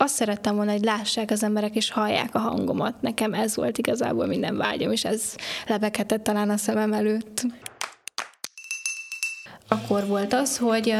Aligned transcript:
azt 0.00 0.14
szerettem 0.14 0.54
volna, 0.56 0.72
hogy 0.72 0.84
lássák 0.84 1.30
az 1.30 1.42
emberek, 1.42 1.74
és 1.76 1.90
hallják 1.90 2.34
a 2.34 2.38
hangomat. 2.38 2.94
Nekem 3.00 3.34
ez 3.34 3.56
volt 3.56 3.78
igazából 3.78 4.26
minden 4.26 4.56
vágyom, 4.56 4.92
és 4.92 5.04
ez 5.04 5.34
lebeghetett 5.66 6.22
talán 6.22 6.50
a 6.50 6.56
szemem 6.56 6.92
előtt. 6.92 7.46
Akkor 9.68 10.06
volt 10.06 10.32
az, 10.32 10.58
hogy 10.58 10.94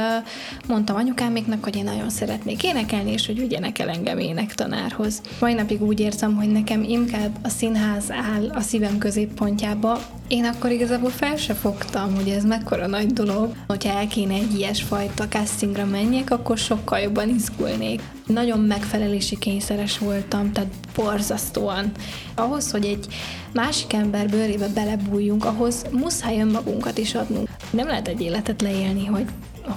mondtam 0.66 0.96
anyukáméknak, 0.96 1.64
hogy 1.64 1.76
én 1.76 1.84
nagyon 1.84 2.10
szeretnék 2.10 2.62
énekelni, 2.62 3.12
és 3.12 3.26
hogy 3.26 3.38
vigyenek 3.38 3.78
el 3.78 3.88
engem 3.88 4.18
énektanárhoz. 4.18 5.21
Mai 5.41 5.53
napig 5.53 5.82
úgy 5.82 6.01
érzem, 6.01 6.37
hogy 6.37 6.48
nekem 6.48 6.82
inkább 6.82 7.37
a 7.43 7.48
színház 7.48 8.11
áll 8.11 8.51
a 8.51 8.61
szívem 8.61 8.98
középpontjába. 8.98 9.98
Én 10.29 10.45
akkor 10.45 10.71
igazából 10.71 11.11
fel 11.11 11.37
se 11.37 11.55
fogtam, 11.55 12.14
hogy 12.14 12.29
ez 12.29 12.45
mekkora 12.45 12.87
nagy 12.87 13.12
dolog. 13.12 13.53
Hogyha 13.67 13.98
el 13.98 14.07
kéne 14.07 14.35
egy 14.35 14.59
ilyesfajta 14.59 15.29
castingra 15.29 15.85
menjek, 15.85 16.30
akkor 16.30 16.59
sokkal 16.59 16.98
jobban 16.98 17.29
izgulnék. 17.29 18.01
Nagyon 18.32 18.60
megfelelési 18.60 19.38
kényszeres 19.38 19.98
voltam, 19.98 20.52
tehát 20.52 20.70
borzasztóan. 20.94 21.90
Ahhoz, 22.34 22.71
hogy 22.71 22.84
egy 22.84 23.07
másik 23.52 23.93
ember 23.93 24.29
bőrébe 24.29 24.68
belebújjunk, 24.68 25.44
ahhoz 25.44 25.86
muszáj 25.90 26.40
önmagunkat 26.40 26.98
is 26.98 27.14
adnunk. 27.14 27.48
Nem 27.71 27.86
lehet 27.86 28.08
egy 28.08 28.21
életet 28.21 28.62
leélni, 28.62 29.07
hogy 29.07 29.24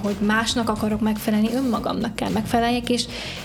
hogy 0.02 0.16
másnak 0.20 0.68
akarok 0.68 1.00
megfelelni, 1.00 1.54
önmagamnak 1.54 2.14
kell 2.14 2.30
megfeleljek, 2.30 2.88
és, 2.90 3.04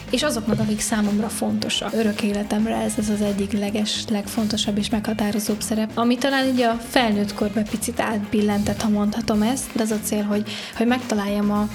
és 0.09 0.23
azoknak, 0.23 0.59
akik 0.59 0.79
számomra 0.79 1.27
fontosak. 1.27 1.93
Örök 1.93 2.21
életemre 2.21 2.75
ez, 2.75 2.93
ez 2.97 3.09
az 3.09 3.21
egyik 3.21 3.51
leges, 3.51 4.03
legfontosabb 4.09 4.77
és 4.77 4.89
meghatározóbb 4.89 5.61
szerep, 5.61 5.91
ami 5.95 6.17
talán 6.17 6.47
így 6.47 6.61
a 6.61 6.73
felnőtt 6.89 7.33
korban 7.33 7.63
picit 7.63 7.99
átbillentett, 7.99 8.81
ha 8.81 8.89
mondhatom 8.89 9.41
ezt, 9.41 9.65
de 9.73 9.83
az 9.83 9.91
a 9.91 9.99
cél, 10.03 10.23
hogy, 10.23 10.49
hogy 10.77 10.87
megtaláljam 10.87 11.51
a, 11.51 11.67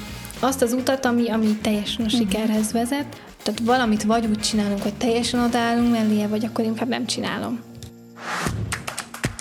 azt 0.44 0.62
az 0.62 0.72
utat, 0.72 1.04
ami, 1.04 1.30
ami 1.30 1.58
teljesen 1.62 2.04
a 2.04 2.08
mhm. 2.08 2.16
sikerhez 2.16 2.72
vezet. 2.72 3.22
Tehát 3.42 3.60
valamit 3.60 4.02
vagy 4.02 4.26
úgy 4.26 4.40
csinálunk, 4.40 4.82
hogy 4.82 4.94
teljesen 4.94 5.40
odállunk 5.40 5.90
mellé, 5.90 6.26
vagy 6.26 6.44
akkor 6.44 6.64
inkább 6.64 6.88
nem 6.88 7.06
csinálom. 7.06 7.60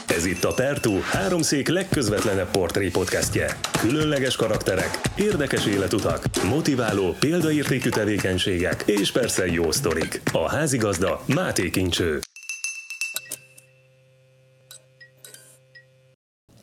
Ez 0.07 0.25
itt 0.25 0.43
a 0.43 0.53
Pertú, 0.53 0.99
háromszék 1.11 1.67
legközvetlenebb 1.67 2.51
portré 2.51 2.89
podcastje. 2.89 3.55
Különleges 3.79 4.35
karakterek, 4.35 4.99
érdekes 5.15 5.65
életutak, 5.65 6.25
motiváló, 6.49 7.15
példaértékű 7.19 7.89
tevékenységek 7.89 8.83
és 8.85 9.11
persze 9.11 9.45
jó 9.45 9.71
sztorik. 9.71 10.21
A 10.31 10.49
házigazda 10.49 11.21
Máté 11.25 11.69
Kincső. 11.69 12.19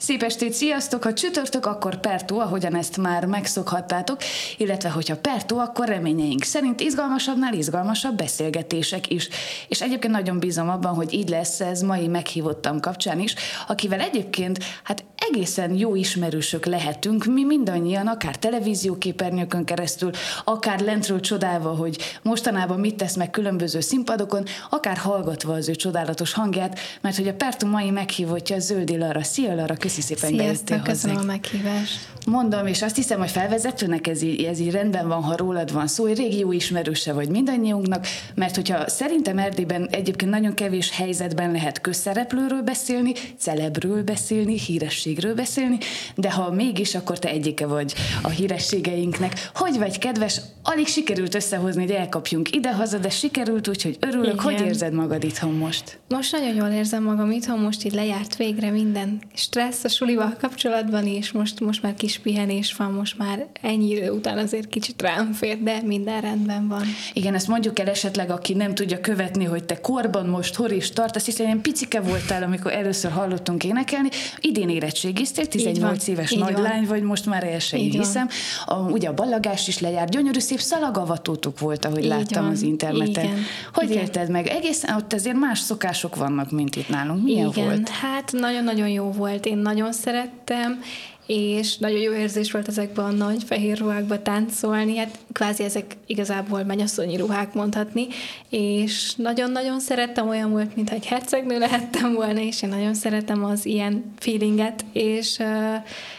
Szép 0.00 0.22
estét, 0.22 0.52
sziasztok! 0.52 1.02
Ha 1.02 1.12
csütörtök, 1.12 1.66
akkor 1.66 2.00
Pertó, 2.00 2.38
ahogyan 2.38 2.76
ezt 2.76 2.96
már 2.96 3.24
megszokhattátok, 3.24 4.18
illetve 4.56 4.88
hogyha 4.90 5.16
Pertó, 5.16 5.58
akkor 5.58 5.88
reményeink 5.88 6.42
szerint 6.42 6.80
izgalmasabbnál 6.80 7.54
izgalmasabb 7.54 8.16
beszélgetések 8.16 9.10
is. 9.10 9.28
És 9.68 9.80
egyébként 9.80 10.12
nagyon 10.12 10.38
bízom 10.38 10.68
abban, 10.68 10.94
hogy 10.94 11.12
így 11.12 11.28
lesz 11.28 11.60
ez 11.60 11.82
mai 11.82 12.06
meghívottam 12.06 12.80
kapcsán 12.80 13.20
is, 13.20 13.34
akivel 13.66 14.00
egyébként 14.00 14.58
hát 14.82 15.04
egészen 15.28 15.74
jó 15.74 15.94
ismerősök 15.94 16.64
lehetünk, 16.64 17.24
mi 17.24 17.44
mindannyian, 17.44 18.06
akár 18.06 18.36
televízióképernyőkön 18.36 19.64
keresztül, 19.64 20.10
akár 20.44 20.80
lentről 20.80 21.20
csodálva, 21.20 21.70
hogy 21.70 21.98
mostanában 22.22 22.80
mit 22.80 22.96
tesz 22.96 23.16
meg 23.16 23.30
különböző 23.30 23.80
színpadokon, 23.80 24.44
akár 24.70 24.96
hallgatva 24.96 25.52
az 25.52 25.68
ő 25.68 25.74
csodálatos 25.74 26.32
hangját, 26.32 26.78
mert 27.00 27.16
hogy 27.16 27.28
a 27.28 27.34
Pertó 27.34 27.66
mai 27.66 27.90
meghívottja 27.90 28.58
Zöldi 28.58 28.96
Lara. 28.96 29.22
Szia 29.22 29.54
Lara, 29.54 29.74
köszi 29.94 30.14
szépen, 30.14 30.38
Sziasztok, 30.38 30.83
köszönöm 30.83 31.16
a 31.16 31.22
meghívást. 31.22 31.98
Mondom, 32.27 32.66
és 32.66 32.83
azt 32.83 32.96
hiszem, 32.96 33.19
hogy 33.19 33.30
felvezetőnek 33.30 34.06
ez 34.06 34.22
így, 34.22 34.42
ez 34.42 34.58
így 34.58 34.70
rendben 34.70 35.08
van, 35.08 35.22
ha 35.22 35.36
rólad 35.36 35.72
van 35.72 35.86
szó, 35.86 36.05
hogy 36.05 36.16
régi 36.16 36.38
jó 36.38 36.52
ismerőse 36.52 37.12
vagy 37.12 37.28
mindannyiunknak, 37.28 38.06
mert 38.34 38.55
hogyha 38.55 38.88
szerintem 38.88 39.38
Erdélyben 39.38 39.88
egyébként 39.91 40.30
nagyon 40.30 40.55
kevés 40.55 40.91
helyzetben 40.91 41.50
lehet 41.50 41.80
közszereplőről 41.80 42.62
beszélni, 42.62 43.12
celebről 43.38 44.02
beszélni, 44.02 44.58
hírességről 44.58 45.34
beszélni, 45.34 45.78
de 46.14 46.30
ha 46.30 46.51
mégis, 46.51 46.95
akkor 46.95 47.18
te 47.18 47.28
egyike 47.28 47.67
vagy 47.67 47.95
a 48.22 48.28
hírességeinknek. 48.28 49.51
Hogy 49.55 49.78
vagy 49.78 49.98
kedves, 49.98 50.40
alig 50.62 50.86
sikerült 50.86 51.34
összehozni, 51.34 51.83
hogy 51.83 51.95
elkapjunk 51.95 52.55
ide-haza, 52.57 52.98
de 52.98 53.11
sikerült, 53.11 53.68
úgyhogy 53.68 53.96
örülök. 54.01 54.33
Igen. 54.33 54.45
Hogy 54.45 54.61
érzed 54.61 54.92
magad 54.92 55.24
itthon 55.24 55.52
most? 55.52 55.98
Most 56.08 56.33
nagyon 56.33 56.55
jól 56.55 56.68
érzem 56.68 57.02
magam 57.02 57.30
itthon, 57.30 57.58
most 57.58 57.84
itt 57.84 57.92
lejárt 57.92 58.36
végre 58.36 58.70
minden 58.70 59.20
stressz 59.34 59.80
a 59.85 59.89
sulival 59.89 60.36
kapcsolatban, 60.41 61.07
és 61.07 61.33
most, 61.33 61.61
most 61.61 61.83
már 61.83 61.95
kis 61.95 62.18
pihenés 62.18 62.74
van, 62.74 62.92
most 62.92 63.18
már 63.18 63.46
ennyi 63.63 63.91
idő 63.91 64.11
után 64.11 64.39
azért 64.39 64.68
kicsit 64.68 65.02
rám 65.02 65.33
fér, 65.33 65.63
de 65.63 65.80
minden 65.85 66.20
rendben 66.20 66.68
van. 66.68 66.83
Igen, 67.13 67.35
ezt 67.35 67.48
mondjuk 67.48 67.79
el 67.79 67.89
esetleg, 67.89 68.30
aki 68.30 68.55
nem 68.55 68.74
tudja 68.74 69.01
követni, 69.01 69.45
hogy 69.45 69.64
te 69.64 69.80
korban 69.80 70.27
most 70.27 70.55
hol 70.55 70.70
is 70.70 70.90
tartasz, 70.90 71.24
hiszen 71.24 71.46
ilyen 71.46 71.61
picike 71.61 72.01
voltál, 72.01 72.42
amikor 72.42 72.73
először 72.73 73.11
hallottunk 73.11 73.64
énekelni. 73.64 74.08
Idén 74.40 74.69
érettségiztél, 74.69 75.46
18 75.46 76.07
éves 76.07 76.33
nagylány 76.33 76.85
vagy, 76.86 77.02
most 77.02 77.27
már 77.27 77.45
el 77.45 77.58
sem 77.58 77.79
hiszem. 77.80 78.29
A, 78.67 78.74
ugye 78.74 79.08
a 79.08 79.14
ballagás 79.14 79.69
is 79.69 79.79
lejárt, 79.79 80.11
gyönyörű 80.11 80.39
szép 80.39 80.61
szalagavatótuk 80.61 81.58
volt, 81.58 81.85
ahogy 81.85 82.02
Így 82.02 82.08
láttam 82.08 82.42
van. 82.42 82.52
az 82.52 82.63
interneten. 82.63 83.24
Igen. 83.24 83.39
Hogy 83.74 83.90
Igen. 83.90 84.02
élted 84.02 84.30
meg? 84.30 84.46
Egészen 84.46 84.96
ott 84.96 85.13
azért 85.13 85.36
más 85.36 85.58
szokások 85.58 86.17
vannak, 86.17 86.51
mint 86.51 86.77
itt 86.77 86.89
nálunk. 86.89 87.23
Milyen 87.23 87.48
Igen, 87.48 87.64
volt? 87.64 87.89
hát 87.89 88.33
nagyon-nagyon 88.33 88.89
jó 88.89 89.11
volt. 89.11 89.46
Én 89.46 89.58
nagyon 89.73 89.92
szerettem 89.92 90.83
és 91.27 91.79
nagyon 91.79 92.01
jó 92.01 92.13
érzés 92.13 92.53
volt 92.53 92.69
ezekben 92.69 93.05
a 93.05 93.11
nagy 93.11 93.42
fehér 93.45 93.79
ruhákba 93.79 94.23
táncolni, 94.23 94.97
hát 94.97 95.19
kvázi 95.33 95.64
ezek 95.64 95.97
igazából 96.07 96.64
mennyasszonyi 96.64 97.17
ruhák 97.17 97.55
mondhatni, 97.55 98.07
és 98.48 99.14
nagyon-nagyon 99.17 99.81
szerettem, 99.81 100.29
olyan 100.29 100.51
volt, 100.51 100.77
mintha 100.77 100.95
egy 100.95 101.07
hercegnő 101.07 101.58
lehettem 101.58 102.14
volna, 102.14 102.41
és 102.41 102.63
én 102.63 102.69
nagyon 102.69 102.95
szeretem 102.95 103.45
az 103.45 103.67
ilyen 103.67 104.13
feelinget, 104.19 104.85
és 104.92 105.36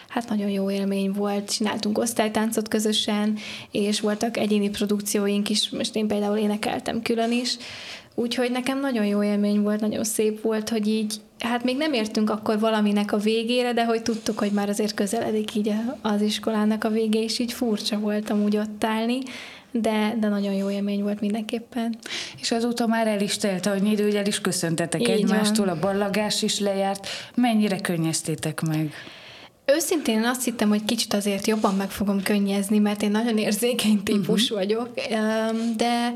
hát 0.07 0.29
nagyon 0.29 0.49
jó 0.49 0.71
élmény 0.71 1.11
volt, 1.11 1.51
csináltunk 1.51 1.97
osztálytáncot 1.97 2.67
közösen, 2.67 3.37
és 3.71 3.99
voltak 3.99 4.37
egyéni 4.37 4.69
produkcióink 4.69 5.49
is, 5.49 5.69
most 5.69 5.95
én 5.95 6.07
például 6.07 6.37
énekeltem 6.37 7.01
külön 7.01 7.31
is, 7.31 7.57
Úgyhogy 8.15 8.51
nekem 8.51 8.79
nagyon 8.79 9.05
jó 9.05 9.23
élmény 9.23 9.61
volt, 9.61 9.79
nagyon 9.79 10.03
szép 10.03 10.41
volt, 10.41 10.69
hogy 10.69 10.87
így, 10.87 11.15
hát 11.43 11.63
még 11.63 11.77
nem 11.77 11.93
értünk 11.93 12.29
akkor 12.29 12.59
valaminek 12.59 13.11
a 13.11 13.17
végére, 13.17 13.73
de 13.73 13.85
hogy 13.85 14.01
tudtuk, 14.01 14.39
hogy 14.39 14.51
már 14.51 14.69
azért 14.69 14.93
közeledik 14.93 15.55
így 15.55 15.73
az 16.01 16.21
iskolának 16.21 16.83
a 16.83 16.89
vége, 16.89 17.19
és 17.19 17.39
így 17.39 17.53
furcsa 17.53 17.99
voltam 17.99 18.43
úgy 18.43 18.57
ott 18.57 18.83
állni, 18.83 19.19
de, 19.71 20.15
de 20.19 20.27
nagyon 20.27 20.53
jó 20.53 20.69
élmény 20.69 21.01
volt 21.03 21.19
mindenképpen. 21.19 21.97
És 22.39 22.51
azóta 22.51 22.87
már 22.87 23.07
el 23.07 23.21
is 23.21 23.37
telt 23.37 23.65
annyi 23.65 23.91
idő, 23.91 24.03
hogy 24.03 24.15
el 24.15 24.25
is 24.25 24.41
köszöntetek 24.41 25.01
Így 25.01 25.09
egymástól, 25.09 25.65
van. 25.65 25.77
a 25.77 25.79
ballagás 25.79 26.41
is 26.41 26.59
lejárt. 26.59 27.07
Mennyire 27.35 27.79
könnyeztétek 27.79 28.61
meg? 28.61 28.93
Őszintén 29.65 30.23
azt 30.23 30.43
hittem, 30.43 30.69
hogy 30.69 30.85
kicsit 30.85 31.13
azért 31.13 31.47
jobban 31.47 31.75
meg 31.75 31.89
fogom 31.89 32.23
könnyezni, 32.23 32.77
mert 32.77 33.01
én 33.01 33.11
nagyon 33.11 33.37
érzékeny 33.37 34.03
típus 34.03 34.43
uh-huh. 34.43 34.57
vagyok, 34.57 34.89
de 35.77 36.13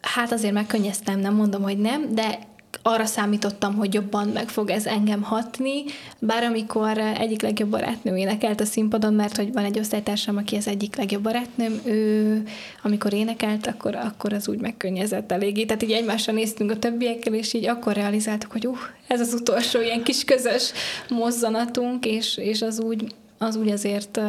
hát 0.00 0.32
azért 0.32 0.52
megkönnyeztem, 0.52 1.20
nem 1.20 1.34
mondom, 1.34 1.62
hogy 1.62 1.78
nem, 1.78 2.14
de 2.14 2.38
arra 2.86 3.04
számítottam, 3.04 3.74
hogy 3.74 3.94
jobban 3.94 4.28
meg 4.28 4.48
fog 4.48 4.70
ez 4.70 4.86
engem 4.86 5.22
hatni, 5.22 5.84
bár 6.18 6.42
amikor 6.42 6.98
egyik 6.98 7.42
legjobb 7.42 7.68
barátnőm 7.68 8.16
énekelt 8.16 8.60
a 8.60 8.64
színpadon, 8.64 9.14
mert 9.14 9.36
hogy 9.36 9.52
van 9.52 9.64
egy 9.64 9.78
osztálytársam, 9.78 10.36
aki 10.36 10.56
az 10.56 10.68
egyik 10.68 10.96
legjobb 10.96 11.22
barátnőm, 11.22 11.80
ő 11.84 12.42
amikor 12.82 13.12
énekelt, 13.12 13.66
akkor, 13.66 13.94
akkor 13.94 14.32
az 14.32 14.48
úgy 14.48 14.60
megkönnyezett 14.60 15.32
eléggé. 15.32 15.64
Tehát 15.64 15.82
így 15.82 15.92
egymásra 15.92 16.32
néztünk 16.32 16.70
a 16.70 16.78
többiekkel, 16.78 17.34
és 17.34 17.52
így 17.52 17.66
akkor 17.66 17.92
realizáltuk, 17.92 18.52
hogy 18.52 18.66
uh, 18.66 18.78
ez 19.06 19.20
az 19.20 19.34
utolsó 19.34 19.80
ilyen 19.80 20.02
kis 20.02 20.24
közös 20.24 20.72
mozzanatunk, 21.08 22.06
és, 22.06 22.36
és 22.36 22.62
az 22.62 22.80
úgy 22.80 23.14
az 23.38 23.56
úgy 23.56 23.70
azért, 23.70 24.20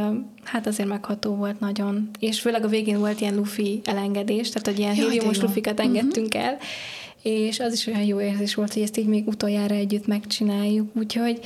hát 0.44 0.67
azért 0.67 0.89
megható 0.89 1.35
volt 1.35 1.59
nagyon. 1.59 2.09
És 2.19 2.39
főleg 2.39 2.63
a 2.63 2.67
végén 2.67 2.99
volt 2.99 3.21
ilyen 3.21 3.35
lufi 3.35 3.81
elengedés, 3.83 4.49
tehát 4.49 4.67
hogy 4.67 4.79
ilyen 4.79 4.94
héliumos 4.94 5.39
lufikat 5.39 5.79
engedtünk 5.79 6.33
uh-huh. 6.33 6.44
el, 6.44 6.57
és 7.25 7.60
az 7.60 7.74
is 7.74 7.88
olyan 7.88 8.04
jó 8.04 8.22
érzés 8.22 8.56
volt, 8.56 8.74
hogy 8.74 8.81
ezt 8.81 8.98
így 8.98 9.07
még 9.07 9.27
utoljára 9.27 9.75
együtt 9.75 10.07
megcsináljuk, 10.07 10.89
úgyhogy 10.95 11.39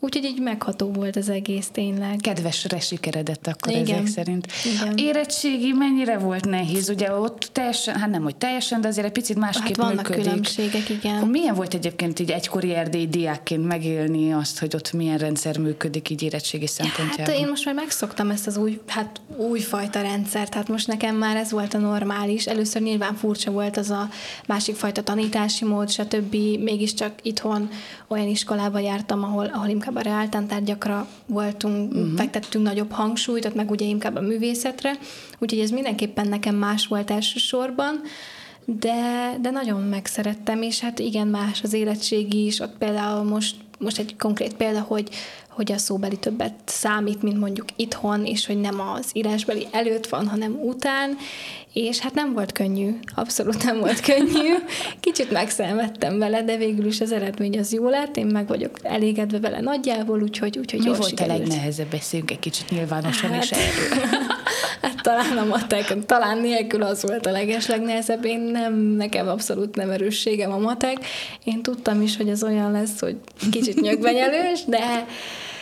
Úgyhogy 0.00 0.24
így 0.24 0.40
megható 0.40 0.92
volt 0.92 1.16
az 1.16 1.28
egész 1.28 1.68
tényleg. 1.72 2.16
Kedvesre 2.20 2.80
sikeredett 2.80 3.46
akkor 3.46 3.72
Igen. 3.72 3.94
ezek 3.94 4.06
szerint. 4.06 4.46
Igen. 4.74 4.96
Érettségi 4.96 5.72
mennyire 5.72 6.18
volt 6.18 6.44
nehéz? 6.44 6.88
Ugye 6.88 7.12
ott 7.12 7.48
teljesen, 7.52 7.96
hát 7.96 8.10
nem, 8.10 8.22
hogy 8.22 8.36
teljesen, 8.36 8.80
de 8.80 8.88
azért 8.88 9.06
egy 9.06 9.12
picit 9.12 9.36
másképp 9.36 9.66
hát 9.66 9.76
vannak 9.76 10.08
működik. 10.08 10.22
különbségek, 10.22 10.88
igen. 10.88 11.16
Akkor 11.16 11.28
milyen 11.28 11.54
volt 11.54 11.74
egyébként 11.74 12.18
így 12.18 12.30
egykori 12.30 12.74
erdélyi 12.74 13.06
diákként 13.08 13.66
megélni 13.66 14.32
azt, 14.32 14.58
hogy 14.58 14.74
ott 14.74 14.92
milyen 14.92 15.18
rendszer 15.18 15.58
működik 15.58 16.10
így 16.10 16.22
érettségi 16.22 16.66
szempontjából? 16.66 17.34
Hát 17.34 17.42
én 17.42 17.48
most 17.48 17.64
már 17.64 17.74
megszoktam 17.74 18.30
ezt 18.30 18.46
az 18.46 18.56
új, 18.56 18.80
hát 18.86 19.20
újfajta 19.36 20.00
rendszert, 20.00 20.54
hát 20.54 20.68
most 20.68 20.86
nekem 20.86 21.16
már 21.16 21.36
ez 21.36 21.50
volt 21.50 21.74
a 21.74 21.78
normális. 21.78 22.46
Először 22.46 22.82
nyilván 22.82 23.14
furcsa 23.14 23.50
volt 23.50 23.76
az 23.76 23.90
a 23.90 24.08
másik 24.46 24.74
fajta 24.74 25.02
tanítási 25.02 25.64
mód, 25.64 25.90
stb. 25.90 26.34
Mégiscsak 26.60 27.12
itthon 27.22 27.68
olyan 28.08 28.26
iskolába 28.26 28.78
jártam, 28.78 29.24
ahol, 29.24 29.46
ahol 29.46 29.68
inkább 29.68 29.96
a 29.96 30.00
reáltántárgyakra 30.00 31.08
voltunk, 31.26 31.92
uh-huh. 31.92 32.16
fektettünk 32.16 32.64
nagyobb 32.64 32.92
hangsúlyt, 32.92 33.44
ott 33.44 33.54
meg 33.54 33.70
ugye 33.70 33.84
inkább 33.84 34.16
a 34.16 34.20
művészetre, 34.20 34.92
úgyhogy 35.38 35.60
ez 35.60 35.70
mindenképpen 35.70 36.28
nekem 36.28 36.54
más 36.54 36.86
volt 36.86 37.10
elsősorban, 37.10 38.00
de, 38.64 39.34
de 39.40 39.50
nagyon 39.50 39.80
megszerettem, 39.80 40.62
és 40.62 40.80
hát 40.80 40.98
igen, 40.98 41.26
más 41.26 41.62
az 41.62 41.72
érettségi 41.72 42.44
is, 42.44 42.60
ott 42.60 42.76
például 42.78 43.22
most, 43.22 43.56
most 43.78 43.98
egy 43.98 44.14
konkrét 44.18 44.54
példa, 44.54 44.80
hogy, 44.80 45.08
hogy 45.50 45.72
a 45.72 45.78
szóbeli 45.78 46.16
többet 46.16 46.54
számít, 46.64 47.22
mint 47.22 47.38
mondjuk 47.38 47.66
itthon, 47.76 48.24
és 48.24 48.46
hogy 48.46 48.60
nem 48.60 48.80
az 48.80 49.06
írásbeli 49.12 49.66
előtt 49.70 50.06
van, 50.06 50.28
hanem 50.28 50.52
után, 50.62 51.16
és 51.72 51.98
hát 51.98 52.14
nem 52.14 52.32
volt 52.32 52.52
könnyű, 52.52 52.98
abszolút 53.14 53.64
nem 53.64 53.78
volt 53.78 54.00
könnyű. 54.00 54.54
Kicsit 55.00 55.30
megszelmettem 55.30 56.18
vele, 56.18 56.42
de 56.42 56.56
végül 56.56 56.86
is 56.86 57.00
az 57.00 57.12
eredmény 57.12 57.58
az 57.58 57.72
jó 57.72 57.88
lett, 57.88 58.16
én 58.16 58.26
meg 58.26 58.46
vagyok 58.46 58.78
elégedve 58.82 59.38
vele 59.40 59.60
nagyjából, 59.60 60.22
úgyhogy, 60.22 60.58
úgyhogy 60.58 60.80
Mi 60.80 60.86
jól 60.86 60.96
volt 60.96 61.08
sikerült. 61.08 61.36
a 61.36 61.38
legnehezebb? 61.38 61.90
Beszéljünk 61.90 62.30
egy 62.30 62.38
kicsit 62.38 62.70
nyilvánosan 62.70 63.30
Hát- 63.30 63.42
is 63.44 63.50
erről. 63.50 64.04
Hát 64.82 65.02
talán 65.02 65.38
a 65.38 65.44
matek, 65.44 66.04
talán 66.06 66.38
nélkül 66.38 66.82
az 66.82 67.02
volt 67.02 67.26
a 67.26 67.30
leges 67.30 67.66
legnehezebb. 67.66 68.24
Én 68.24 68.40
nem, 68.40 68.74
nekem 68.74 69.28
abszolút 69.28 69.76
nem 69.76 69.90
erősségem 69.90 70.52
a 70.52 70.58
matek. 70.58 70.96
Én 71.44 71.62
tudtam 71.62 72.02
is, 72.02 72.16
hogy 72.16 72.28
ez 72.28 72.42
olyan 72.42 72.70
lesz, 72.70 73.00
hogy 73.00 73.16
kicsit 73.50 73.80
nyögvenyelős, 73.80 74.64
de 74.66 75.04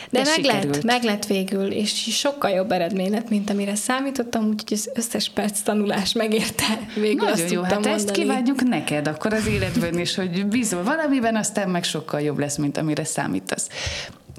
de, 0.09 0.21
De 0.21 0.29
meg 0.29 0.33
sikerült. 0.33 0.75
lett, 0.75 0.83
meg 0.83 1.03
lett 1.03 1.25
végül, 1.25 1.71
és 1.71 1.91
sokkal 2.17 2.49
jobb 2.49 2.71
eredmény 2.71 3.11
lett, 3.11 3.29
mint 3.29 3.49
amire 3.49 3.75
számítottam, 3.75 4.47
úgyhogy 4.47 4.77
az 4.77 4.89
összes 4.93 5.29
perc 5.29 5.61
tanulás 5.61 6.13
megérte. 6.13 6.65
Végül 6.95 7.27
azt 7.27 7.35
Nagyon 7.35 7.51
jó, 7.51 7.59
tudtam 7.59 7.83
hát 7.83 7.93
ezt 7.93 8.05
mondani. 8.05 8.27
kívánjuk 8.27 8.63
neked 8.63 9.07
akkor 9.07 9.33
az 9.33 9.47
életben 9.47 9.99
is, 9.99 10.15
hogy 10.15 10.45
bízol 10.45 10.83
valamiben, 10.83 11.35
aztán 11.35 11.69
meg 11.69 11.83
sokkal 11.83 12.21
jobb 12.21 12.39
lesz, 12.39 12.57
mint 12.57 12.77
amire 12.77 13.03
számítasz. 13.03 13.67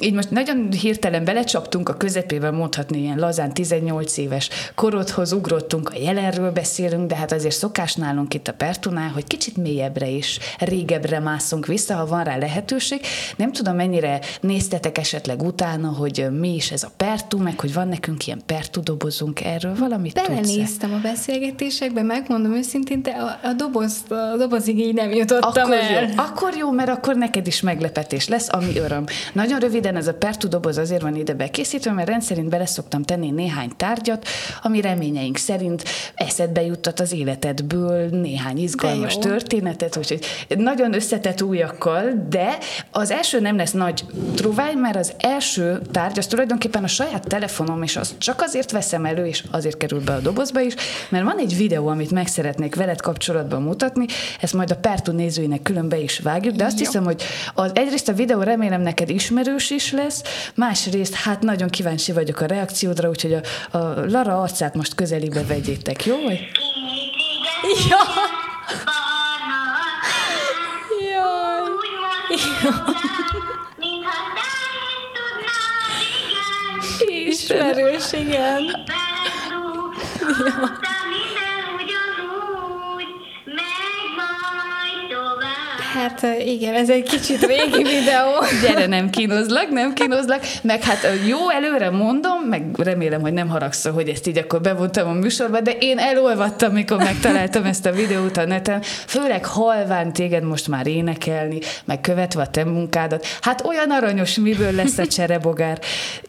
Így 0.00 0.12
most 0.12 0.30
nagyon 0.30 0.72
hirtelen 0.72 1.24
belecsaptunk 1.24 1.88
a 1.88 1.94
közepébe, 1.94 2.50
mondhatni 2.50 2.98
ilyen 2.98 3.18
lazán 3.18 3.54
18 3.54 4.16
éves 4.16 4.48
korodhoz 4.74 5.32
ugrottunk, 5.32 5.88
a 5.88 5.98
jelenről 5.98 6.50
beszélünk, 6.50 7.08
de 7.08 7.16
hát 7.16 7.32
azért 7.32 7.54
szokás 7.54 7.94
nálunk 7.94 8.34
itt 8.34 8.48
a 8.48 8.52
Pertunál, 8.52 9.08
hogy 9.08 9.26
kicsit 9.26 9.56
mélyebbre 9.56 10.08
is, 10.08 10.38
régebbre 10.58 11.20
mászunk 11.20 11.66
vissza, 11.66 11.94
ha 11.94 12.06
van 12.06 12.24
rá 12.24 12.36
lehetőség. 12.36 13.00
Nem 13.36 13.52
tudom, 13.52 13.76
mennyire 13.76 14.20
néztetek 14.40 14.98
esetleg 14.98 15.42
utána, 15.42 15.88
hogy 15.88 16.26
mi 16.30 16.54
is 16.54 16.70
ez 16.70 16.82
a 16.82 16.90
Pertu, 16.96 17.38
meg 17.38 17.60
hogy 17.60 17.72
van 17.74 17.88
nekünk 17.88 18.26
ilyen 18.26 18.42
Pertu 18.46 18.82
dobozunk 18.82 19.44
erről, 19.44 19.74
valamit 19.74 20.14
tudsz 20.14 20.28
Belenéztem 20.28 20.92
a 20.92 20.98
beszélgetésekbe, 20.98 22.02
megmondom 22.02 22.54
őszintén, 22.54 23.02
de 23.02 23.10
a, 23.10 23.48
a, 23.48 23.52
doboz, 23.52 23.96
a 24.08 24.36
dobozig 24.36 24.78
így 24.78 24.94
nem 24.94 25.12
jutottam 25.12 25.62
Akkor 25.62 25.74
el. 25.74 26.02
jó, 26.02 26.08
akkor 26.16 26.56
jó, 26.56 26.70
mert 26.70 26.88
akkor 26.88 27.16
neked 27.16 27.46
is 27.46 27.60
meglepetés 27.60 28.28
lesz, 28.28 28.48
ami 28.52 28.78
öröm. 28.78 29.04
Nagyon 29.32 29.58
röviden 29.58 29.85
ez 29.94 30.06
a 30.06 30.14
Pertu 30.14 30.48
doboz 30.48 30.78
azért 30.78 31.02
van 31.02 31.14
ide 31.16 31.34
bekészítve, 31.34 31.92
mert 31.92 32.08
rendszerint 32.08 32.48
bele 32.48 32.66
szoktam 32.66 33.02
tenni 33.02 33.30
néhány 33.30 33.70
tárgyat, 33.76 34.26
ami 34.62 34.80
reményeink 34.80 35.36
szerint 35.36 35.84
eszedbe 36.14 36.62
juttat 36.62 37.00
az 37.00 37.12
életedből 37.12 38.08
néhány 38.08 38.58
izgalmas 38.58 39.18
történetet, 39.18 39.96
úgyhogy 39.96 40.24
nagyon 40.48 40.94
összetett 40.94 41.42
újakkal, 41.42 42.26
de 42.28 42.58
az 42.90 43.10
első 43.10 43.40
nem 43.40 43.56
lesz 43.56 43.72
nagy 43.72 44.04
truváj, 44.34 44.74
mert 44.74 44.96
az 44.96 45.12
első 45.18 45.80
tárgy 45.92 46.18
az 46.18 46.26
tulajdonképpen 46.26 46.84
a 46.84 46.86
saját 46.86 47.28
telefonom, 47.28 47.82
és 47.82 47.96
azt 47.96 48.18
csak 48.18 48.40
azért 48.42 48.70
veszem 48.70 49.04
elő, 49.04 49.26
és 49.26 49.44
azért 49.50 49.76
kerül 49.76 50.00
be 50.00 50.12
a 50.12 50.20
dobozba 50.20 50.60
is, 50.60 50.74
mert 51.08 51.24
van 51.24 51.38
egy 51.38 51.56
videó, 51.56 51.86
amit 51.86 52.10
meg 52.10 52.26
szeretnék 52.26 52.74
veled 52.74 53.00
kapcsolatban 53.00 53.62
mutatni, 53.62 54.06
ezt 54.40 54.54
majd 54.54 54.70
a 54.70 54.76
Pertu 54.76 55.12
nézőinek 55.12 55.62
külön 55.62 55.88
be 55.88 55.98
is 55.98 56.18
vágjuk, 56.18 56.54
de 56.54 56.64
azt 56.64 56.78
Jó. 56.78 56.84
hiszem, 56.84 57.04
hogy 57.04 57.22
az, 57.54 57.70
egyrészt 57.74 58.08
a 58.08 58.12
videó 58.12 58.42
remélem 58.42 58.80
neked 58.80 59.08
ismerős 59.08 59.70
is 59.76 59.92
lesz, 59.92 60.22
másrészt 60.54 61.14
hát 61.14 61.40
nagyon 61.40 61.68
kíváncsi 61.68 62.12
vagyok 62.12 62.40
a 62.40 62.46
reakciódra, 62.46 63.08
úgyhogy 63.08 63.34
a, 63.34 63.40
a 63.78 64.04
Lara 64.08 64.40
arcát 64.40 64.74
most 64.74 64.94
közelébe 64.94 65.44
vegyétek, 65.44 66.04
jó? 66.04 66.16
Ja. 67.88 67.98
Jaj. 71.00 71.64
Ismerős, 77.26 78.12
igen. 78.12 78.84
Hát 85.96 86.26
igen, 86.46 86.74
ez 86.74 86.90
egy 86.90 87.02
kicsit 87.02 87.46
régi 87.46 87.82
videó. 87.98 88.44
Gyere, 88.62 88.86
nem 88.86 89.10
kínozlak, 89.10 89.70
nem 89.70 89.94
kínozlak, 89.94 90.40
meg 90.62 90.82
hát 90.82 91.08
jó 91.26 91.50
előre 91.50 91.90
mondom, 91.90 92.40
meg 92.48 92.64
remélem, 92.76 93.20
hogy 93.20 93.32
nem 93.32 93.48
haragszol, 93.48 93.92
hogy 93.92 94.08
ezt 94.08 94.26
így 94.26 94.38
akkor 94.38 94.60
bevontam 94.60 95.08
a 95.08 95.12
műsorba, 95.12 95.60
de 95.60 95.70
én 95.70 95.98
elolvattam, 95.98 96.72
mikor 96.72 96.98
megtaláltam 96.98 97.64
ezt 97.64 97.86
a 97.86 97.92
videót 97.92 98.36
a 98.36 98.44
neten, 98.44 98.82
főleg 99.06 99.44
halván 99.44 100.12
téged 100.12 100.42
most 100.42 100.68
már 100.68 100.86
énekelni, 100.86 101.58
meg 101.84 102.00
követve 102.00 102.42
a 102.42 102.46
te 102.46 102.64
munkádat. 102.64 103.26
Hát 103.40 103.64
olyan 103.64 103.90
aranyos, 103.90 104.34
miből 104.34 104.72
lesz 104.72 104.98
a 104.98 105.06
cserebogár. 105.16 105.78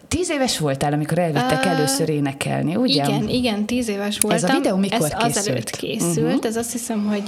Tíz 0.08 0.30
éves 0.30 0.58
voltál, 0.60 0.94
amikor 0.94 1.20
elvittek 1.20 1.66
Ö, 1.66 1.68
először 1.68 2.10
énekelni, 2.10 2.76
ugye? 2.76 3.04
Igen, 3.04 3.30
igen, 3.30 3.66
tíz 3.66 3.90
éves 3.90 4.20
voltam. 4.20 4.44
Ez 4.44 4.56
a 4.56 4.58
videó 4.60 4.76
mikor 4.76 5.06
ez 5.06 5.14
készült? 5.14 5.38
azelőtt 5.38 5.70
készült, 5.70 6.18
uh-huh. 6.18 6.46
ez 6.46 6.56
azt 6.56 6.72
hiszem, 6.72 7.06
hogy 7.06 7.24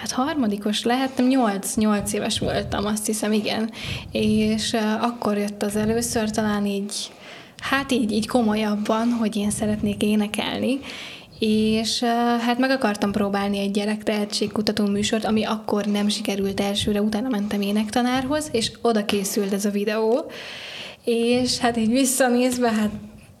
hát 0.00 0.10
harmadikos 0.10 0.84
lehettem, 0.84 1.26
nyolc, 1.26 1.74
nyolc 1.74 2.12
éves 2.12 2.38
voltam, 2.38 2.86
azt 2.86 3.06
hiszem, 3.06 3.32
igen. 3.32 3.70
És 4.12 4.76
akkor 5.00 5.36
jött 5.36 5.62
az 5.62 5.76
először 5.76 6.30
talán 6.30 6.66
így, 6.66 7.10
hát 7.58 7.92
így, 7.92 8.12
így 8.12 8.26
komolyabban, 8.26 9.10
hogy 9.10 9.36
én 9.36 9.50
szeretnék 9.50 10.02
énekelni, 10.02 10.78
és 11.38 12.02
hát 12.40 12.58
meg 12.58 12.70
akartam 12.70 13.12
próbálni 13.12 13.58
egy 13.58 13.70
gyerek 13.70 14.02
tehetségkutató 14.02 14.86
műsort, 14.86 15.24
ami 15.24 15.44
akkor 15.44 15.84
nem 15.84 16.08
sikerült 16.08 16.60
elsőre, 16.60 17.00
utána 17.02 17.28
mentem 17.28 17.60
énektanárhoz, 17.60 18.48
és 18.52 18.72
oda 18.82 19.04
készült 19.04 19.52
ez 19.52 19.64
a 19.64 19.70
videó, 19.70 20.30
és 21.04 21.58
hát 21.58 21.76
így 21.76 21.90
visszanézve, 21.90 22.70
hát 22.70 22.90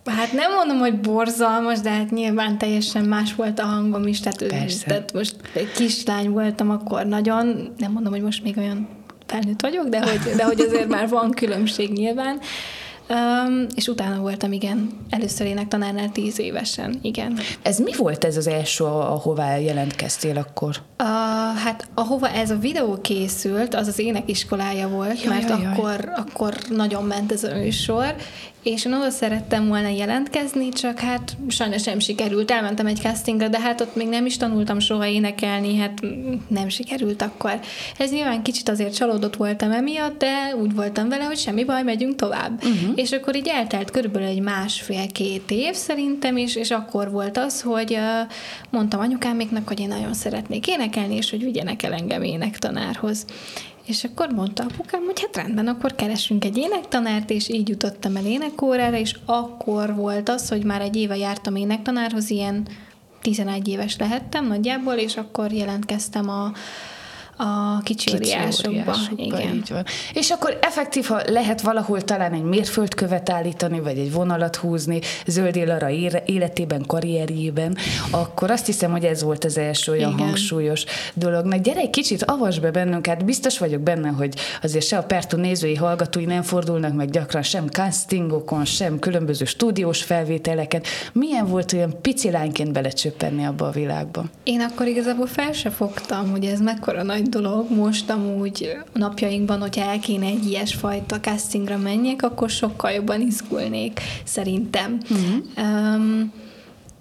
Hát 0.06 0.32
nem 0.32 0.52
mondom, 0.52 0.78
hogy 0.78 1.00
borzalmas, 1.00 1.80
de 1.80 1.90
hát 1.90 2.10
nyilván 2.10 2.58
teljesen 2.58 3.04
más 3.04 3.34
volt 3.34 3.58
a 3.58 3.64
hangom 3.64 4.06
is, 4.06 4.20
tehát, 4.20 4.46
Persze. 4.46 4.86
tehát 4.86 5.12
most 5.12 5.36
egy 5.52 5.72
kislány 5.72 6.30
voltam 6.30 6.70
akkor 6.70 7.06
nagyon, 7.06 7.74
nem 7.78 7.92
mondom, 7.92 8.12
hogy 8.12 8.22
most 8.22 8.42
még 8.42 8.56
olyan 8.56 8.88
felnőtt 9.26 9.60
vagyok, 9.60 9.88
de 9.88 10.00
hogy, 10.00 10.34
de 10.36 10.44
hogy 10.44 10.60
azért 10.60 10.88
már 10.88 11.08
van 11.08 11.30
különbség 11.30 11.92
nyilván. 11.92 12.40
Um, 13.08 13.66
és 13.74 13.88
utána 13.88 14.20
voltam, 14.20 14.52
igen, 14.52 14.90
először 15.10 15.46
énektanárnál 15.46 16.12
tíz 16.12 16.38
évesen, 16.38 16.98
igen. 17.02 17.38
Ez 17.62 17.78
mi 17.78 17.92
volt 17.96 18.24
ez 18.24 18.36
az 18.36 18.46
első, 18.46 18.84
ahová 18.84 19.56
jelentkeztél 19.56 20.36
akkor? 20.36 20.76
Uh, 21.02 21.06
hát 21.64 21.88
ahova 21.94 22.28
ez 22.28 22.50
a 22.50 22.58
videó 22.58 22.98
készült, 23.00 23.74
az 23.74 23.86
az 23.86 23.98
énekiskolája 23.98 24.88
volt, 24.88 25.22
Jaj, 25.22 25.34
mert 25.34 25.48
jaj, 25.48 25.60
jaj. 25.60 25.72
akkor, 25.72 26.12
akkor 26.16 26.54
nagyon 26.68 27.04
ment 27.04 27.32
ez 27.32 27.44
a 27.44 27.54
műsor, 27.54 28.14
és 28.66 28.84
én 28.84 28.92
oda 28.92 29.10
szerettem 29.10 29.68
volna 29.68 29.88
jelentkezni, 29.88 30.68
csak 30.68 30.98
hát 30.98 31.36
sajnos 31.48 31.82
nem 31.82 31.98
sikerült. 31.98 32.50
Elmentem 32.50 32.86
egy 32.86 33.00
castingra, 33.00 33.48
de 33.48 33.60
hát 33.60 33.80
ott 33.80 33.96
még 33.96 34.08
nem 34.08 34.26
is 34.26 34.36
tanultam 34.36 34.78
soha 34.78 35.06
énekelni, 35.06 35.76
hát 35.76 36.00
nem 36.48 36.68
sikerült 36.68 37.22
akkor. 37.22 37.60
Ez 37.98 38.10
nyilván 38.10 38.42
kicsit 38.42 38.68
azért 38.68 38.94
csalódott 38.94 39.36
voltam 39.36 39.70
emiatt, 39.70 40.18
de 40.18 40.56
úgy 40.60 40.74
voltam 40.74 41.08
vele, 41.08 41.24
hogy 41.24 41.38
semmi 41.38 41.64
baj, 41.64 41.82
megyünk 41.82 42.14
tovább. 42.14 42.64
Uh-huh. 42.64 42.92
És 42.94 43.12
akkor 43.12 43.36
így 43.36 43.48
eltelt 43.48 43.90
körülbelül 43.90 44.28
egy 44.28 44.40
másfél-két 44.40 45.50
év 45.50 45.74
szerintem, 45.74 46.36
és, 46.36 46.56
és 46.56 46.70
akkor 46.70 47.10
volt 47.10 47.38
az, 47.38 47.62
hogy 47.62 47.92
uh, 47.92 48.32
mondtam 48.70 49.00
anyukáméknak, 49.00 49.68
hogy 49.68 49.80
én 49.80 49.88
nagyon 49.88 50.14
szeretnék 50.14 50.66
énekelni, 50.68 51.14
és 51.14 51.30
hogy 51.30 51.44
vigyenek 51.44 51.82
el 51.82 51.92
engem 51.92 52.22
énektanárhoz. 52.22 53.24
És 53.86 54.04
akkor 54.04 54.28
mondta 54.28 54.64
apukám, 54.64 55.04
hogy 55.04 55.20
hát 55.20 55.36
rendben, 55.36 55.66
akkor 55.66 55.94
keresünk 55.94 56.44
egy 56.44 56.56
énektanárt, 56.56 57.30
és 57.30 57.48
így 57.48 57.68
jutottam 57.68 58.16
el 58.16 58.26
énekórára, 58.26 58.96
és 58.96 59.14
akkor 59.24 59.94
volt 59.94 60.28
az, 60.28 60.48
hogy 60.48 60.64
már 60.64 60.80
egy 60.80 60.96
éve 60.96 61.16
jártam 61.16 61.56
énektanárhoz, 61.56 62.30
ilyen 62.30 62.68
11 63.20 63.68
éves 63.68 63.96
lehettem 63.96 64.46
nagyjából, 64.46 64.94
és 64.94 65.16
akkor 65.16 65.52
jelentkeztem 65.52 66.28
a, 66.28 66.52
a 67.36 67.80
kicsi 67.82 68.14
óriásokba. 68.14 68.70
óriásokba, 68.70 69.22
Igen. 69.22 69.54
Így 69.54 69.70
van. 69.70 69.84
És 70.12 70.30
akkor 70.30 70.58
effektív, 70.62 71.04
ha 71.04 71.20
lehet 71.26 71.60
valahol 71.60 72.02
talán 72.02 72.32
egy 72.32 72.42
mérföldkövet 72.42 73.30
állítani, 73.30 73.80
vagy 73.80 73.98
egy 73.98 74.12
vonalat 74.12 74.56
húzni 74.56 75.00
Zöld 75.26 75.56
Élara 75.56 75.90
ére- 75.90 76.28
életében, 76.28 76.84
karrierjében, 76.86 77.76
akkor 78.10 78.50
azt 78.50 78.66
hiszem, 78.66 78.90
hogy 78.90 79.04
ez 79.04 79.22
volt 79.22 79.44
az 79.44 79.58
első 79.58 79.92
olyan 79.92 80.12
Igen. 80.12 80.26
hangsúlyos 80.26 80.84
dolog. 81.14 81.44
Na 81.44 81.56
gyere 81.56 81.80
egy 81.80 81.90
kicsit, 81.90 82.22
avasd 82.22 82.60
be 82.60 82.70
bennünk, 82.70 83.06
hát 83.06 83.24
biztos 83.24 83.58
vagyok 83.58 83.80
benne, 83.80 84.08
hogy 84.08 84.34
azért 84.62 84.86
se 84.86 84.96
a 84.98 85.02
Pertu 85.02 85.36
nézői, 85.36 85.74
hallgatói 85.74 86.24
nem 86.24 86.42
fordulnak 86.42 86.94
meg 86.94 87.10
gyakran 87.10 87.42
sem 87.42 87.66
castingokon, 87.66 88.64
sem 88.64 88.98
különböző 88.98 89.44
stúdiós 89.44 90.02
felvételeken. 90.02 90.82
Milyen 91.12 91.46
volt 91.46 91.72
olyan 91.72 92.00
pici 92.00 92.30
lányként 92.30 92.72
belecsöppenni 92.72 93.44
abba 93.44 93.66
a 93.66 93.70
világba? 93.70 94.24
Én 94.42 94.60
akkor 94.60 94.86
igazából 94.86 95.26
fel 95.26 95.52
se 95.52 95.70
fogtam, 95.70 96.30
hogy 96.30 96.44
ez 96.44 96.60
mekkora 96.60 97.02
nagy 97.02 97.25
dolog. 97.28 97.70
Most 97.70 98.10
amúgy 98.10 98.76
napjainkban, 98.92 99.60
hogyha 99.60 99.90
el 99.90 99.98
kéne 99.98 100.26
egy 100.26 100.46
ilyesfajta 100.46 101.20
castingra 101.20 101.76
menjek, 101.76 102.22
akkor 102.22 102.50
sokkal 102.50 102.90
jobban 102.90 103.20
izgulnék, 103.20 104.00
szerintem. 104.24 104.98
Uh-huh. 105.10 105.66
Um, 105.66 106.32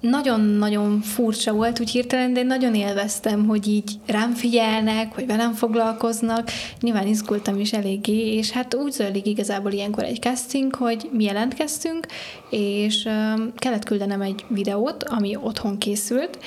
nagyon-nagyon 0.09 1.01
furcsa 1.01 1.53
volt, 1.53 1.79
úgy 1.79 1.89
hirtelen, 1.89 2.33
de 2.33 2.43
nagyon 2.43 2.75
élveztem, 2.75 3.45
hogy 3.45 3.67
így 3.67 3.91
rám 4.05 4.33
figyelnek, 4.33 5.13
hogy 5.13 5.25
velem 5.25 5.53
foglalkoznak. 5.53 6.49
Nyilván 6.81 7.07
izgultam 7.07 7.59
is 7.59 7.73
eléggé, 7.73 8.35
és 8.35 8.51
hát 8.51 8.75
úgy 8.75 8.91
zajlik 8.91 9.25
igazából 9.25 9.71
ilyenkor 9.71 10.03
egy 10.03 10.21
casting, 10.21 10.75
hogy 10.75 11.09
mi 11.11 11.23
jelentkeztünk, 11.23 12.07
és 12.49 13.05
um, 13.05 13.53
kellett 13.55 13.83
küldenem 13.83 14.21
egy 14.21 14.45
videót, 14.47 15.03
ami 15.03 15.35
otthon 15.35 15.77
készült, 15.77 16.37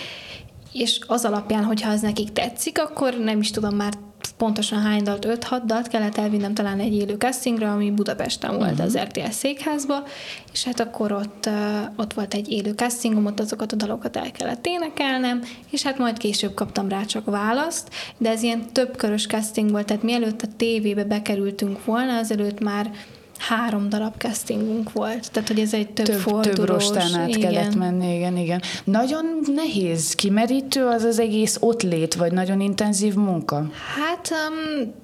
és 0.72 1.00
az 1.06 1.24
alapján, 1.24 1.64
hogyha 1.64 1.90
az 1.90 2.00
nekik 2.00 2.32
tetszik, 2.32 2.78
akkor 2.78 3.18
nem 3.18 3.40
is 3.40 3.50
tudom 3.50 3.76
már 3.76 3.92
pontosan 4.36 4.82
hány 4.82 5.02
dalt, 5.02 5.26
5-6 5.28 5.60
dalt 5.64 5.88
kellett 5.88 6.16
elvinnem 6.16 6.54
talán 6.54 6.80
egy 6.80 6.94
élő 6.94 7.14
castingra, 7.14 7.72
ami 7.72 7.90
Budapesten 7.90 8.56
volt 8.56 8.70
uh-huh. 8.70 8.84
az 8.84 8.98
RTS 8.98 9.34
székházba, 9.34 10.02
és 10.52 10.64
hát 10.64 10.80
akkor 10.80 11.12
ott, 11.12 11.48
ott 11.96 12.12
volt 12.12 12.34
egy 12.34 12.50
élő 12.50 12.72
castingom, 12.72 13.26
ott 13.26 13.40
azokat 13.40 13.72
a 13.72 13.76
dalokat 13.76 14.16
el 14.16 14.30
kellett 14.30 14.66
énekelnem, 14.66 15.42
és 15.70 15.82
hát 15.82 15.98
majd 15.98 16.18
később 16.18 16.54
kaptam 16.54 16.88
rá 16.88 17.04
csak 17.04 17.24
választ, 17.24 17.88
de 18.18 18.30
ez 18.30 18.42
ilyen 18.42 18.72
több 18.72 18.96
körös 18.96 19.26
casting 19.26 19.70
volt, 19.70 19.86
tehát 19.86 20.02
mielőtt 20.02 20.42
a 20.42 20.48
tévébe 20.56 21.04
bekerültünk 21.04 21.84
volna, 21.84 22.18
azelőtt 22.18 22.60
már 22.60 22.90
három 23.38 23.88
darab 23.88 24.16
castingunk 24.18 24.92
volt, 24.92 25.30
tehát 25.32 25.48
hogy 25.48 25.58
ez 25.58 25.74
egy 25.74 25.90
több, 25.90 26.06
több 26.06 26.18
fordulós. 26.18 26.54
Több 26.54 26.66
rostán 26.66 27.20
át 27.20 27.28
igen. 27.28 27.40
kellett 27.40 27.74
menni, 27.74 28.14
igen, 28.14 28.36
igen. 28.36 28.62
Nagyon 28.84 29.24
nehéz, 29.54 30.14
kimerítő 30.14 30.86
az 30.86 31.02
az 31.02 31.18
egész 31.18 31.56
ott 31.60 31.82
lét, 31.82 32.14
vagy 32.14 32.32
nagyon 32.32 32.60
intenzív 32.60 33.14
munka? 33.14 33.70
Hát 33.96 34.30
um, 34.30 34.94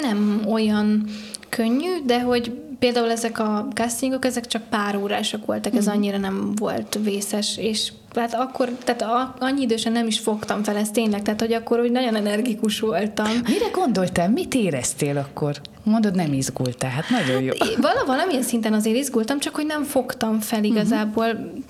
nem 0.00 0.42
olyan 0.48 1.04
könnyű, 1.48 2.04
de 2.06 2.20
hogy 2.20 2.52
például 2.78 3.10
ezek 3.10 3.38
a 3.38 3.68
castingok, 3.74 4.24
ezek 4.24 4.46
csak 4.46 4.62
pár 4.62 4.96
órások 4.96 5.46
voltak, 5.46 5.74
ez 5.74 5.88
mm. 5.88 5.92
annyira 5.92 6.18
nem 6.18 6.52
volt 6.54 6.98
vészes, 7.02 7.58
és 7.58 7.92
hát 8.14 8.34
akkor, 8.34 8.68
tehát 8.84 9.02
a, 9.02 9.34
annyi 9.38 9.62
idősen 9.62 9.92
nem 9.92 10.06
is 10.06 10.18
fogtam 10.18 10.62
fel 10.62 10.76
ezt 10.76 10.92
tényleg, 10.92 11.22
tehát 11.22 11.40
hogy 11.40 11.52
akkor 11.52 11.80
úgy 11.80 11.90
nagyon 11.90 12.14
energikus 12.14 12.80
voltam. 12.80 13.30
Mire 13.46 13.68
gondoltál? 13.72 14.28
Mit 14.30 14.54
éreztél 14.54 15.16
akkor? 15.16 15.60
Mondod, 15.82 16.14
nem 16.14 16.32
izgultál, 16.32 16.90
hát 16.90 17.08
nagyon 17.10 17.42
jó. 17.42 17.52
Hát, 17.58 17.76
vala, 17.76 18.04
valamilyen 18.06 18.42
szinten 18.42 18.72
azért 18.72 18.96
izgultam, 18.96 19.38
csak 19.38 19.54
hogy 19.54 19.66
nem 19.66 19.82
fogtam 19.84 20.40
fel 20.40 20.64
igazából. 20.64 21.26
Uh-huh 21.26 21.62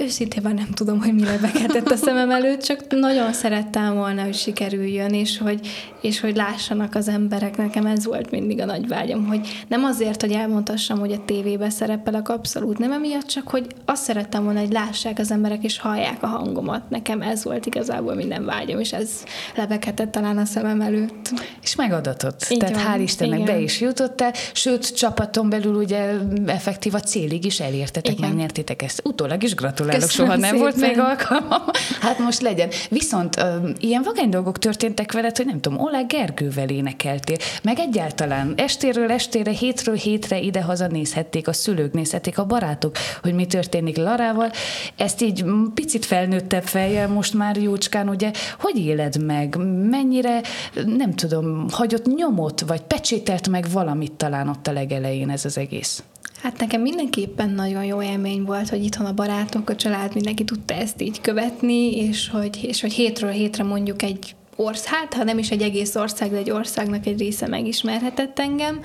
Őszintén 0.00 0.42
nem 0.42 0.70
tudom, 0.74 1.00
hogy 1.00 1.14
mi 1.14 1.24
lebeghetett 1.24 1.90
a 1.90 1.96
szemem 1.96 2.30
előtt, 2.30 2.62
csak 2.62 2.84
nagyon 2.88 3.32
szerettem 3.32 3.94
volna, 3.94 4.22
hogy 4.22 4.34
sikerüljön, 4.34 5.14
és 5.14 5.38
hogy, 5.38 5.60
és 6.00 6.20
hogy 6.20 6.36
lássanak 6.36 6.94
az 6.94 7.08
emberek. 7.08 7.56
Nekem 7.56 7.86
ez 7.86 8.04
volt 8.04 8.30
mindig 8.30 8.60
a 8.60 8.64
nagy 8.64 8.88
vágyam, 8.88 9.26
hogy 9.26 9.64
nem 9.68 9.84
azért, 9.84 10.20
hogy 10.20 10.32
elmondhassam, 10.32 10.98
hogy 10.98 11.12
a 11.12 11.24
tévébe 11.24 11.70
szerepelek, 11.70 12.28
abszolút 12.28 12.78
nem 12.78 12.92
emiatt, 12.92 13.26
csak 13.26 13.48
hogy 13.48 13.66
azt 13.84 14.02
szerettem 14.02 14.44
volna, 14.44 14.60
hogy 14.60 14.72
lássák 14.72 15.18
az 15.18 15.30
emberek, 15.30 15.64
és 15.64 15.78
hallják 15.78 16.22
a 16.22 16.26
hangomat. 16.26 16.90
Nekem 16.90 17.22
ez 17.22 17.44
volt 17.44 17.66
igazából 17.66 18.14
minden 18.14 18.44
vágyam, 18.44 18.80
és 18.80 18.92
ez 18.92 19.10
lebeghetett 19.56 20.10
talán 20.10 20.38
a 20.38 20.44
szemem 20.44 20.80
előtt. 20.80 21.32
És 21.62 21.74
megadatott. 21.74 22.46
Így 22.50 22.58
Tehát 22.58 22.82
van, 22.82 22.94
hál' 22.94 23.02
Istennek 23.02 23.38
igen. 23.38 23.54
be 23.54 23.60
is 23.60 23.80
jutottál, 23.80 24.32
sőt, 24.52 24.96
csapaton 24.96 25.48
belül 25.48 25.74
ugye 25.74 26.12
effektív 26.46 26.94
a 26.94 27.00
célig 27.00 27.44
is 27.44 27.60
elértetek, 27.60 28.18
igen. 28.18 28.28
megnyertétek 28.28 28.82
ezt. 28.82 29.00
Utólag 29.04 29.42
is 29.42 29.54
gratulálok 29.54 29.86
gratulálok, 29.96 30.10
soha 30.10 30.36
nem 30.36 30.40
szépen. 30.40 30.58
volt 30.58 30.76
még 30.76 30.98
alkalmam. 30.98 31.62
Hát 32.00 32.18
most 32.18 32.40
legyen. 32.40 32.68
Viszont 32.90 33.36
uh, 33.36 33.70
ilyen 33.80 34.02
vagány 34.02 34.28
dolgok 34.28 34.58
történtek 34.58 35.12
veled, 35.12 35.36
hogy 35.36 35.46
nem 35.46 35.60
tudom, 35.60 35.80
Oleg 35.80 36.06
Gergővel 36.06 36.68
énekeltél, 36.68 37.36
meg 37.62 37.78
egyáltalán 37.78 38.54
estéről 38.56 39.10
estére, 39.10 39.50
hétről 39.50 39.94
hétre 39.94 40.40
ide-haza 40.40 40.86
nézhették 40.86 41.48
a 41.48 41.52
szülők, 41.52 41.92
nézhették 41.92 42.38
a 42.38 42.44
barátok, 42.44 42.96
hogy 43.22 43.34
mi 43.34 43.46
történik 43.46 43.96
Larával. 43.96 44.50
Ezt 44.96 45.22
így 45.22 45.44
picit 45.74 46.04
felnőttebb 46.04 46.62
fejjel 46.64 47.08
most 47.08 47.34
már 47.34 47.56
jócskán, 47.56 48.08
ugye, 48.08 48.30
hogy 48.60 48.76
éled 48.78 49.24
meg? 49.24 49.56
Mennyire, 49.90 50.40
nem 50.86 51.14
tudom, 51.14 51.66
hagyott 51.70 52.14
nyomot, 52.16 52.60
vagy 52.60 52.82
pecsételt 52.82 53.48
meg 53.48 53.66
valamit 53.72 54.12
talán 54.12 54.48
ott 54.48 54.66
a 54.66 54.72
legelején 54.72 55.30
ez 55.30 55.44
az 55.44 55.58
egész? 55.58 56.02
Hát 56.42 56.58
nekem 56.58 56.80
mindenképpen 56.80 57.50
nagyon 57.50 57.84
jó 57.84 58.02
élmény 58.02 58.42
volt, 58.44 58.68
hogy 58.68 58.84
itthon 58.84 59.06
a 59.06 59.12
barátok, 59.12 59.70
a 59.70 59.76
család, 59.76 60.14
mindenki 60.14 60.44
tudta 60.44 60.74
ezt 60.74 61.02
így 61.02 61.20
követni, 61.20 61.96
és 61.96 62.28
hogy, 62.28 62.58
és 62.62 62.80
hogy 62.80 62.92
hétről 62.92 63.30
hétre 63.30 63.64
mondjuk 63.64 64.02
egy 64.02 64.36
ország, 64.56 64.92
hát 64.92 65.14
ha 65.14 65.24
nem 65.24 65.38
is 65.38 65.50
egy 65.50 65.62
egész 65.62 65.94
ország, 65.94 66.30
de 66.30 66.36
egy 66.36 66.50
országnak 66.50 67.06
egy 67.06 67.18
része 67.18 67.46
megismerhetett 67.46 68.38
engem. 68.38 68.80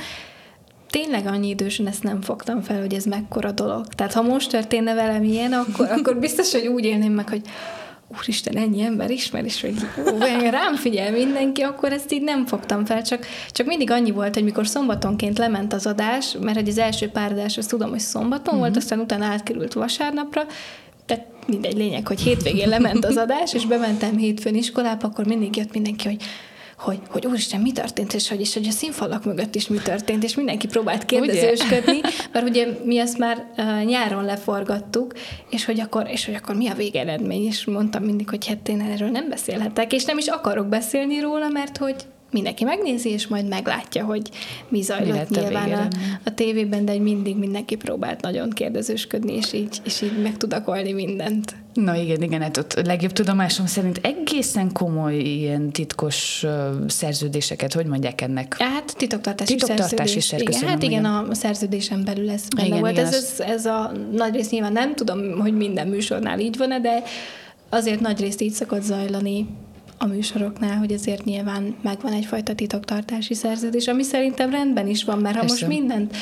Tényleg 0.90 1.26
annyi 1.26 1.50
idősen 1.50 1.88
ezt 1.88 2.04
nem 2.04 2.22
fogtam 2.22 2.62
fel, 2.62 2.80
hogy 2.80 2.94
ez 2.94 3.06
mekkora 3.06 3.52
dolog. 3.52 3.88
Tehát 3.88 4.14
ha 4.14 4.22
most 4.22 4.50
történne 4.50 4.94
velem 4.94 5.24
ilyen, 5.24 5.54
akkor, 5.54 5.88
akkor 5.90 6.18
biztos, 6.18 6.52
hogy 6.52 6.68
úgy 6.68 6.86
élném 6.86 7.12
meg, 7.12 7.30
hogy 7.30 7.42
úristen, 8.18 8.58
ennyi 8.58 8.82
ember 8.82 9.10
ismer, 9.10 9.46
és 9.46 9.62
hogy 9.62 9.74
ó, 10.14 10.18
rám 10.50 10.76
figyel 10.76 11.12
mindenki, 11.12 11.62
akkor 11.62 11.92
ezt 11.92 12.12
így 12.12 12.22
nem 12.22 12.46
fogtam 12.46 12.86
fel, 12.86 13.02
csak, 13.02 13.26
csak 13.52 13.68
mindig 13.68 13.92
annyi 13.92 14.12
volt, 14.12 14.34
hogy 14.34 14.44
mikor 14.44 14.68
szombatonként 14.68 15.38
lement 15.38 15.74
az 15.74 15.86
adás, 15.86 16.36
mert 16.42 16.58
hogy 16.58 16.68
az 16.68 16.78
első 16.78 17.10
pár 17.10 17.32
adás, 17.32 17.58
azt 17.58 17.70
tudom, 17.70 17.90
hogy 17.90 18.00
szombaton 18.00 18.46
uh-huh. 18.46 18.60
volt, 18.60 18.78
aztán 18.78 19.00
utána 19.00 19.26
átkerült 19.26 19.74
vasárnapra, 19.74 20.46
tehát 21.06 21.26
mindegy 21.48 21.78
lényeg, 21.78 22.08
hogy 22.08 22.22
hétvégén 22.22 22.70
lement 22.70 23.06
az 23.06 23.18
adás, 23.18 23.54
és 23.54 23.66
bementem 23.66 24.18
hétfőn 24.18 24.56
iskolába, 24.56 25.08
akkor 25.08 25.26
mindig 25.26 25.56
jött 25.56 25.74
mindenki, 25.74 26.08
hogy 26.08 26.24
hogy, 26.84 27.00
hogy 27.10 27.26
úristen, 27.26 27.62
mi 27.62 27.72
történt, 27.72 28.14
és 28.14 28.30
hogy, 28.30 28.40
és 28.40 28.54
hogy 28.54 28.68
a 28.68 28.72
színfalak 28.72 29.26
mögött 29.26 29.56
is 29.56 29.68
mi 29.68 29.78
történt, 29.78 30.24
és 30.24 30.36
mindenki 30.36 30.68
próbált 30.68 31.06
kérdezősködni, 31.06 32.00
mert 32.34 32.50
ugye 32.50 32.68
mi 32.84 32.98
ezt 32.98 33.18
már 33.18 33.46
uh, 33.58 33.84
nyáron 33.84 34.26
leforgattuk, 34.26 35.14
és 35.50 35.66
hogy, 35.66 35.80
akkor, 35.80 36.08
és 36.10 36.26
hogy 36.26 36.36
akkor 36.36 36.56
mi 36.56 36.68
a 36.68 36.74
végeredmény, 36.74 37.46
és 37.46 37.66
mondtam 37.66 38.04
mindig, 38.04 38.30
hogy 38.30 38.48
hát 38.48 38.68
én 38.68 38.82
erről 38.82 39.10
nem 39.10 39.30
beszélhetek, 39.30 39.94
és 39.94 40.06
nem 40.06 40.18
is 40.18 40.28
akarok 40.28 40.68
beszélni 40.68 41.20
róla, 41.20 41.48
mert 41.48 41.78
hogy 41.78 41.96
mindenki 42.34 42.64
megnézi, 42.64 43.10
és 43.10 43.28
majd 43.28 43.48
meglátja, 43.48 44.06
hogy 44.06 44.30
mi 44.68 44.82
zajlott 44.82 45.30
mi 45.30 45.40
nyilván 45.40 45.72
a, 45.72 45.88
a 46.24 46.34
tévében, 46.34 46.86
de 46.86 47.00
mindig 47.00 47.38
mindenki 47.38 47.76
próbált 47.76 48.22
nagyon 48.22 48.50
kérdezősködni, 48.50 49.34
és 49.34 49.54
így, 49.54 49.82
és 49.84 50.02
így 50.02 50.22
meg 50.22 50.38
tudakolni 50.38 50.92
mindent. 50.92 51.56
Na 51.74 51.96
igen, 51.96 52.22
igen, 52.22 52.42
hát 52.42 52.58
ott 52.58 52.86
legjobb 52.86 53.12
tudomásom 53.12 53.66
szerint 53.66 54.00
egészen 54.02 54.72
komoly 54.72 55.16
ilyen 55.16 55.72
titkos 55.72 56.44
uh, 56.44 56.52
szerződéseket, 56.88 57.74
hogy 57.74 57.86
mondják 57.86 58.22
ennek? 58.22 58.56
Hát 58.60 58.96
titoktartási, 58.98 59.56
titoktartási 59.56 60.20
szerződés. 60.20 60.56
Igen, 60.56 60.70
hát 60.70 60.84
igen, 60.84 61.06
a 61.06 61.34
szerződésen 61.34 62.04
belül 62.04 62.30
ez 62.30 62.48
benne 62.56 62.68
igen, 62.68 62.80
volt. 62.80 62.92
Igen, 62.92 63.06
ez, 63.06 63.14
ez, 63.14 63.40
ez 63.40 63.66
a 63.66 63.92
nagy 64.12 64.34
rész 64.34 64.50
nyilván 64.50 64.72
nem 64.72 64.96
tudom, 64.96 65.40
hogy 65.40 65.54
minden 65.54 65.88
műsornál 65.88 66.40
így 66.40 66.58
van 66.58 66.82
de 66.82 67.04
azért 67.70 68.00
nagy 68.00 68.20
részt 68.20 68.42
így 68.42 68.52
szokott 68.52 68.82
zajlani 68.82 69.48
a 70.04 70.08
műsoroknál, 70.08 70.78
hogy 70.78 70.92
azért 70.94 71.24
nyilván 71.24 71.76
megvan 71.82 72.14
egyfajta 72.14 72.56
titoktartási 72.56 73.34
szerződés, 73.34 73.88
ami 73.88 74.04
szerintem 74.04 74.50
rendben 74.50 74.88
is 74.88 75.04
van, 75.04 75.20
mert 75.20 75.36
ha 75.36 75.42
Persze. 75.42 75.66
most 75.66 75.80
mindent 75.80 76.16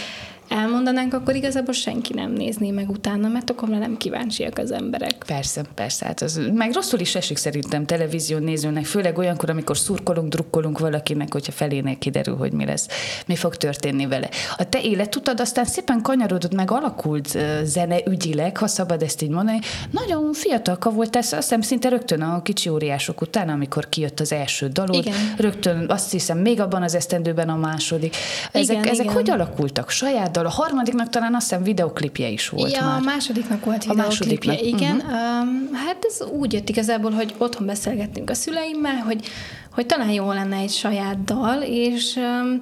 elmondanánk, 0.51 1.13
akkor 1.13 1.36
igazából 1.36 1.74
senki 1.74 2.13
nem 2.13 2.31
nézné 2.31 2.72
meg 2.72 2.89
utána, 2.89 3.27
mert 3.27 3.50
akkor 3.50 3.70
már 3.70 3.79
nem 3.79 3.98
kíváncsiak 3.98 4.58
az 4.58 4.72
emberek. 4.72 5.24
Persze, 5.25 5.62
persze. 5.74 6.05
Hát 6.05 6.22
az, 6.22 6.39
meg 6.53 6.74
rosszul 6.74 7.00
is 7.00 7.15
esik 7.15 7.38
szerintem 7.38 7.86
televízió 7.86 8.38
nézőnek, 8.38 8.86
főleg 8.86 9.17
olyankor, 9.17 9.50
amikor 9.50 9.77
szurkolunk, 9.77 10.29
drukkolunk 10.29 10.79
valakinek, 10.79 11.34
hogyha 11.34 11.51
felénél 11.51 11.98
kiderül, 11.98 12.36
hogy 12.36 12.53
mi 12.53 12.65
lesz, 12.65 12.88
mi 13.25 13.36
fog 13.36 13.55
történni 13.55 14.08
vele. 14.08 14.29
A 14.58 14.70
te 14.70 14.81
életutad 14.81 15.39
aztán 15.39 15.65
szépen 15.65 16.01
kanyarodott, 16.01 16.53
meg 16.53 16.72
alakult 16.72 17.38
zene 17.63 17.98
ügyileg, 18.05 18.58
ha 18.58 18.67
szabad 18.67 19.01
ezt 19.01 19.22
így 19.22 19.29
mondani. 19.29 19.60
Nagyon 19.91 20.34
fiatalka 20.34 20.89
volt 20.89 21.15
ez, 21.15 21.34
azt 21.34 21.41
hiszem 21.41 21.62
szinte 21.62 21.89
rögtön 21.89 22.22
a 22.22 22.41
kicsi 22.41 22.70
óriások 22.70 23.22
után, 23.22 23.50
amikor 23.50 23.89
kijött 23.89 24.20
az 24.20 24.31
első 24.31 24.67
dalod. 24.67 25.05
Igen. 25.05 25.34
Rögtön 25.38 25.86
azt 25.89 26.12
hiszem 26.12 26.38
még 26.38 26.60
abban 26.60 26.84
az 26.84 26.96
esztendőben 26.96 27.50
a 27.50 27.55
második. 27.55 28.15
Ezek, 28.51 28.75
igen, 28.75 28.91
ezek 28.91 29.03
igen. 29.03 29.15
hogy 29.15 29.29
alakultak? 29.29 29.89
Saját. 29.89 30.39
A 30.45 30.50
harmadiknak 30.50 31.10
talán 31.10 31.36
azt 31.36 31.50
hiszem 31.50 31.63
videoklipje 31.63 32.29
is 32.29 32.50
volt 32.50 32.71
ja, 32.71 32.86
már. 32.86 33.00
a 33.00 33.03
másodiknak 33.03 33.65
volt 33.65 33.86
videoklipje, 33.86 34.60
igen. 34.60 34.95
Uh-huh. 34.95 35.12
Um, 35.12 35.69
hát 35.74 36.05
ez 36.05 36.27
úgy 36.27 36.53
jött 36.53 36.69
igazából, 36.69 37.12
hogy 37.12 37.36
otthon 37.38 37.67
beszélgettünk 37.67 38.29
a 38.29 38.33
szüleimmel, 38.33 38.95
hogy, 38.95 39.27
hogy 39.71 39.86
talán 39.86 40.10
jó 40.10 40.31
lenne 40.31 40.55
egy 40.55 40.69
saját 40.69 41.24
dal, 41.24 41.62
és 41.62 42.15
um, 42.15 42.60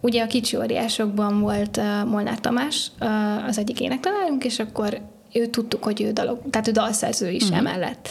ugye 0.00 0.22
a 0.22 0.26
kicsi 0.26 0.56
óriásokban 0.56 1.40
volt 1.40 1.76
uh, 1.76 2.04
Molnár 2.04 2.40
Tamás, 2.40 2.90
uh, 3.00 3.46
az 3.46 3.58
egyik 3.58 3.80
énektanárunk, 3.80 4.44
és 4.44 4.58
akkor 4.58 5.00
ő 5.32 5.46
tudtuk, 5.46 5.84
hogy 5.84 6.02
ő 6.02 6.12
dalok, 6.12 6.50
tehát 6.50 6.68
ő 6.68 6.70
dalszerző 6.70 7.30
is 7.30 7.42
uh-huh. 7.42 7.58
emellett. 7.58 8.08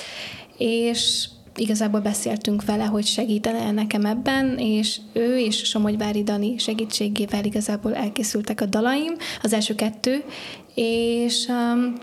És 0.58 1.28
igazából 1.56 2.00
beszéltünk 2.00 2.66
vele, 2.66 2.84
hogy 2.84 3.06
segítene 3.06 3.72
nekem 3.72 4.06
ebben, 4.06 4.58
és 4.58 5.00
ő 5.14 5.40
és 5.40 5.58
Somogyvári 5.58 6.24
Dani 6.24 6.58
segítségével 6.58 7.46
igazából 7.46 7.96
elkészültek 7.96 8.62
a 8.62 8.66
dalaim, 8.66 9.14
az 9.42 9.54
első 9.54 9.76
kettő, 9.76 10.24
és, 10.76 11.48
um, 11.48 11.94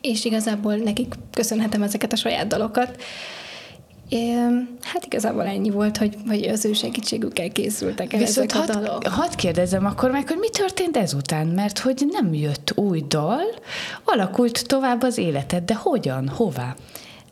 és 0.00 0.24
igazából 0.24 0.74
nekik 0.74 1.14
köszönhetem 1.32 1.82
ezeket 1.82 2.12
a 2.12 2.16
saját 2.16 2.46
dalokat. 2.46 3.02
É, 4.08 4.32
hát 4.82 5.04
igazából 5.04 5.44
ennyi 5.44 5.70
volt, 5.70 5.96
hogy, 5.96 6.16
hogy 6.28 6.44
az 6.44 6.64
ő 6.64 6.72
segítségükkel 6.72 7.48
készültek 7.48 8.12
el 8.12 8.18
Viszont 8.18 8.52
ezek 8.52 8.68
a 8.68 8.72
hadd, 8.72 8.82
dalok. 8.84 9.06
hadd 9.06 9.36
kérdezzem 9.36 9.86
akkor 9.86 10.10
meg, 10.10 10.28
hogy 10.28 10.38
mi 10.38 10.50
történt 10.50 10.96
ezután, 10.96 11.46
mert 11.46 11.78
hogy 11.78 12.04
nem 12.10 12.34
jött 12.34 12.72
új 12.74 13.04
dal, 13.08 13.42
alakult 14.04 14.66
tovább 14.66 15.02
az 15.02 15.18
életed, 15.18 15.64
de 15.64 15.74
hogyan, 15.74 16.28
hová? 16.28 16.74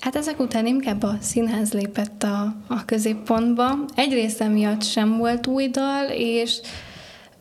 Hát 0.01 0.17
ezek 0.17 0.41
után 0.41 0.67
inkább 0.67 1.03
a 1.03 1.17
színház 1.21 1.73
lépett 1.73 2.23
a, 2.23 2.55
a 2.67 2.85
középpontba. 2.85 3.75
Egyrészt 3.95 4.41
emiatt 4.41 4.83
sem 4.83 5.17
volt 5.17 5.47
új 5.47 5.69
dal, 5.69 6.09
és 6.11 6.61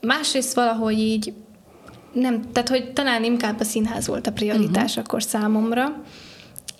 másrészt 0.01 0.53
valahogy 0.53 0.99
így 0.99 1.33
nem, 2.13 2.41
tehát 2.51 2.69
hogy 2.69 2.93
talán 2.93 3.23
inkább 3.23 3.59
a 3.59 3.63
színház 3.63 4.07
volt 4.07 4.27
a 4.27 4.31
prioritás 4.31 4.89
uh-huh. 4.89 5.03
akkor 5.07 5.23
számomra, 5.23 6.01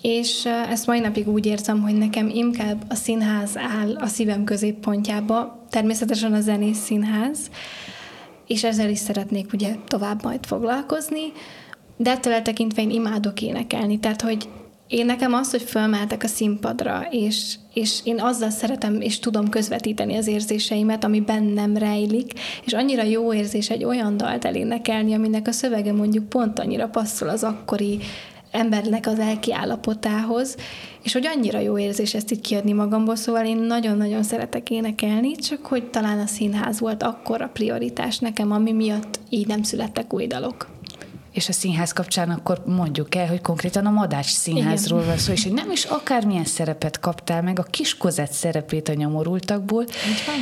és 0.02 0.44
ezt 0.44 0.86
mai 0.86 1.00
napig 1.00 1.28
úgy 1.28 1.46
érzem, 1.46 1.82
hogy 1.82 1.94
nekem 1.94 2.28
inkább 2.28 2.84
a 2.88 2.94
színház 2.94 3.56
áll 3.56 3.96
a 3.96 4.06
szívem 4.06 4.44
középpontjába, 4.44 5.66
természetesen 5.70 6.32
a 6.32 6.40
zenész 6.40 6.78
színház, 6.78 7.38
és 8.46 8.64
ezzel 8.64 8.90
is 8.90 8.98
szeretnék 8.98 9.52
ugye 9.52 9.74
tovább 9.86 10.22
majd 10.22 10.46
foglalkozni, 10.46 11.32
de 11.96 12.10
ettől 12.10 12.32
eltekintve 12.32 12.82
én 12.82 12.90
imádok 12.90 13.42
énekelni, 13.42 13.98
tehát 13.98 14.22
hogy 14.22 14.48
én 14.88 15.06
nekem 15.06 15.32
az, 15.32 15.50
hogy 15.50 15.62
fölmeltek 15.62 16.22
a 16.22 16.26
színpadra, 16.26 17.06
és, 17.10 17.54
és 17.74 18.00
én 18.04 18.20
azzal 18.20 18.50
szeretem, 18.50 19.00
és 19.00 19.18
tudom 19.18 19.48
közvetíteni 19.48 20.16
az 20.16 20.26
érzéseimet, 20.26 21.04
ami 21.04 21.20
bennem 21.20 21.76
rejlik, 21.76 22.32
és 22.64 22.72
annyira 22.72 23.02
jó 23.02 23.34
érzés 23.34 23.70
egy 23.70 23.84
olyan 23.84 24.16
dalt 24.16 24.44
elénekelni, 24.44 25.14
aminek 25.14 25.48
a 25.48 25.52
szövege 25.52 25.92
mondjuk 25.92 26.28
pont 26.28 26.58
annyira 26.58 26.88
passzol 26.88 27.28
az 27.28 27.44
akkori 27.44 27.98
embernek 28.50 29.06
az 29.06 29.16
lelki 29.16 29.52
állapotához, 29.52 30.56
és 31.02 31.12
hogy 31.12 31.26
annyira 31.26 31.58
jó 31.58 31.78
érzés 31.78 32.14
ezt 32.14 32.32
így 32.32 32.40
kiadni 32.40 32.72
magamból, 32.72 33.16
szóval 33.16 33.46
én 33.46 33.56
nagyon-nagyon 33.56 34.22
szeretek 34.22 34.70
énekelni, 34.70 35.32
csak 35.32 35.66
hogy 35.66 35.84
talán 35.84 36.18
a 36.18 36.26
színház 36.26 36.80
volt 36.80 37.02
akkor 37.02 37.42
a 37.42 37.50
prioritás 37.52 38.18
nekem, 38.18 38.52
ami 38.52 38.72
miatt 38.72 39.20
így 39.28 39.46
nem 39.46 39.62
születtek 39.62 40.12
új 40.12 40.26
dalok 40.26 40.75
és 41.36 41.48
a 41.48 41.52
színház 41.52 41.92
kapcsán 41.92 42.30
akkor 42.30 42.62
mondjuk 42.66 43.14
el, 43.14 43.26
hogy 43.26 43.40
konkrétan 43.40 43.86
a 43.86 43.90
Madács 43.90 44.26
színházról 44.26 45.04
van 45.04 45.18
szó, 45.18 45.32
és 45.32 45.42
hogy 45.42 45.52
nem 45.52 45.70
is 45.70 45.84
akármilyen 45.84 46.44
szerepet 46.44 47.00
kaptál 47.00 47.42
meg, 47.42 47.58
a 47.58 47.62
kiskozett 47.62 48.30
szerepét 48.30 48.88
a 48.88 48.94
nyomorultakból. 48.94 49.84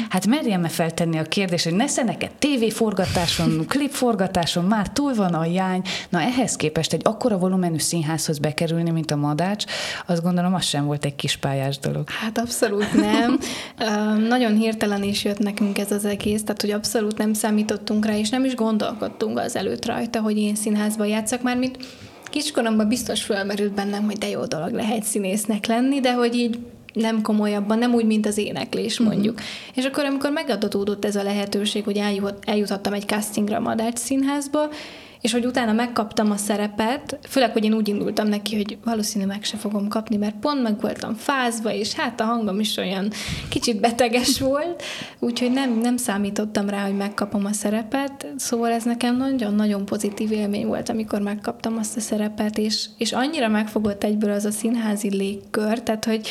Hát 0.09 0.27
merjem-e 0.27 0.69
feltenni 0.69 1.19
a 1.19 1.23
kérdést, 1.23 1.65
hogy 1.65 1.75
nesze 1.75 2.03
neked 2.03 2.31
tévéforgatáson, 2.39 3.65
klipforgatáson 3.69 4.65
már 4.65 4.89
túl 4.89 5.15
van 5.15 5.35
a 5.35 5.45
jány, 5.45 5.83
na 6.09 6.21
ehhez 6.21 6.57
képest 6.57 6.93
egy 6.93 7.03
akkora 7.05 7.39
volumenű 7.39 7.79
színházhoz 7.79 8.39
bekerülni, 8.39 8.91
mint 8.91 9.11
a 9.11 9.17
Madács, 9.17 9.65
azt 10.07 10.23
gondolom, 10.23 10.55
az 10.55 10.65
sem 10.65 10.85
volt 10.85 11.05
egy 11.05 11.17
kis 11.17 11.37
pályás 11.37 11.79
dolog. 11.79 12.09
Hát 12.11 12.39
abszolút 12.39 12.93
nem. 12.93 13.39
uh, 13.79 14.29
nagyon 14.29 14.57
hirtelen 14.57 15.03
is 15.03 15.25
jött 15.25 15.39
nekünk 15.39 15.79
ez 15.79 15.93
az 15.93 16.05
egész, 16.05 16.43
tehát 16.43 16.61
hogy 16.61 16.71
abszolút 16.71 17.19
nem 17.19 17.33
számítottunk 17.33 18.07
rá, 18.07 18.17
és 18.17 18.29
nem 18.29 18.45
is 18.45 18.55
gondolkodtunk 18.55 19.39
az 19.39 19.57
előtt 19.57 19.87
rajta, 19.87 20.21
hogy 20.21 20.39
én 20.39 20.55
színház 20.55 20.83
színházban 20.85 21.07
játszak, 21.07 21.43
már 21.43 21.57
mint 21.57 21.79
kiskoromban 22.25 22.89
biztos 22.89 23.23
felmerült 23.23 23.73
bennem, 23.73 24.05
hogy 24.05 24.19
de 24.19 24.29
jó 24.29 24.45
dolog 24.45 24.73
lehet 24.73 25.03
színésznek 25.03 25.67
lenni, 25.67 26.01
de 26.01 26.13
hogy 26.13 26.35
így 26.35 26.59
nem 26.93 27.23
komolyabban, 27.23 27.79
nem 27.79 27.95
úgy, 27.95 28.05
mint 28.05 28.27
az 28.27 28.39
éneklés 28.39 28.99
mondjuk. 28.99 29.35
Mm-hmm. 29.35 29.75
És 29.75 29.85
akkor, 29.85 30.05
amikor 30.05 30.31
megadatódott 30.31 31.05
ez 31.05 31.17
a 31.17 31.23
lehetőség, 31.23 31.85
hogy 31.85 32.03
eljutottam 32.45 32.93
egy 32.93 33.07
castingra 33.07 33.57
a 33.57 33.61
Madács 33.61 33.99
színházba, 33.99 34.69
és 35.25 35.33
hogy 35.33 35.47
utána 35.47 35.73
megkaptam 35.73 36.31
a 36.31 36.37
szerepet, 36.37 37.19
főleg, 37.29 37.53
hogy 37.53 37.65
én 37.65 37.75
úgy 37.75 37.89
indultam 37.89 38.29
neki, 38.29 38.57
hogy 38.57 38.79
valószínű 38.85 39.25
meg 39.25 39.45
se 39.45 39.57
fogom 39.57 39.89
kapni, 39.89 40.17
mert 40.17 40.35
pont 40.35 40.63
meg 40.63 40.81
voltam 40.81 41.15
fázva, 41.15 41.73
és 41.73 41.93
hát 41.93 42.21
a 42.21 42.25
hangom 42.25 42.61
is 42.61 42.77
olyan 42.77 43.11
kicsit 43.49 43.81
beteges 43.81 44.41
volt, 44.51 44.83
úgyhogy 45.19 45.51
nem, 45.51 45.79
nem 45.79 45.97
számítottam 45.97 46.69
rá, 46.69 46.85
hogy 46.85 46.97
megkapom 46.97 47.45
a 47.45 47.53
szerepet, 47.53 48.27
szóval 48.37 48.71
ez 48.71 48.85
nekem 48.85 49.17
nagyon-nagyon 49.17 49.85
pozitív 49.85 50.33
élmény 50.33 50.67
volt, 50.67 50.89
amikor 50.89 51.21
megkaptam 51.21 51.77
azt 51.77 51.97
a 51.97 52.01
szerepet, 52.01 52.59
és, 52.59 52.87
és 52.99 53.13
annyira 53.13 53.49
megfogott 53.49 54.05
egyből 54.05 54.31
az 54.31 54.45
a 54.45 54.51
színházi 54.51 55.17
légkör, 55.17 55.83
tehát 55.83 56.05
hogy 56.05 56.29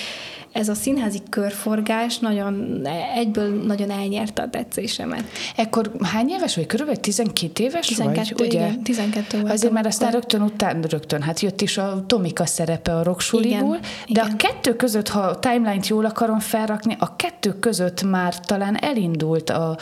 ez 0.54 0.70
a 0.70 0.74
színházi 0.74 1.22
körforgás 1.30 2.20
nagyon, 2.20 2.82
egyből 3.16 3.64
nagyon 3.64 3.90
elnyerte 3.90 4.42
a 4.42 4.50
tetszésemet. 4.50 5.24
Ekkor 5.56 5.92
hány 6.02 6.30
éves 6.30 6.56
vagy? 6.56 6.66
Körülbelül 6.66 7.02
12 7.02 7.64
éves 7.64 7.88
12, 7.88 8.36
vagy? 8.38 8.54
Igen, 8.54 8.84
12 8.84 9.28
voltam. 9.32 9.52
Azért 9.52 9.74
mert 9.74 9.86
aztán 9.86 10.12
rögtön 10.12 10.42
után, 10.42 10.82
rögtön, 10.82 11.22
hát 11.22 11.40
jött 11.40 11.62
is 11.62 11.78
a 11.78 12.04
Tomika 12.08 12.46
szerepe 12.46 12.96
a 12.96 13.04
Roksuliból, 13.04 13.78
de 13.80 13.88
igen. 14.06 14.26
a 14.26 14.36
kettő 14.36 14.76
között, 14.76 15.08
ha 15.08 15.20
a 15.20 15.40
timeline-t 15.40 15.88
jól 15.88 16.06
akarom 16.06 16.40
felrakni, 16.40 16.96
a 17.00 17.16
kettő 17.16 17.60
között 17.60 18.04
már 18.04 18.40
talán 18.40 18.76
elindult 18.76 19.50
a 19.50 19.78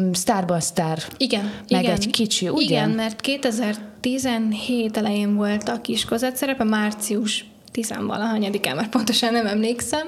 mm, 0.00 0.12
Starban 0.12 0.60
Star. 0.60 0.98
Igen. 1.16 1.52
Meg 1.68 1.82
igen, 1.82 1.94
egy 1.94 2.10
kicsi, 2.10 2.48
ugye? 2.48 2.64
Igen, 2.64 2.90
mert 2.90 3.20
2017 3.20 4.96
elején 4.96 5.34
volt 5.34 5.68
a 5.68 5.80
kiskozat 5.80 6.36
szerepe, 6.36 6.64
március 6.64 7.44
tizenvalahanyadikán, 7.74 8.76
mert 8.76 8.88
pontosan 8.88 9.32
nem 9.32 9.46
emlékszem, 9.46 10.06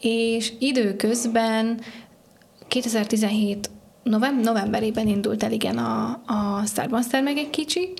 és 0.00 0.52
időközben 0.58 1.80
2017 2.68 3.70
november, 4.02 4.44
novemberében 4.44 5.06
indult 5.06 5.42
el 5.42 5.52
igen 5.52 5.78
a, 5.78 6.22
a 6.26 6.62
Starbuster 6.66 7.22
meg 7.22 7.36
egy 7.36 7.50
kicsi, 7.50 7.92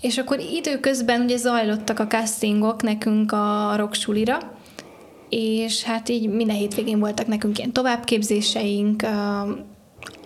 és 0.00 0.18
akkor 0.18 0.38
időközben 0.38 1.20
ugye 1.20 1.36
zajlottak 1.36 1.98
a 1.98 2.06
castingok 2.06 2.82
nekünk 2.82 3.32
a 3.32 3.76
rocksulira, 3.76 4.38
és 5.28 5.82
hát 5.82 6.08
így 6.08 6.28
minden 6.28 6.56
hétvégén 6.56 6.98
voltak 6.98 7.26
nekünk 7.26 7.58
ilyen 7.58 7.72
továbbképzéseink, 7.72 9.06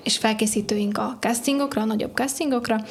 és 0.04 0.18
felkészítőink 0.18 0.98
a 0.98 1.16
castingokra, 1.20 1.82
a 1.82 1.84
nagyobb 1.84 2.14
castingokra, 2.14 2.84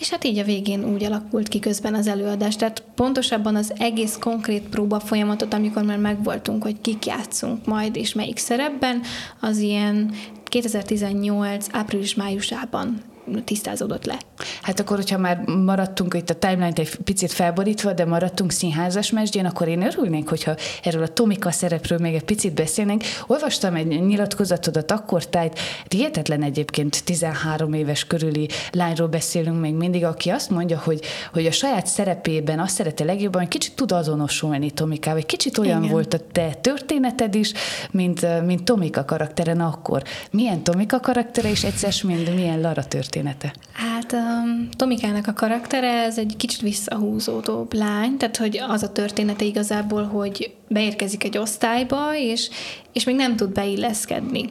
és 0.00 0.10
hát 0.10 0.24
így 0.24 0.38
a 0.38 0.44
végén 0.44 0.84
úgy 0.84 1.04
alakult 1.04 1.48
ki 1.48 1.58
közben 1.58 1.94
az 1.94 2.06
előadás. 2.06 2.56
Tehát 2.56 2.82
pontosabban 2.94 3.56
az 3.56 3.72
egész 3.78 4.16
konkrét 4.20 4.68
próba 4.68 5.00
folyamatot, 5.00 5.54
amikor 5.54 5.82
már 5.82 5.98
megvoltunk, 5.98 6.62
hogy 6.62 6.80
kik 6.80 7.06
játszunk 7.06 7.66
majd, 7.66 7.96
és 7.96 8.14
melyik 8.14 8.38
szerepben, 8.38 9.02
az 9.40 9.58
ilyen 9.58 10.12
2018 10.44 11.66
április-májusában 11.72 13.09
tisztázódott 13.44 14.04
le. 14.04 14.18
Hát 14.62 14.80
akkor, 14.80 14.96
hogyha 14.96 15.18
már 15.18 15.38
maradtunk 15.46 16.14
itt 16.14 16.30
a 16.30 16.34
timeline-t 16.34 16.78
egy 16.78 16.96
picit 16.96 17.32
felborítva, 17.32 17.92
de 17.92 18.04
maradtunk 18.04 18.50
színházas 18.50 19.10
mesdjén, 19.10 19.44
akkor 19.46 19.68
én 19.68 19.82
örülnék, 19.82 20.28
hogyha 20.28 20.54
erről 20.82 21.02
a 21.02 21.08
Tomika 21.08 21.50
szerepről 21.50 21.98
még 21.98 22.14
egy 22.14 22.24
picit 22.24 22.54
beszélnénk. 22.54 23.02
Olvastam 23.26 23.74
egy 23.74 23.86
nyilatkozatodat 23.86 24.90
akkor, 24.90 25.26
tájt, 25.26 25.58
hihetetlen 25.88 26.42
egyébként 26.42 27.04
13 27.04 27.72
éves 27.72 28.04
körüli 28.04 28.48
lányról 28.72 29.08
beszélünk 29.08 29.60
még 29.60 29.74
mindig, 29.74 30.04
aki 30.04 30.30
azt 30.30 30.50
mondja, 30.50 30.78
hogy, 30.78 31.00
hogy 31.32 31.46
a 31.46 31.52
saját 31.52 31.86
szerepében 31.86 32.60
azt 32.60 32.74
szerette 32.74 33.04
legjobban, 33.04 33.40
hogy 33.40 33.50
kicsit 33.50 33.74
tud 33.74 33.92
azonosulni 33.92 34.70
Tomikával, 34.70 35.18
egy 35.18 35.26
kicsit 35.26 35.58
olyan 35.58 35.78
Igen. 35.82 35.92
volt 35.92 36.14
a 36.14 36.18
te 36.32 36.54
történeted 36.60 37.34
is, 37.34 37.52
mint, 37.90 38.44
mint 38.46 38.64
Tomika 38.64 39.04
karakteren 39.04 39.60
akkor. 39.60 40.02
Milyen 40.30 40.62
Tomika 40.62 41.00
karaktere, 41.00 41.50
és 41.50 41.64
egyszer 41.64 41.92
mind 42.02 42.34
milyen 42.34 42.60
Lara 42.60 42.84
története? 43.20 43.52
Hát 43.72 44.12
um, 44.12 44.68
Tomikának 44.76 45.26
a 45.26 45.32
karaktere, 45.32 46.02
ez 46.02 46.18
egy 46.18 46.34
kicsit 46.36 46.60
visszahúzódóbb 46.60 47.72
lány, 47.72 48.16
tehát 48.16 48.36
hogy 48.36 48.58
az 48.68 48.82
a 48.82 48.92
története 48.92 49.44
igazából, 49.44 50.04
hogy 50.04 50.54
beérkezik 50.68 51.24
egy 51.24 51.38
osztályba, 51.38 52.16
és, 52.16 52.50
és 52.92 53.04
még 53.04 53.14
nem 53.14 53.36
tud 53.36 53.52
beilleszkedni. 53.52 54.48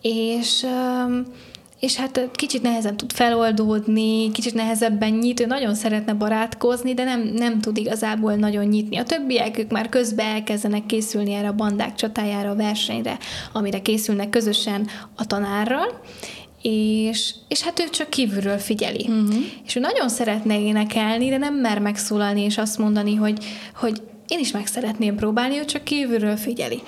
És 0.00 0.62
um, 0.62 1.22
és 1.80 1.96
hát 1.96 2.30
kicsit 2.32 2.62
nehezen 2.62 2.96
tud 2.96 3.12
feloldódni, 3.12 4.30
kicsit 4.30 4.54
nehezebben 4.54 5.10
nyit, 5.10 5.40
ő 5.40 5.46
nagyon 5.46 5.74
szeretne 5.74 6.12
barátkozni, 6.12 6.94
de 6.94 7.04
nem, 7.04 7.20
nem 7.20 7.60
tud 7.60 7.76
igazából 7.76 8.34
nagyon 8.34 8.64
nyitni. 8.64 8.96
A 8.96 9.02
többiek, 9.02 9.58
ők 9.58 9.70
már 9.70 9.88
közben 9.88 10.26
elkezdenek 10.26 10.86
készülni 10.86 11.32
erre 11.32 11.48
a 11.48 11.52
bandák 11.52 11.94
csatájára, 11.94 12.50
a 12.50 12.54
versenyre, 12.54 13.18
amire 13.52 13.82
készülnek 13.82 14.30
közösen 14.30 14.86
a 15.16 15.26
tanárral, 15.26 16.00
és, 16.62 17.34
és 17.48 17.62
hát 17.62 17.80
ő 17.80 17.88
csak 17.90 18.10
kívülről 18.10 18.58
figyeli. 18.58 19.06
Uh-huh. 19.08 19.44
És 19.64 19.76
ő 19.76 19.80
nagyon 19.80 20.08
szeretne 20.08 20.60
énekelni, 20.60 21.28
de 21.28 21.36
nem 21.36 21.54
mer 21.54 21.78
megszólalni 21.78 22.42
és 22.42 22.58
azt 22.58 22.78
mondani, 22.78 23.14
hogy, 23.14 23.44
hogy 23.74 24.02
én 24.28 24.38
is 24.38 24.50
meg 24.50 24.66
szeretném 24.66 25.16
próbálni, 25.16 25.58
ő 25.58 25.64
csak 25.64 25.84
kívülről 25.84 26.36
figyeli. 26.36 26.82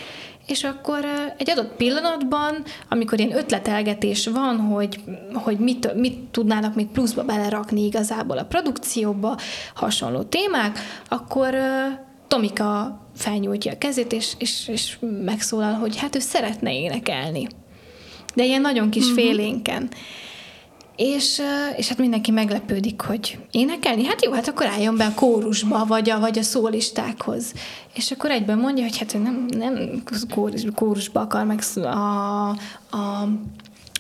És 0.47 0.65
akkor 0.65 1.05
egy 1.37 1.51
adott 1.51 1.77
pillanatban, 1.77 2.63
amikor 2.89 3.19
ilyen 3.19 3.37
ötletelgetés 3.37 4.27
van, 4.27 4.57
hogy, 4.57 5.01
hogy 5.33 5.59
mit, 5.59 5.95
mit 5.95 6.19
tudnának 6.31 6.75
még 6.75 6.87
pluszba 6.87 7.25
belerakni 7.25 7.85
igazából 7.85 8.39
a 8.39 8.45
produkcióba, 8.45 9.37
hasonló 9.75 10.23
témák, 10.23 10.79
akkor 11.09 11.55
Tomika 12.29 13.01
felnyújtja 13.17 13.73
a 13.73 13.79
kezét, 13.79 14.13
és, 14.13 14.33
és, 14.39 14.69
és 14.69 14.99
megszólal, 15.25 15.73
hogy 15.73 15.97
hát 15.97 16.17
ő 16.17 16.19
szeretne 16.19 16.75
énekelni 16.75 17.47
de 18.35 18.45
ilyen 18.45 18.61
nagyon 18.61 18.91
kis 18.91 19.03
uh-huh. 19.03 19.19
félénken. 19.19 19.89
és, 20.97 21.43
és 21.77 21.89
hát 21.89 21.99
mindenki 21.99 22.31
meglepődik, 22.31 23.01
hogy 23.01 23.39
énekelni? 23.51 24.05
Hát 24.05 24.25
jó, 24.25 24.33
hát 24.33 24.49
akkor 24.49 24.67
álljon 24.67 24.97
be 24.97 25.05
a 25.05 25.15
kórusba, 25.15 25.85
vagy 25.87 26.11
a, 26.11 26.21
vagy 26.21 26.39
a 26.39 26.43
szólistákhoz. 26.43 27.53
És 27.95 28.11
akkor 28.11 28.31
egyben 28.31 28.59
mondja, 28.59 28.83
hogy 28.83 28.99
hát 28.99 29.13
nem, 29.13 29.47
nem 29.59 30.03
kórus, 30.35 30.63
kórusba 30.75 31.21
akar 31.21 31.45
meg 31.45 31.61
a, 31.75 32.49
a 32.91 33.29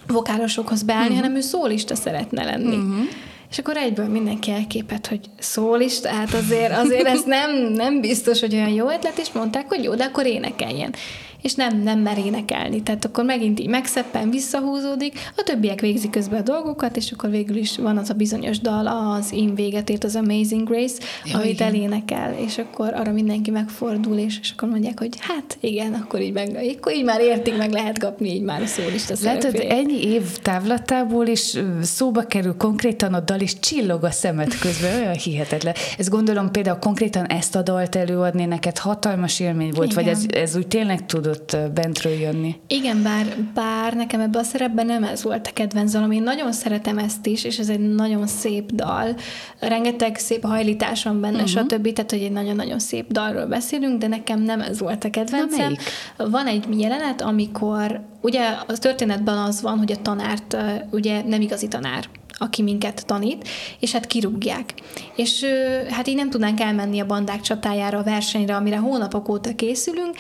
vokálosokhoz 0.07 0.83
beállni, 0.83 1.07
uh-huh. 1.07 1.21
hanem 1.21 1.37
ő 1.37 1.41
szólista 1.41 1.95
szeretne 1.95 2.45
lenni. 2.45 2.77
Uh-huh. 2.77 3.05
És 3.51 3.59
akkor 3.59 3.77
egyből 3.77 4.09
mindenki 4.09 4.51
elképet, 4.51 5.07
hogy 5.07 5.21
szólista, 5.39 6.09
hát 6.09 6.35
azért, 6.35 6.73
azért 6.73 7.07
ez 7.07 7.23
nem, 7.27 7.57
nem 7.57 8.01
biztos, 8.01 8.41
hogy 8.41 8.55
olyan 8.55 8.69
jó 8.69 8.91
ötlet, 8.91 9.19
és 9.19 9.33
mondták, 9.33 9.69
hogy 9.69 9.85
jó, 9.85 9.95
de 9.95 10.05
akkor 10.05 10.27
énekeljen 10.27 10.95
és 11.43 11.55
nem, 11.55 11.83
nem 11.83 11.99
mer 11.99 12.19
énekelni. 12.19 12.83
Tehát 12.83 13.05
akkor 13.05 13.25
megint 13.25 13.61
így 13.61 13.69
megszeppen, 13.69 14.31
visszahúzódik, 14.31 15.19
a 15.37 15.43
többiek 15.43 15.81
végzik 15.81 16.11
közben 16.11 16.41
a 16.41 16.43
dolgokat, 16.43 16.97
és 16.97 17.13
akkor 17.13 17.31
végül 17.31 17.57
is 17.57 17.77
van 17.77 17.97
az 17.97 18.11
a 18.11 18.15
bizonyos 18.15 18.59
dal, 18.61 18.87
az 18.87 19.33
én 19.33 19.55
véget 19.55 19.91
ért, 19.91 20.05
az 20.05 20.17
Amazing 20.17 20.69
Grace, 20.69 21.03
ja, 21.25 21.39
amit 21.39 21.51
igen. 21.51 21.69
elénekel, 21.69 22.35
és 22.47 22.59
akkor 22.59 22.95
arra 22.95 23.13
mindenki 23.13 23.51
megfordul, 23.51 24.17
és, 24.17 24.39
és 24.41 24.53
akkor 24.57 24.69
mondják, 24.69 24.99
hogy 24.99 25.17
hát 25.21 25.57
igen, 25.61 25.95
akkor 25.95 26.21
így, 26.21 26.33
meg, 26.33 26.59
akkor 26.79 26.95
így 26.95 27.05
már 27.05 27.21
értik, 27.21 27.57
meg 27.57 27.71
lehet 27.71 27.99
kapni 27.99 28.35
így 28.35 28.43
már 28.43 28.63
a 28.63 28.67
szólista 28.67 29.15
Látod, 29.23 29.65
ennyi 29.69 30.05
év 30.05 30.39
távlatából 30.39 31.27
is 31.27 31.57
szóba 31.83 32.23
kerül 32.23 32.57
konkrétan 32.57 33.15
a 33.15 33.21
dal, 33.21 33.41
és 33.41 33.59
csillog 33.59 34.05
a 34.05 34.11
szemed 34.11 34.59
közben, 34.59 35.01
olyan 35.01 35.15
hihetetlen. 35.15 35.75
Ez 35.99 36.09
gondolom 36.09 36.51
például 36.51 36.79
konkrétan 36.79 37.27
ezt 37.27 37.57
a 37.57 37.63
dalt 37.63 37.97
előadni 37.97 38.45
neked 38.45 38.79
hatalmas 38.79 39.41
élmény 39.41 39.71
volt, 39.75 39.93
igen. 39.93 40.05
vagy 40.05 40.13
ez, 40.13 40.25
ez 40.43 40.57
úgy 40.57 40.67
tényleg 40.67 41.07
tudod 41.07 41.30
tudott 41.31 41.73
bentről 41.73 42.13
jönni. 42.13 42.55
Igen, 42.67 43.03
bár, 43.03 43.37
bár 43.55 43.95
nekem 43.95 44.21
ebben 44.21 44.41
a 44.41 44.45
szerepben 44.45 44.87
nem 44.87 45.05
ez 45.05 45.23
volt 45.23 45.47
a 45.47 45.51
kedvenc 45.53 45.93
dalom. 45.93 46.11
Én 46.11 46.23
nagyon 46.23 46.53
szeretem 46.53 46.99
ezt 46.99 47.27
is, 47.27 47.45
és 47.45 47.59
ez 47.59 47.69
egy 47.69 47.95
nagyon 47.95 48.27
szép 48.27 48.73
dal. 48.73 49.17
Rengeteg 49.59 50.17
szép 50.17 50.45
hajlítás 50.45 51.03
van 51.03 51.21
benne, 51.21 51.43
uh-huh. 51.43 51.49
stb. 51.49 51.93
Tehát, 51.93 52.11
hogy 52.11 52.23
egy 52.23 52.33
nagyon-nagyon 52.33 52.79
szép 52.79 53.13
dalról 53.13 53.47
beszélünk, 53.47 53.99
de 53.99 54.07
nekem 54.07 54.43
nem 54.43 54.61
ez 54.61 54.81
volt 54.81 55.05
a 55.05 55.11
kedvencem. 55.11 55.77
Van 56.17 56.47
egy 56.47 56.65
jelenet, 56.81 57.23
amikor 57.23 58.01
ugye 58.21 58.43
a 58.67 58.73
történetben 58.73 59.39
az 59.39 59.63
van, 59.63 59.79
hogy 59.79 59.93
a 59.93 60.03
tanárt 60.03 60.57
ugye 60.91 61.23
nem 61.23 61.41
igazi 61.41 61.69
tanár 61.69 62.09
aki 62.43 62.63
minket 62.63 63.07
tanít, 63.07 63.49
és 63.81 63.93
hát 63.93 64.07
kirúgják. 64.07 64.75
És 65.17 65.45
hát 65.91 66.09
így 66.09 66.15
nem 66.15 66.31
tudnánk 66.31 66.61
elmenni 66.61 67.01
a 67.01 67.07
bandák 67.07 67.41
csatájára, 67.41 67.99
a 67.99 68.03
versenyre, 68.03 68.57
amire 68.57 68.77
hónapok 68.77 69.29
óta 69.29 69.55
készülünk, 69.55 70.17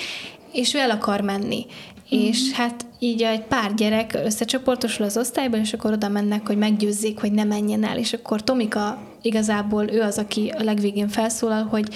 és 0.52 0.74
ő 0.74 0.78
el 0.78 0.90
akar 0.90 1.20
menni. 1.20 1.66
Mm-hmm. 2.14 2.24
És 2.24 2.52
hát 2.52 2.86
így 2.98 3.22
egy 3.22 3.42
pár 3.42 3.74
gyerek 3.74 4.20
összecsoportosul 4.24 5.04
az 5.04 5.16
osztályban, 5.16 5.60
és 5.60 5.72
akkor 5.72 5.92
oda 5.92 6.08
mennek, 6.08 6.46
hogy 6.46 6.56
meggyőzzék, 6.56 7.20
hogy 7.20 7.32
ne 7.32 7.44
menjen 7.44 7.84
el. 7.84 7.98
És 7.98 8.12
akkor 8.12 8.44
Tomika 8.44 8.98
igazából 9.22 9.90
ő 9.90 10.00
az, 10.00 10.18
aki 10.18 10.52
a 10.58 10.62
legvégén 10.62 11.08
felszólal, 11.08 11.62
hogy, 11.62 11.94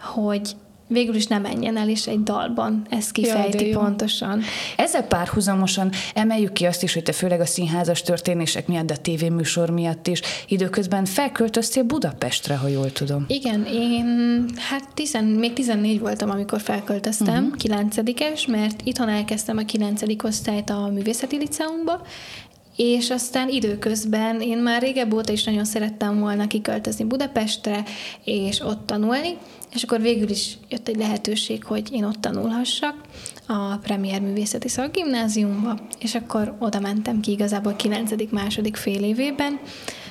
hogy 0.00 0.56
végül 0.88 1.14
is 1.14 1.26
nem 1.26 1.42
menjen 1.42 1.76
el, 1.76 1.88
és 1.88 2.06
egy 2.06 2.22
dalban 2.22 2.86
ezt 2.90 3.12
kifejti 3.12 3.68
ja, 3.68 3.78
pontosan. 3.78 4.42
Ezzel 4.76 5.02
párhuzamosan 5.02 5.90
emeljük 6.14 6.52
ki 6.52 6.66
azt 6.66 6.82
is, 6.82 6.94
hogy 6.94 7.02
te 7.02 7.12
főleg 7.12 7.40
a 7.40 7.46
színházas 7.46 8.02
történések 8.02 8.66
miatt, 8.66 8.86
de 8.86 8.94
a 8.94 8.96
tévéműsor 8.96 9.70
miatt 9.70 10.06
is 10.06 10.20
időközben 10.48 11.04
felköltöztél 11.04 11.82
Budapestre, 11.82 12.56
ha 12.56 12.68
jól 12.68 12.92
tudom. 12.92 13.24
Igen, 13.28 13.64
én 13.64 14.44
hát 14.56 14.88
tizen, 14.94 15.24
még 15.24 15.52
14 15.52 16.00
voltam, 16.00 16.30
amikor 16.30 16.60
felköltöztem, 16.60 17.44
uh-huh. 17.44 17.82
Mhm. 17.82 18.10
9-es, 18.10 18.48
mert 18.48 18.80
itthon 18.84 19.08
elkezdtem 19.08 19.56
a 19.56 19.64
9. 19.64 20.02
osztályt 20.22 20.70
a 20.70 20.90
művészeti 20.92 21.36
liceumba, 21.36 22.00
és 22.76 23.10
aztán 23.10 23.48
időközben 23.48 24.40
én 24.40 24.58
már 24.58 24.82
régebb 24.82 25.14
óta 25.14 25.32
is 25.32 25.44
nagyon 25.44 25.64
szerettem 25.64 26.18
volna 26.18 26.46
kiköltözni 26.46 27.04
Budapestre, 27.04 27.84
és 28.24 28.60
ott 28.60 28.86
tanulni, 28.86 29.36
és 29.74 29.82
akkor 29.82 30.00
végül 30.00 30.28
is 30.28 30.58
jött 30.68 30.88
egy 30.88 30.96
lehetőség, 30.96 31.64
hogy 31.64 31.92
én 31.92 32.04
ott 32.04 32.20
tanulhassak 32.20 32.94
a 33.46 33.76
Premier 33.76 34.20
Művészeti 34.20 34.68
Szakgimnáziumba, 34.68 35.78
és 35.98 36.14
akkor 36.14 36.56
oda 36.58 36.80
mentem 36.80 37.20
ki 37.20 37.30
igazából 37.30 37.76
9. 37.76 38.10
második 38.30 38.76
fél 38.76 39.02
évében, 39.02 39.60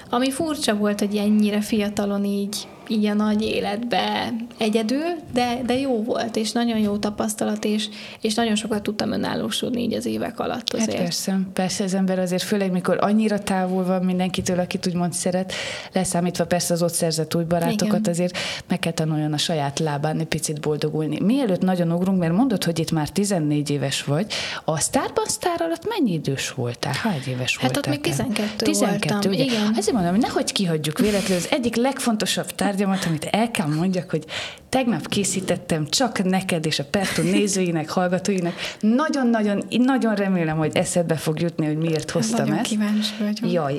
ami 0.10 0.32
furcsa 0.32 0.76
volt, 0.76 1.00
hogy 1.00 1.16
ennyire 1.16 1.62
fiatalon 1.62 2.26
így 2.26 2.68
így 2.88 3.06
a 3.06 3.14
nagy 3.14 3.42
életbe 3.42 4.34
egyedül, 4.58 5.06
de, 5.34 5.62
de 5.66 5.80
jó 5.80 6.04
volt, 6.04 6.36
és 6.36 6.52
nagyon 6.52 6.78
jó 6.78 6.98
tapasztalat, 6.98 7.66
és, 7.66 7.90
és 8.22 8.34
nagyon 8.34 8.56
sokat 8.56 8.84
tudtam 8.84 9.12
önállósodni 9.12 9.82
így 9.82 9.94
az 9.94 10.06
évek 10.06 10.40
alatt 10.40 10.74
azért. 10.74 10.92
Hát 10.92 11.02
persze, 11.02 11.40
persze 11.54 11.84
az 11.84 11.94
ember 11.94 12.20
azért, 12.20 12.44
főleg 12.44 12.72
mikor 12.72 12.98
annyira 13.02 13.40
távol 13.40 13.84
van 13.84 14.04
mindenkitől, 14.04 14.60
akit 14.60 14.88
úgymond 14.88 15.14
szeret, 15.14 15.54
leszámítva 15.94 16.46
persze 16.46 16.74
az 16.74 16.82
ott 16.84 16.94
szerzett 16.94 17.36
új 17.36 17.44
barátokat, 17.44 18.00
Igen. 18.00 18.12
azért 18.12 18.38
meg 18.68 18.80
kell 18.80 18.92
tanuljon 18.92 19.34
a 19.34 19.38
saját 19.38 19.80
lábán 19.80 20.20
egy 20.20 20.26
picit 20.26 20.60
boldogulni. 20.60 21.20
Mielőtt 21.20 21.62
nagyon 21.62 21.92
ugrunk, 21.92 22.20
mert 22.20 22.34
mondod, 22.34 22.64
hogy 22.64 22.80
itt 22.80 22.92
már 22.92 23.10
14 23.10 23.70
éves 23.70 24.04
vagy, 24.04 24.26
a 24.66 24.80
Sztárban 24.80 25.26
Sztár 25.26 25.62
alatt 25.62 25.88
mennyi 25.88 26.14
idős 26.14 26.52
voltál? 26.52 26.94
Hány 26.94 27.22
éves 27.28 27.58
hát 27.58 27.62
voltál? 27.62 27.68
Hát 27.68 27.78
ott 27.78 27.88
még 27.88 28.02
12, 28.02 28.66
12 28.66 29.10
voltam. 29.10 29.32
Ugye? 29.32 29.44
Igen. 29.44 29.74
Azért 29.78 29.96
mondom, 29.96 30.12
hogy 30.12 30.22
nehogy 30.22 30.52
kihagyjuk 30.52 31.00
véletlenül 31.00 31.38
az 31.38 31.48
egyik 31.52 31.76
legfontosabb 31.76 32.52
tár 32.52 32.75
tárgyamat, 32.76 33.06
amit 33.06 33.26
el 33.26 33.52
kell 33.52 33.68
mondjak, 33.68 34.10
hogy 34.10 34.26
tegnap 34.70 35.08
készítettem 35.08 35.88
csak 35.88 36.24
neked 36.24 36.66
és 36.66 36.80
a 36.80 36.84
Pertu 36.84 37.22
nézőinek, 37.22 37.90
hallgatóinak. 37.90 38.54
Nagyon-nagyon, 38.80 39.64
nagyon 39.70 40.16
remélem, 40.16 40.58
hogy 40.58 40.76
eszedbe 40.76 41.16
fog 41.16 41.40
jutni, 41.40 41.66
hogy 41.66 41.78
miért 41.78 42.12
hoztam 42.12 42.40
nagyon 42.40 42.58
ezt. 42.58 42.68
kíváncsi 42.68 43.14
vagyok. 43.20 43.52
Jaj, 43.52 43.78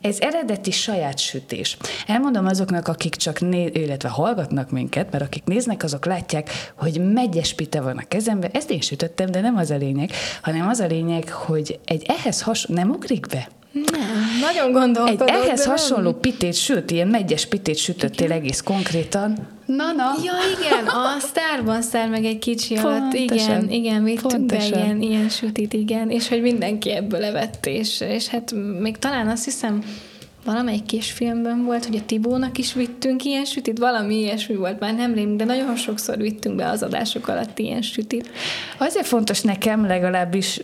ez 0.00 0.20
eredeti 0.20 0.70
saját 0.70 1.18
sütés. 1.18 1.76
Elmondom 2.06 2.46
azoknak, 2.46 2.88
akik 2.88 3.14
csak 3.14 3.40
né, 3.40 3.70
illetve 3.72 4.08
hallgatnak 4.08 4.70
minket, 4.70 5.10
mert 5.10 5.24
akik 5.24 5.44
néznek, 5.44 5.82
azok 5.82 6.06
látják, 6.06 6.50
hogy 6.78 7.12
megyes 7.12 7.54
pite 7.54 7.80
van 7.80 7.96
a 7.96 8.08
kezemben. 8.08 8.50
Ezt 8.52 8.70
én 8.70 8.80
sütöttem, 8.80 9.30
de 9.30 9.40
nem 9.40 9.56
az 9.56 9.70
a 9.70 9.76
lényeg, 9.76 10.10
hanem 10.42 10.68
az 10.68 10.80
a 10.80 10.86
lényeg, 10.86 11.28
hogy 11.28 11.78
egy 11.84 12.06
ehhez 12.06 12.42
hasonló... 12.42 12.82
Nem 12.82 12.90
ugrik 12.90 13.26
be? 13.26 13.48
Nem, 13.74 14.38
nagyon 14.40 14.72
gondolkodok. 14.72 15.30
Egy 15.30 15.34
ehhez 15.34 15.64
hasonló 15.64 16.12
pitét, 16.12 16.54
sőt, 16.54 16.90
ilyen 16.90 17.08
megyes 17.08 17.46
pitét 17.46 17.76
sütöttél 17.76 18.26
igen. 18.26 18.38
egész 18.38 18.60
konkrétan. 18.60 19.48
Na, 19.66 19.92
na. 19.92 20.12
Ja, 20.24 20.32
igen, 20.58 20.86
a 20.86 21.18
Starban 21.18 21.82
Star 21.82 22.08
meg 22.08 22.24
egy 22.24 22.38
kicsi 22.38 22.76
alatt, 22.76 23.12
igen, 23.12 23.70
igen, 23.70 24.04
vittünk 24.04 24.46
be 24.46 24.66
ilyen, 24.66 25.00
ilyen 25.00 25.28
sütit, 25.28 25.72
igen, 25.72 26.10
és 26.10 26.28
hogy 26.28 26.42
mindenki 26.42 26.90
ebből 26.90 27.20
levett, 27.20 27.66
és, 27.66 28.00
és 28.00 28.28
hát 28.28 28.54
még 28.80 28.96
talán 28.96 29.28
azt 29.28 29.44
hiszem, 29.44 29.82
valamelyik 30.44 30.84
kisfilmben 30.84 31.64
volt, 31.64 31.84
hogy 31.84 31.96
a 31.96 32.04
Tibónak 32.06 32.58
is 32.58 32.72
vittünk 32.72 33.24
ilyen 33.24 33.44
sütit, 33.44 33.78
valami 33.78 34.14
ilyesmi 34.14 34.54
volt, 34.54 34.80
már 34.80 34.94
nem 34.94 35.14
rém, 35.14 35.36
de 35.36 35.44
nagyon 35.44 35.76
sokszor 35.76 36.16
vittünk 36.16 36.56
be 36.56 36.68
az 36.68 36.82
adások 36.82 37.28
alatt 37.28 37.58
ilyen 37.58 37.82
sütit. 37.82 38.30
Azért 38.78 39.06
fontos 39.06 39.40
nekem 39.40 39.86
legalábbis 39.86 40.60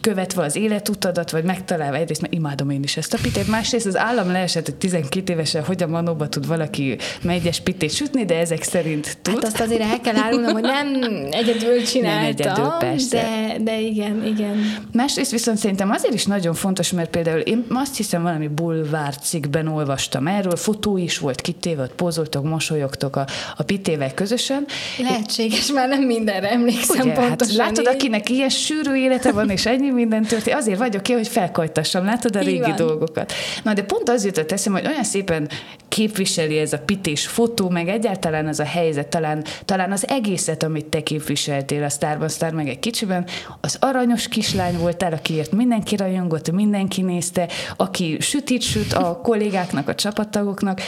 követve 0.00 0.42
az 0.42 0.56
életutadat, 0.56 1.30
vagy 1.30 1.44
megtalálva 1.44 1.96
egyrészt, 1.96 2.20
mert 2.20 2.32
imádom 2.32 2.70
én 2.70 2.82
is 2.82 2.96
ezt 2.96 3.14
a 3.14 3.18
pitét, 3.22 3.48
másrészt 3.48 3.86
az 3.86 3.96
állam 3.96 4.30
leesett, 4.30 4.64
hogy 4.64 4.74
12 4.74 5.32
évesen 5.32 5.64
hogy 5.64 5.82
a 5.82 5.86
manóba 5.86 6.28
tud 6.28 6.46
valaki 6.46 6.96
megyes 7.22 7.60
pitét 7.60 7.90
sütni, 7.90 8.24
de 8.24 8.38
ezek 8.38 8.62
szerint 8.62 9.18
tud. 9.22 9.34
Hát 9.34 9.44
azt 9.44 9.60
azért 9.60 9.80
el 9.80 10.00
kell 10.00 10.16
árulnom, 10.16 10.52
hogy 10.52 10.62
nem 10.62 10.86
egyedül 11.30 11.82
csináltam, 11.82 12.20
nem 12.20 12.30
egyedül, 12.30 12.68
persze. 12.78 13.16
De, 13.16 13.56
de 13.62 13.80
igen, 13.80 14.26
igen. 14.26 14.56
Másrészt 14.92 15.30
viszont 15.30 15.58
szerintem 15.58 15.90
azért 15.90 16.14
is 16.14 16.26
nagyon 16.26 16.54
fontos, 16.54 16.92
mert 16.92 17.10
például 17.10 17.40
én 17.40 17.64
azt 17.68 17.96
hiszem 17.96 18.22
valami 18.22 18.48
bull 18.90 19.12
cikkben 19.22 19.66
olvastam 19.66 20.26
erről, 20.26 20.56
fotó 20.56 20.96
is 20.96 21.18
volt 21.18 21.40
kitéve, 21.40 21.82
ott 21.82 21.94
pózoltok, 21.94 22.44
mosolyogtok 22.44 23.16
a, 23.16 23.26
a 23.56 23.62
pitével 23.62 24.14
közösen. 24.14 24.66
Lehetséges, 24.98 25.72
már 25.72 25.88
nem 25.88 26.02
mindenre 26.02 26.50
emlékszem 26.50 27.00
Ugye, 27.00 27.14
hát 27.14 27.26
pontosan. 27.26 27.58
Hát, 27.58 27.68
látod, 27.68 27.84
így. 27.84 27.94
akinek 27.94 28.30
ilyen 28.30 28.48
sűrű 28.48 28.94
élete 28.94 29.32
van, 29.32 29.50
és 29.50 29.66
ennyi 29.66 29.90
minden 29.90 30.22
történt, 30.22 30.56
azért 30.56 30.78
vagyok 30.78 31.02
ki, 31.02 31.12
hogy 31.12 31.28
felkajtassam, 31.28 32.04
látod 32.04 32.36
a 32.36 32.40
régi 32.40 32.72
dolgokat. 32.76 33.32
Na, 33.62 33.72
de 33.72 33.82
pont 33.82 34.08
az 34.08 34.24
jutott 34.24 34.52
eszem, 34.52 34.72
hogy 34.72 34.86
olyan 34.86 35.04
szépen 35.04 35.48
képviseli 35.88 36.58
ez 36.58 36.72
a 36.72 36.78
pités 36.78 37.26
fotó, 37.26 37.68
meg 37.68 37.88
egyáltalán 37.88 38.46
az 38.46 38.60
a 38.60 38.64
helyzet, 38.64 39.08
talán, 39.08 39.44
talán 39.64 39.92
az 39.92 40.08
egészet, 40.08 40.62
amit 40.62 40.86
te 40.86 41.02
képviseltél 41.02 41.82
a 41.82 41.88
Starban 41.88 42.28
Star, 42.28 42.52
meg 42.52 42.68
egy 42.68 42.78
kicsiben, 42.78 43.26
az 43.60 43.76
aranyos 43.80 44.28
kislány 44.28 44.78
voltál, 44.78 45.12
akiért 45.12 45.52
mindenki 45.52 45.96
rajongott, 45.96 46.50
mindenki 46.50 47.02
nézte, 47.02 47.48
aki 47.76 48.16
sütit 48.20 48.62
süt 48.62 48.79
a 48.92 49.20
kollégáknak, 49.20 49.88
a 49.88 49.94
csapattagoknak. 49.94 50.80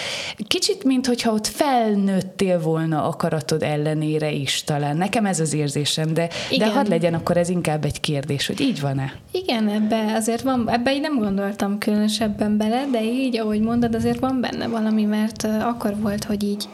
Kicsit, 0.47 0.85
mintha 0.85 1.33
ott 1.33 1.47
felnőttél 1.47 2.61
volna 2.61 3.05
akaratod 3.05 3.63
ellenére 3.63 4.31
is 4.31 4.65
talán. 4.65 4.97
Nekem 4.97 5.27
ez 5.27 5.41
az 5.41 5.55
érzésem, 5.55 6.15
de, 6.15 6.29
Igen. 6.51 6.69
de 6.69 6.75
hadd 6.75 6.89
legyen 6.89 7.15
akkor 7.15 7.37
ez 7.37 7.49
inkább 7.49 7.85
egy 7.85 8.01
kérdés, 8.01 8.47
hogy 8.47 8.61
így 8.61 8.81
van-e? 8.81 9.13
Igen, 9.31 9.69
ebbe 9.69 10.13
azért 10.15 10.43
van, 10.43 10.71
ebbe 10.71 10.95
így 10.95 11.01
nem 11.01 11.19
gondoltam 11.19 11.79
különösebben 11.79 12.57
bele, 12.57 12.85
de 12.93 13.05
így, 13.05 13.39
ahogy 13.39 13.61
mondod, 13.61 13.95
azért 13.95 14.19
van 14.19 14.41
benne 14.41 14.67
valami, 14.67 15.05
mert 15.05 15.45
akkor 15.45 15.97
volt, 16.01 16.25
hogy 16.25 16.43
így 16.43 16.69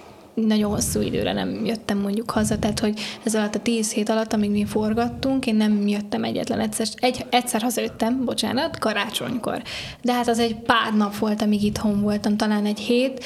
nagyon 0.47 0.71
hosszú 0.71 1.01
időre 1.01 1.33
nem 1.33 1.65
jöttem 1.65 1.99
mondjuk 1.99 2.31
haza, 2.31 2.59
tehát 2.59 2.81
hogy 2.81 3.01
ez 3.23 3.35
alatt 3.35 3.55
a 3.55 3.61
tíz 3.61 3.93
hét 3.93 4.09
alatt, 4.09 4.33
amíg 4.33 4.51
mi 4.51 4.65
forgattunk, 4.65 5.47
én 5.47 5.55
nem 5.55 5.87
jöttem 5.87 6.25
egyetlen 6.25 6.61
egyszer, 6.61 6.87
egy, 6.97 7.27
egyszer 7.31 7.63
hazajöttem, 7.63 8.25
bocsánat, 8.25 8.79
karácsonykor. 8.79 9.63
De 10.03 10.13
hát 10.13 10.29
az 10.29 10.39
egy 10.39 10.55
pár 10.55 10.95
nap 10.97 11.17
volt, 11.17 11.43
amíg 11.43 11.63
itthon 11.63 12.01
voltam, 12.01 12.37
talán 12.37 12.67
egy 12.67 12.79
hét, 12.79 13.25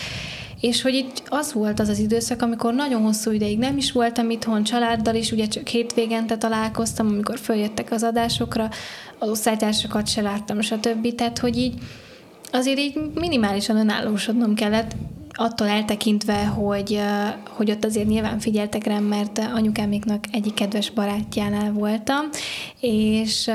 és 0.61 0.83
hogy 0.83 0.94
itt 0.94 1.22
az 1.29 1.53
volt 1.53 1.81
az 1.81 1.88
az 1.88 1.98
időszak, 1.98 2.42
amikor 2.42 2.75
nagyon 2.75 3.03
hosszú 3.03 3.31
ideig 3.31 3.59
nem 3.59 3.77
is 3.77 3.92
voltam 3.92 4.31
itthon, 4.31 4.62
családdal 4.62 5.14
is, 5.14 5.33
ugye 5.33 5.46
csak 5.46 5.68
hétvégente 5.68 6.37
találkoztam, 6.37 7.07
amikor 7.07 7.38
följöttek 7.38 7.90
az 7.92 8.03
adásokra, 8.03 8.70
az 9.18 9.29
osztálytársakat 9.29 10.09
se 10.09 10.20
láttam, 10.20 10.61
stb. 10.61 11.14
Tehát, 11.14 11.38
hogy 11.38 11.57
így 11.57 11.75
azért 12.53 12.79
így 12.79 13.01
minimálisan 13.14 13.77
önállósodnom 13.77 14.55
kellett, 14.55 14.96
attól 15.33 15.68
eltekintve, 15.68 16.45
hogy, 16.45 17.01
hogy 17.49 17.71
ott 17.71 17.85
azért 17.85 18.09
nyilván 18.09 18.38
figyeltek 18.38 18.85
rám, 18.87 19.05
mert 19.05 19.38
anyukáméknak 19.38 20.25
egyik 20.33 20.55
kedves 20.55 20.90
barátjánál 20.90 21.73
voltam, 21.73 22.29
és 22.81 23.51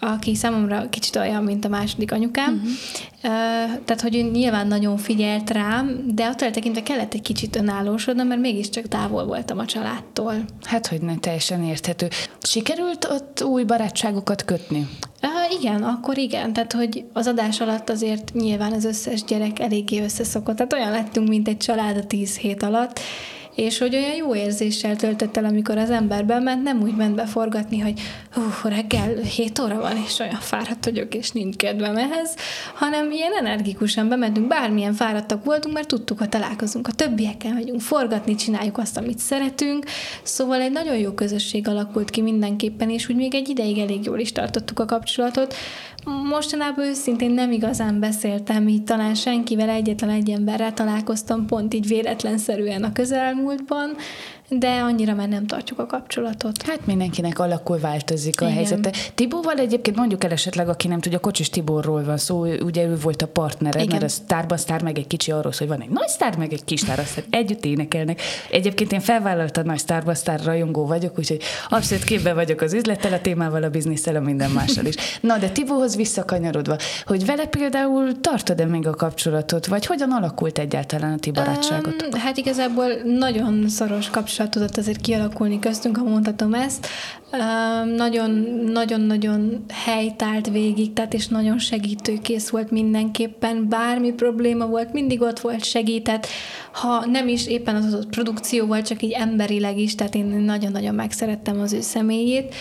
aki 0.00 0.34
számomra 0.34 0.88
kicsit 0.90 1.16
olyan, 1.16 1.44
mint 1.44 1.64
a 1.64 1.68
második 1.68 2.12
anyukám. 2.12 2.54
Uh-huh. 2.54 2.70
Tehát, 3.84 4.00
hogy 4.00 4.16
ő 4.16 4.20
nyilván 4.20 4.66
nagyon 4.66 4.96
figyelt 4.96 5.50
rám, 5.50 6.00
de 6.14 6.24
attól 6.26 6.46
eltekintve 6.46 6.82
kellett 6.82 7.14
egy 7.14 7.22
kicsit 7.22 7.56
önállósodnom, 7.56 8.26
mert 8.26 8.40
mégiscsak 8.40 8.88
távol 8.88 9.26
voltam 9.26 9.58
a 9.58 9.64
családtól. 9.64 10.34
Hát, 10.62 10.86
hogy 10.86 11.00
ne 11.00 11.16
teljesen 11.16 11.62
érthető. 11.62 12.08
Sikerült 12.42 13.04
ott 13.10 13.44
új 13.44 13.64
barátságokat 13.64 14.44
kötni? 14.44 14.88
Uh, 15.22 15.60
igen, 15.60 15.82
akkor 15.82 16.18
igen. 16.18 16.52
Tehát, 16.52 16.72
hogy 16.72 17.04
az 17.12 17.26
adás 17.26 17.60
alatt 17.60 17.90
azért 17.90 18.32
nyilván 18.34 18.72
az 18.72 18.84
összes 18.84 19.24
gyerek 19.24 19.58
eléggé 19.58 20.02
összeszokott. 20.02 20.56
Tehát 20.56 20.72
olyan 20.72 20.90
lettünk, 20.90 21.28
mint 21.28 21.48
egy 21.48 21.56
család 21.56 21.96
a 21.96 22.06
tíz 22.06 22.36
hét 22.36 22.62
alatt, 22.62 23.00
és 23.58 23.78
hogy 23.78 23.94
olyan 23.94 24.14
jó 24.14 24.34
érzéssel 24.34 24.96
töltött 24.96 25.36
el, 25.36 25.44
amikor 25.44 25.78
az 25.78 25.90
ember 25.90 26.26
bement, 26.26 26.62
nem 26.62 26.82
úgy 26.82 26.94
ment 26.94 27.14
beforgatni, 27.14 27.78
hogy 27.78 28.00
hú, 28.32 28.68
reggel 28.68 29.14
7 29.16 29.58
óra 29.58 29.80
van, 29.80 29.96
és 30.06 30.18
olyan 30.18 30.40
fáradt 30.40 30.84
vagyok, 30.84 31.14
és 31.14 31.30
nincs 31.30 31.56
kedvem 31.56 31.96
ehhez, 31.96 32.34
hanem 32.74 33.10
ilyen 33.10 33.32
energikusan 33.32 34.08
bementünk, 34.08 34.46
bármilyen 34.46 34.92
fáradtak 34.92 35.44
voltunk, 35.44 35.74
mert 35.74 35.88
tudtuk, 35.88 36.18
hogy 36.18 36.28
találkozunk. 36.28 36.88
A 36.88 36.92
többiekkel, 36.92 37.52
megyünk 37.52 37.80
forgatni, 37.80 38.34
csináljuk 38.34 38.78
azt, 38.78 38.96
amit 38.96 39.18
szeretünk, 39.18 39.84
szóval 40.22 40.60
egy 40.60 40.72
nagyon 40.72 40.96
jó 40.96 41.12
közösség 41.12 41.68
alakult 41.68 42.10
ki 42.10 42.22
mindenképpen, 42.22 42.90
és 42.90 43.08
úgy 43.08 43.16
még 43.16 43.34
egy 43.34 43.48
ideig 43.48 43.78
elég 43.78 44.04
jól 44.04 44.18
is 44.18 44.32
tartottuk 44.32 44.78
a 44.78 44.84
kapcsolatot, 44.84 45.54
mostanában 46.28 46.84
őszintén 46.84 47.30
nem 47.30 47.52
igazán 47.52 48.00
beszéltem 48.00 48.68
így 48.68 48.84
talán 48.84 49.14
senkivel, 49.14 49.68
egyetlen 49.68 50.10
egy 50.10 50.30
emberrel 50.30 50.72
találkoztam 50.72 51.46
pont 51.46 51.74
így 51.74 51.86
véletlenszerűen 51.86 52.82
a 52.82 52.92
közelmúltban, 53.48 53.96
de 54.48 54.68
annyira 54.68 55.14
már 55.14 55.28
nem 55.28 55.46
tartjuk 55.46 55.78
a 55.78 55.86
kapcsolatot. 55.86 56.62
Hát 56.62 56.86
mindenkinek 56.86 57.38
alakul, 57.38 57.78
változik 57.78 58.40
a 58.40 58.44
Igen. 58.44 58.56
helyzete. 58.56 58.92
Tibóval 59.14 59.58
egyébként 59.58 59.96
mondjuk 59.96 60.24
el 60.24 60.30
esetleg, 60.30 60.68
aki 60.68 60.88
nem 60.88 61.00
tudja, 61.00 61.18
Kocsis 61.18 61.50
Tiborról 61.50 62.04
van 62.04 62.16
szó, 62.16 62.44
ugye 62.44 62.84
ő 62.84 62.96
volt 62.96 63.22
a 63.22 63.26
partnere, 63.26 63.80
Igen. 63.80 63.92
mert 63.92 64.02
a 64.02 64.08
sztárban 64.08 64.58
sztár 64.58 64.82
meg 64.82 64.98
egy 64.98 65.06
kicsi 65.06 65.30
arról 65.30 65.52
hogy 65.58 65.68
van 65.68 65.82
egy 65.82 65.88
nagy 65.88 66.08
sztár, 66.08 66.36
meg 66.36 66.52
egy 66.52 66.64
kis 66.64 66.80
sztár, 66.80 66.98
aztán 66.98 67.24
együtt 67.30 67.64
énekelnek. 67.64 68.20
Egyébként 68.50 68.92
én 68.92 69.00
felvállaltam 69.00 69.64
nagy 69.64 69.78
sztárban 69.78 70.14
sztár 70.14 70.40
rajongó 70.44 70.86
vagyok, 70.86 71.18
úgyhogy 71.18 71.42
abszolút 71.68 72.04
képben 72.04 72.34
vagyok 72.34 72.60
az 72.60 72.72
üzlettel, 72.72 73.12
a 73.12 73.20
témával, 73.20 73.62
a 73.62 73.70
biznisztel, 73.70 74.16
a 74.16 74.20
minden 74.20 74.50
mással 74.50 74.84
is. 74.84 74.94
Na, 75.20 75.38
de 75.38 75.48
Tibóhoz 75.48 75.96
visszakanyarodva, 75.96 76.76
hogy 77.06 77.26
vele 77.26 77.46
például 77.46 78.20
tartod-e 78.20 78.64
még 78.64 78.86
a 78.86 78.94
kapcsolatot, 78.94 79.66
vagy 79.66 79.86
hogyan 79.86 80.10
alakult 80.10 80.58
egyáltalán 80.58 81.12
a 81.12 81.18
ti 81.18 81.30
barátságot? 81.30 82.02
Um, 82.02 82.20
hát 82.20 82.36
igazából 82.36 82.86
nagyon 83.04 83.68
szoros 83.68 84.10
kapcsolat 84.10 84.37
kapcsolat 84.38 84.50
tudott 84.50 84.76
azért 84.76 85.00
kialakulni 85.00 85.58
köztünk, 85.58 85.96
ha 85.96 86.02
mondhatom 86.02 86.54
ezt. 86.54 86.86
Nagyon-nagyon 88.76 89.64
helytált 89.72 90.48
végig, 90.50 90.92
tehát 90.92 91.14
és 91.14 91.28
nagyon 91.28 91.58
segítőkész 91.58 92.48
volt 92.48 92.70
mindenképpen, 92.70 93.68
bármi 93.68 94.12
probléma 94.12 94.66
volt, 94.66 94.92
mindig 94.92 95.20
ott 95.20 95.40
volt, 95.40 95.64
segített, 95.64 96.26
ha 96.72 97.06
nem 97.06 97.28
is 97.28 97.46
éppen 97.46 97.74
az 97.74 97.84
adott 97.84 98.08
produkcióval, 98.08 98.82
csak 98.82 99.02
így 99.02 99.10
emberileg 99.10 99.78
is, 99.78 99.94
tehát 99.94 100.14
én 100.14 100.24
nagyon-nagyon 100.24 100.94
megszerettem 100.94 101.60
az 101.60 101.72
ő 101.72 101.80
személyét. 101.80 102.54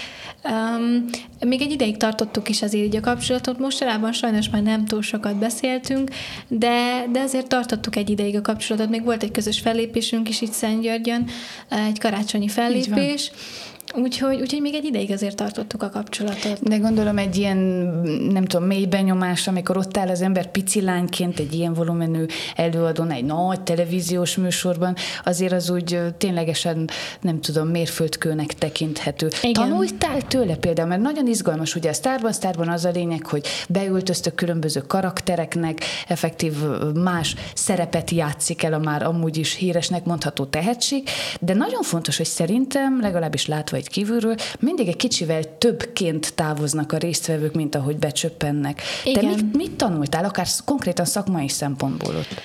Um, 0.44 1.06
még 1.40 1.62
egy 1.62 1.72
ideig 1.72 1.98
tartottuk 1.98 2.50
is 2.50 2.62
azért 2.62 2.86
így 2.86 2.96
a 2.96 3.02
kapcsolatot, 3.02 3.60
mostanában 3.60 4.12
sajnos 4.12 4.50
már 4.50 4.62
nem 4.62 4.86
túl 4.86 5.02
sokat 5.02 5.36
beszéltünk, 5.36 6.10
de, 6.48 7.06
de 7.12 7.20
azért 7.20 7.48
tartottuk 7.48 7.96
egy 7.96 8.10
ideig 8.10 8.36
a 8.36 8.42
kapcsolatot, 8.42 8.90
még 8.90 9.04
volt 9.04 9.24
egy 9.24 9.32
közös 9.32 9.60
fellépésünk 9.60 10.30
is 10.30 10.42
itt 10.42 10.52
Szentgyörgyön, 10.52 11.30
egy 11.70 12.00
karácsonyi 12.00 12.48
fellépés, 12.48 13.32
Úgyhogy, 13.94 14.42
úgyhogy 14.42 14.62
még 14.62 14.74
egy 14.74 14.86
ideig 14.86 15.12
azért 15.12 15.36
tartottuk 15.36 15.84
a 15.84 15.90
kapcsolatot. 15.90 16.64
De 16.64 16.78
gondolom 16.78 17.18
egy 17.18 17.36
ilyen, 17.36 17.58
nem 18.32 18.46
tudom, 18.46 18.68
mély 18.68 18.86
benyomás, 18.86 19.48
amikor 19.48 19.78
ott 19.78 19.98
áll 19.98 20.08
az 20.08 20.22
ember 20.22 20.52
pici 20.52 20.82
lányként 20.82 21.40
egy 21.40 21.54
ilyen 21.54 21.74
volumenű 21.74 22.26
előadón, 22.56 23.12
egy 23.12 23.26
nagy 23.26 23.62
televíziós 23.62 24.36
műsorban, 24.36 24.96
azért 25.24 25.54
az 25.54 25.70
úgy 25.70 26.00
ténylegesen, 26.18 26.90
nem 27.22 27.42
tudom, 27.42 27.68
mérföldkőnek 27.68 28.54
tekinthető. 28.54 29.30
Igen. 29.42 29.54
Tanultál 29.70 30.22
tőle 30.22 30.56
például, 30.56 30.88
mert 30.88 31.02
nagyon 31.02 31.28
izgalmas, 31.28 31.76
ugye 31.76 31.90
a 31.90 31.94
Starban, 31.94 32.34
Starban 32.34 32.70
az 32.70 32.86
a 32.86 32.90
lényeg, 32.90 33.26
hogy 33.26 33.48
beültöztök 33.70 34.36
különböző 34.36 34.82
karaktereknek, 34.82 35.80
effektív 36.08 36.54
más 36.94 37.36
szerepet 37.54 38.10
játszik 38.10 38.64
el 38.64 38.74
a 38.74 38.80
már 38.80 39.04
amúgy 39.04 39.38
is 39.38 39.54
híresnek 39.54 40.06
mondható 40.06 40.46
tehetség, 40.46 41.10
de 41.40 41.54
nagyon 41.54 41.82
fontos, 41.82 42.18
hogy 42.18 42.26
szerintem, 42.26 43.02
legalábbis 43.02 43.46
látva 43.46 43.77
egy 43.78 43.90
kívülről, 43.90 44.36
mindig 44.60 44.88
egy 44.88 44.96
kicsivel 44.96 45.58
többként 45.58 46.34
távoznak 46.36 46.92
a 46.92 46.98
résztvevők, 46.98 47.54
mint 47.54 47.76
ahogy 47.76 47.98
becsöppennek. 47.98 48.82
Igen. 49.04 49.22
Te 49.22 49.28
mit, 49.28 49.56
mit 49.56 49.72
tanultál, 49.72 50.26
akár 50.26 50.48
konkrétan 50.66 51.06
szakmai 51.06 51.50
szempontból 51.50 52.16
ott? 52.16 52.42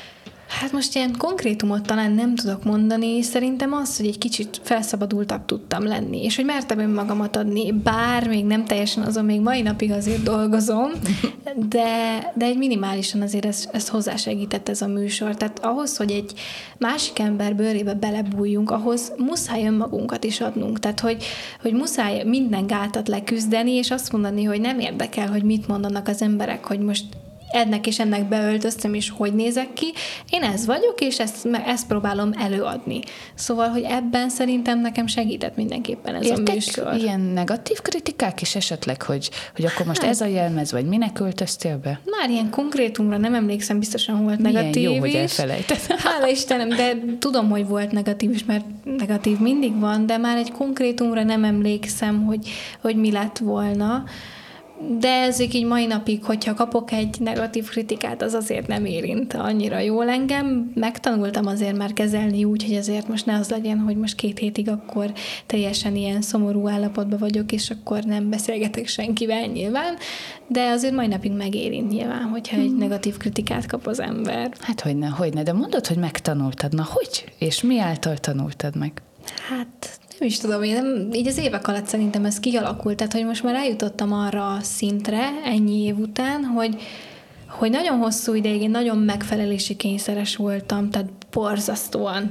Hát 0.60 0.72
most 0.72 0.94
ilyen 0.94 1.14
konkrétumot 1.18 1.86
talán 1.86 2.12
nem 2.12 2.34
tudok 2.34 2.64
mondani, 2.64 3.22
szerintem 3.22 3.72
az, 3.72 3.96
hogy 3.96 4.06
egy 4.06 4.18
kicsit 4.18 4.60
felszabadultak 4.62 5.46
tudtam 5.46 5.84
lenni, 5.86 6.24
és 6.24 6.36
hogy 6.36 6.44
mertem 6.44 6.78
önmagamat 6.78 7.36
adni, 7.36 7.72
bár 7.72 8.28
még 8.28 8.44
nem 8.44 8.64
teljesen 8.64 9.02
azon, 9.02 9.24
még 9.24 9.40
mai 9.40 9.62
napig 9.62 9.90
azért 9.90 10.22
dolgozom, 10.22 10.90
de, 11.74 12.18
de 12.34 12.44
egy 12.44 12.58
minimálisan 12.58 13.22
azért 13.22 13.44
ez, 13.44 13.68
ez 13.72 13.88
hozzásegített 13.88 14.68
ez 14.68 14.82
a 14.82 14.86
műsor. 14.86 15.36
Tehát 15.36 15.64
ahhoz, 15.64 15.96
hogy 15.96 16.10
egy 16.10 16.32
másik 16.78 17.18
ember 17.18 17.54
bőrébe 17.54 17.94
belebújjunk, 17.94 18.70
ahhoz 18.70 19.12
muszáj 19.16 19.66
önmagunkat 19.66 20.24
is 20.24 20.40
adnunk. 20.40 20.78
Tehát, 20.78 21.00
hogy, 21.00 21.24
hogy 21.60 21.72
muszáj 21.72 22.24
minden 22.24 22.66
gátat 22.66 23.08
leküzdeni, 23.08 23.72
és 23.72 23.90
azt 23.90 24.12
mondani, 24.12 24.44
hogy 24.44 24.60
nem 24.60 24.78
érdekel, 24.78 25.28
hogy 25.28 25.42
mit 25.42 25.68
mondanak 25.68 26.08
az 26.08 26.22
emberek, 26.22 26.64
hogy 26.64 26.78
most 26.78 27.04
ennek 27.52 27.86
és 27.86 27.98
ennek 27.98 28.28
beöltöztem, 28.28 28.94
és 28.94 29.10
hogy 29.10 29.34
nézek 29.34 29.72
ki. 29.72 29.92
Én 30.30 30.42
ez 30.42 30.66
vagyok, 30.66 31.00
és 31.00 31.18
ezt, 31.18 31.48
ezt 31.66 31.86
próbálom 31.86 32.30
előadni. 32.38 33.00
Szóval, 33.34 33.68
hogy 33.68 33.82
ebben 33.82 34.28
szerintem 34.28 34.80
nekem 34.80 35.06
segített 35.06 35.56
mindenképpen 35.56 36.14
ez 36.14 36.24
Értek 36.24 36.48
a 36.48 36.52
műsor. 36.52 36.94
ilyen 36.94 37.20
negatív 37.20 37.80
kritikák 37.80 38.40
is 38.40 38.54
esetleg, 38.54 39.02
hogy, 39.02 39.30
hogy 39.54 39.64
akkor 39.64 39.86
most 39.86 40.00
hát, 40.00 40.10
ez 40.10 40.20
a 40.20 40.26
jelmez, 40.26 40.72
vagy 40.72 40.86
minek 40.86 41.20
öltöztél 41.20 41.78
be? 41.78 42.00
Már 42.20 42.30
ilyen 42.30 42.50
konkrétumra 42.50 43.16
nem 43.16 43.34
emlékszem, 43.34 43.78
biztosan 43.78 44.24
volt 44.24 44.38
Milyen 44.38 44.52
negatív 44.52 44.82
jó, 44.82 44.92
is. 44.92 44.98
hogy 44.98 45.14
elfelejtettem. 45.14 45.96
Hála 46.04 46.28
Istenem, 46.28 46.68
de 46.68 46.96
tudom, 47.18 47.50
hogy 47.50 47.66
volt 47.66 47.92
negatív 47.92 48.30
is, 48.30 48.44
mert 48.44 48.64
negatív 48.98 49.38
mindig 49.38 49.78
van, 49.80 50.06
de 50.06 50.16
már 50.16 50.36
egy 50.36 50.50
konkrétumra 50.52 51.22
nem 51.22 51.44
emlékszem, 51.44 52.24
hogy, 52.24 52.48
hogy 52.80 52.96
mi 52.96 53.10
lett 53.10 53.38
volna 53.38 54.04
de 54.98 55.08
ezek 55.08 55.54
így 55.54 55.64
mai 55.64 55.86
napig, 55.86 56.24
hogyha 56.24 56.54
kapok 56.54 56.92
egy 56.92 57.16
negatív 57.20 57.68
kritikát, 57.68 58.22
az 58.22 58.34
azért 58.34 58.66
nem 58.66 58.84
érint 58.84 59.34
annyira 59.34 59.78
jól 59.78 60.08
engem. 60.08 60.72
Megtanultam 60.74 61.46
azért 61.46 61.76
már 61.76 61.92
kezelni 61.92 62.44
úgy, 62.44 62.64
hogy 62.64 62.74
azért 62.74 63.08
most 63.08 63.26
ne 63.26 63.34
az 63.34 63.50
legyen, 63.50 63.78
hogy 63.78 63.96
most 63.96 64.14
két 64.14 64.38
hétig 64.38 64.68
akkor 64.68 65.12
teljesen 65.46 65.96
ilyen 65.96 66.22
szomorú 66.22 66.68
állapotban 66.68 67.18
vagyok, 67.18 67.52
és 67.52 67.70
akkor 67.70 68.02
nem 68.02 68.30
beszélgetek 68.30 68.86
senkivel 68.86 69.46
nyilván, 69.46 69.94
de 70.46 70.70
azért 70.70 70.94
mai 70.94 71.06
napig 71.06 71.32
megérint 71.32 71.90
nyilván, 71.90 72.22
hogyha 72.22 72.56
egy 72.56 72.66
hmm. 72.66 72.78
negatív 72.78 73.16
kritikát 73.16 73.66
kap 73.66 73.86
az 73.86 74.00
ember. 74.00 74.52
Hát 74.60 74.80
hogyne, 74.80 75.06
hogyne, 75.06 75.42
de 75.42 75.52
mondod, 75.52 75.86
hogy 75.86 75.96
megtanultad. 75.98 76.74
Na 76.74 76.86
hogy? 76.88 77.24
És 77.38 77.62
mi 77.62 77.78
által 77.78 78.16
tanultad 78.16 78.76
meg? 78.76 79.02
Hát 79.48 80.00
nem 80.22 80.30
is 80.30 80.38
tudom, 80.38 80.62
én 80.62 80.74
nem, 80.74 81.08
így 81.12 81.26
az 81.26 81.38
évek 81.38 81.68
alatt 81.68 81.86
szerintem 81.86 82.24
ez 82.24 82.40
kialakult, 82.40 82.96
tehát 82.96 83.12
hogy 83.12 83.24
most 83.24 83.42
már 83.42 83.54
eljutottam 83.54 84.12
arra 84.12 84.52
a 84.52 84.60
szintre 84.60 85.28
ennyi 85.44 85.82
év 85.82 85.98
után, 85.98 86.44
hogy, 86.44 86.80
hogy 87.48 87.70
nagyon 87.70 87.98
hosszú 87.98 88.34
ideig 88.34 88.62
én 88.62 88.70
nagyon 88.70 88.98
megfelelési 88.98 89.76
kényszeres 89.76 90.36
voltam, 90.36 90.90
tehát 90.90 91.10
borzasztóan 91.30 92.30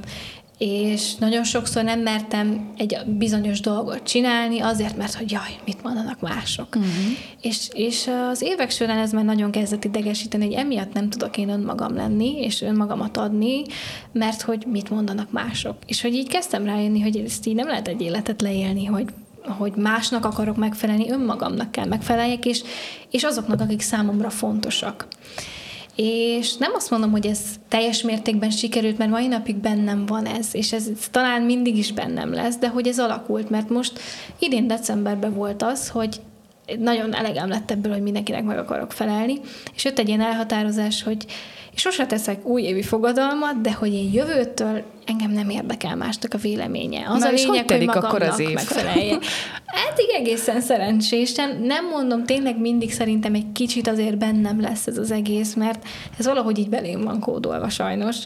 és 0.64 1.14
nagyon 1.14 1.44
sokszor 1.44 1.84
nem 1.84 2.00
mertem 2.00 2.72
egy 2.76 2.96
bizonyos 3.06 3.60
dolgot 3.60 4.02
csinálni, 4.02 4.60
azért, 4.60 4.96
mert 4.96 5.14
hogy 5.14 5.30
jaj, 5.30 5.58
mit 5.64 5.82
mondanak 5.82 6.20
mások. 6.20 6.66
Uh-huh. 6.76 6.92
És, 7.40 7.68
és 7.72 8.10
az 8.30 8.42
évek 8.42 8.70
során 8.70 8.98
ez 8.98 9.12
már 9.12 9.24
nagyon 9.24 9.50
kezdett 9.50 9.84
idegesíteni, 9.84 10.44
hogy 10.44 10.54
emiatt 10.54 10.92
nem 10.92 11.08
tudok 11.08 11.36
én 11.36 11.48
önmagam 11.48 11.94
lenni, 11.94 12.40
és 12.40 12.62
önmagamat 12.62 13.16
adni, 13.16 13.62
mert 14.12 14.42
hogy 14.42 14.64
mit 14.66 14.90
mondanak 14.90 15.30
mások. 15.30 15.76
És 15.86 16.02
hogy 16.02 16.14
így 16.14 16.28
kezdtem 16.28 16.64
rájönni, 16.64 17.00
hogy 17.00 17.16
ezt 17.16 17.46
így 17.46 17.54
nem 17.54 17.68
lehet 17.68 17.88
egy 17.88 18.00
életet 18.00 18.42
leélni, 18.42 18.84
hogy 18.84 19.06
hogy 19.58 19.72
másnak 19.76 20.24
akarok 20.24 20.56
megfelelni, 20.56 21.10
önmagamnak 21.10 21.70
kell 21.70 21.86
megfeleljek, 21.86 22.44
és, 22.44 22.62
és 23.10 23.22
azoknak, 23.22 23.60
akik 23.60 23.80
számomra 23.80 24.30
fontosak. 24.30 25.06
És 25.96 26.56
nem 26.56 26.72
azt 26.74 26.90
mondom, 26.90 27.10
hogy 27.10 27.26
ez 27.26 27.40
teljes 27.68 28.02
mértékben 28.02 28.50
sikerült, 28.50 28.98
mert 28.98 29.10
mai 29.10 29.26
napig 29.26 29.56
bennem 29.56 30.06
van 30.06 30.26
ez, 30.26 30.48
és 30.52 30.72
ez 30.72 30.90
talán 31.10 31.42
mindig 31.42 31.76
is 31.76 31.92
bennem 31.92 32.32
lesz, 32.32 32.56
de 32.56 32.68
hogy 32.68 32.88
ez 32.88 32.98
alakult, 32.98 33.50
mert 33.50 33.68
most 33.68 33.98
idén 34.38 34.66
decemberben 34.66 35.34
volt 35.34 35.62
az, 35.62 35.88
hogy 35.88 36.20
nagyon 36.78 37.14
elegem 37.14 37.48
lett 37.48 37.70
ebből, 37.70 37.92
hogy 37.92 38.02
mindenkinek 38.02 38.44
meg 38.44 38.58
akarok 38.58 38.92
felelni, 38.92 39.40
és 39.74 39.84
jött 39.84 39.98
egy 39.98 40.08
ilyen 40.08 40.20
elhatározás, 40.20 41.02
hogy 41.02 41.26
és 41.74 41.80
sose 41.80 42.06
teszek 42.06 42.46
újévi 42.46 42.82
fogadalmat, 42.82 43.60
de 43.60 43.72
hogy 43.72 43.92
én 43.92 44.12
jövőtől 44.12 44.82
engem 45.06 45.30
nem 45.30 45.48
érdekel 45.48 45.96
másnak 45.96 46.34
a 46.34 46.38
véleménye. 46.38 47.08
Az 47.08 47.20
Na, 47.20 47.28
a 47.28 47.30
lényeg, 47.30 47.70
hogy, 47.70 47.76
hogy 47.76 47.86
magamnak 47.86 48.04
akkor 48.04 48.22
az 48.22 48.38
év? 48.38 48.52
megfelelje. 48.52 49.18
Eddig 49.90 50.06
egészen 50.14 50.60
szerencsésen. 50.60 51.62
Nem 51.62 51.88
mondom, 51.88 52.24
tényleg 52.24 52.58
mindig 52.60 52.92
szerintem 52.92 53.34
egy 53.34 53.52
kicsit 53.52 53.88
azért 53.88 54.18
bennem 54.18 54.60
lesz 54.60 54.86
ez 54.86 54.98
az 54.98 55.10
egész, 55.10 55.54
mert 55.54 55.84
ez 56.18 56.26
valahogy 56.26 56.58
így 56.58 56.68
belém 56.68 57.00
van 57.00 57.20
kódolva 57.20 57.68
sajnos. 57.68 58.16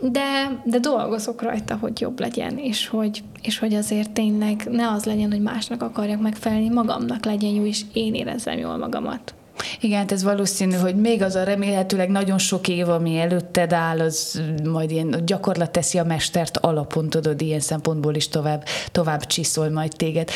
De, 0.00 0.60
de 0.64 0.78
dolgozok 0.78 1.42
rajta, 1.42 1.76
hogy 1.80 2.00
jobb 2.00 2.20
legyen, 2.20 2.58
és 2.58 2.88
hogy, 2.88 3.22
és 3.42 3.58
hogy 3.58 3.74
azért 3.74 4.10
tényleg 4.10 4.68
ne 4.70 4.90
az 4.90 5.04
legyen, 5.04 5.30
hogy 5.30 5.42
másnak 5.42 5.82
akarjak 5.82 6.20
megfelelni, 6.20 6.68
magamnak 6.68 7.24
legyen 7.24 7.50
jó, 7.50 7.64
és 7.64 7.80
én 7.92 8.14
érezzem 8.14 8.58
jól 8.58 8.76
magamat. 8.76 9.34
Igen, 9.80 9.98
hát 9.98 10.12
ez 10.12 10.22
valószínű, 10.22 10.74
hogy 10.74 10.96
még 10.96 11.22
az 11.22 11.34
a 11.34 11.42
remélhetőleg 11.42 12.08
nagyon 12.08 12.38
sok 12.38 12.68
év, 12.68 12.88
ami 12.88 13.18
előtted 13.18 13.72
áll, 13.72 14.00
az 14.00 14.42
majd 14.64 14.90
ilyen 14.90 15.22
gyakorlat 15.26 15.70
teszi 15.70 15.98
a 15.98 16.04
mestert 16.04 16.56
alapon, 16.56 17.08
tudod, 17.08 17.40
ilyen 17.40 17.60
szempontból 17.60 18.14
is 18.14 18.28
tovább, 18.28 18.64
tovább 18.92 19.26
csiszol 19.26 19.70
majd 19.70 19.92
téged 19.96 20.30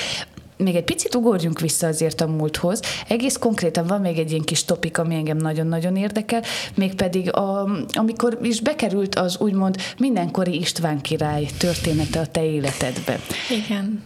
még 0.58 0.74
egy 0.74 0.84
picit 0.84 1.14
ugorjunk 1.14 1.60
vissza 1.60 1.86
azért 1.86 2.20
a 2.20 2.26
múlthoz. 2.26 2.80
Egész 3.08 3.36
konkrétan 3.36 3.86
van 3.86 4.00
még 4.00 4.18
egy 4.18 4.30
ilyen 4.30 4.44
kis 4.44 4.64
topik, 4.64 4.98
ami 4.98 5.14
engem 5.14 5.36
nagyon-nagyon 5.36 5.96
érdekel, 5.96 6.42
mégpedig 6.74 7.32
a, 7.32 7.68
amikor 7.92 8.38
is 8.42 8.60
bekerült 8.60 9.14
az 9.14 9.38
úgymond 9.40 9.76
mindenkori 9.98 10.58
István 10.58 11.00
király 11.00 11.46
története 11.58 12.20
a 12.20 12.26
te 12.26 12.44
életedbe. 12.44 13.18
Igen. 13.50 14.02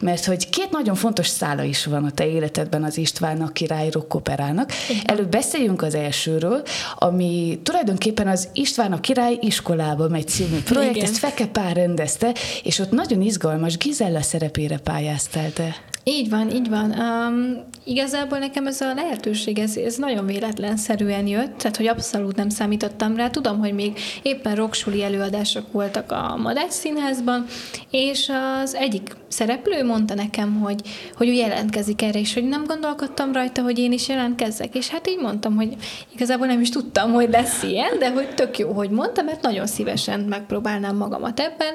Mert 0.00 0.24
hogy 0.24 0.50
két 0.50 0.70
nagyon 0.70 0.94
fontos 0.94 1.26
szála 1.26 1.62
is 1.62 1.84
van 1.84 2.04
a 2.04 2.10
te 2.10 2.26
életedben 2.26 2.84
az 2.84 2.96
István 2.98 3.40
a 3.40 3.52
király 3.52 3.90
rockoperának. 3.90 4.70
Előbb 5.04 5.28
beszéljünk 5.28 5.82
az 5.82 5.94
elsőről, 5.94 6.62
ami 6.98 7.60
tulajdonképpen 7.62 8.28
az 8.28 8.48
István 8.52 8.92
a 8.92 9.00
király 9.00 9.38
iskolába 9.40 10.08
megy 10.08 10.28
című 10.28 10.62
projekt, 10.62 10.96
Igen. 10.96 11.06
ezt 11.08 11.18
Feke 11.18 11.46
Pár 11.46 11.76
rendezte, 11.76 12.34
és 12.62 12.78
ott 12.78 12.90
nagyon 12.90 13.20
izgalmas 13.20 13.76
Gizella 13.76 14.22
szerepére 14.22 14.78
pályáztál 14.78 15.52
te. 15.52 15.74
Így 16.04 16.30
van, 16.30 16.50
így 16.50 16.68
van. 16.68 16.90
Um, 16.90 17.64
igazából 17.84 18.38
nekem 18.38 18.66
ez 18.66 18.80
a 18.80 18.94
lehetőség, 18.94 19.58
ez, 19.58 19.76
ez 19.76 19.96
nagyon 19.96 20.26
véletlenszerűen 20.26 21.26
jött, 21.26 21.58
tehát 21.58 21.76
hogy 21.76 21.86
abszolút 21.86 22.36
nem 22.36 22.48
számítottam 22.48 23.16
rá. 23.16 23.30
Tudom, 23.30 23.58
hogy 23.58 23.74
még 23.74 23.98
éppen 24.22 24.54
roksuli 24.54 25.02
előadások 25.02 25.72
voltak 25.72 26.12
a 26.12 26.36
Madács 26.36 26.70
Színházban, 26.70 27.46
és 27.90 28.30
az 28.62 28.74
egyik 28.74 29.16
szereplő 29.52 29.84
mondta 29.84 30.14
nekem, 30.14 30.60
hogy, 30.60 30.80
hogy 31.16 31.28
ő 31.28 31.32
jelentkezik 31.32 32.02
erre, 32.02 32.18
és 32.18 32.34
hogy 32.34 32.48
nem 32.48 32.64
gondolkodtam 32.64 33.32
rajta, 33.32 33.62
hogy 33.62 33.78
én 33.78 33.92
is 33.92 34.08
jelentkezzek. 34.08 34.74
És 34.74 34.88
hát 34.88 35.08
így 35.08 35.18
mondtam, 35.18 35.56
hogy 35.56 35.76
igazából 36.14 36.46
nem 36.46 36.60
is 36.60 36.68
tudtam, 36.68 37.12
hogy 37.12 37.30
lesz 37.30 37.62
ilyen, 37.62 37.98
de 37.98 38.10
hogy 38.10 38.34
tök 38.34 38.58
jó, 38.58 38.72
hogy 38.72 38.90
mondtam, 38.90 39.24
mert 39.24 39.42
nagyon 39.42 39.66
szívesen 39.66 40.20
megpróbálnám 40.20 40.96
magamat 40.96 41.40
ebben. 41.40 41.74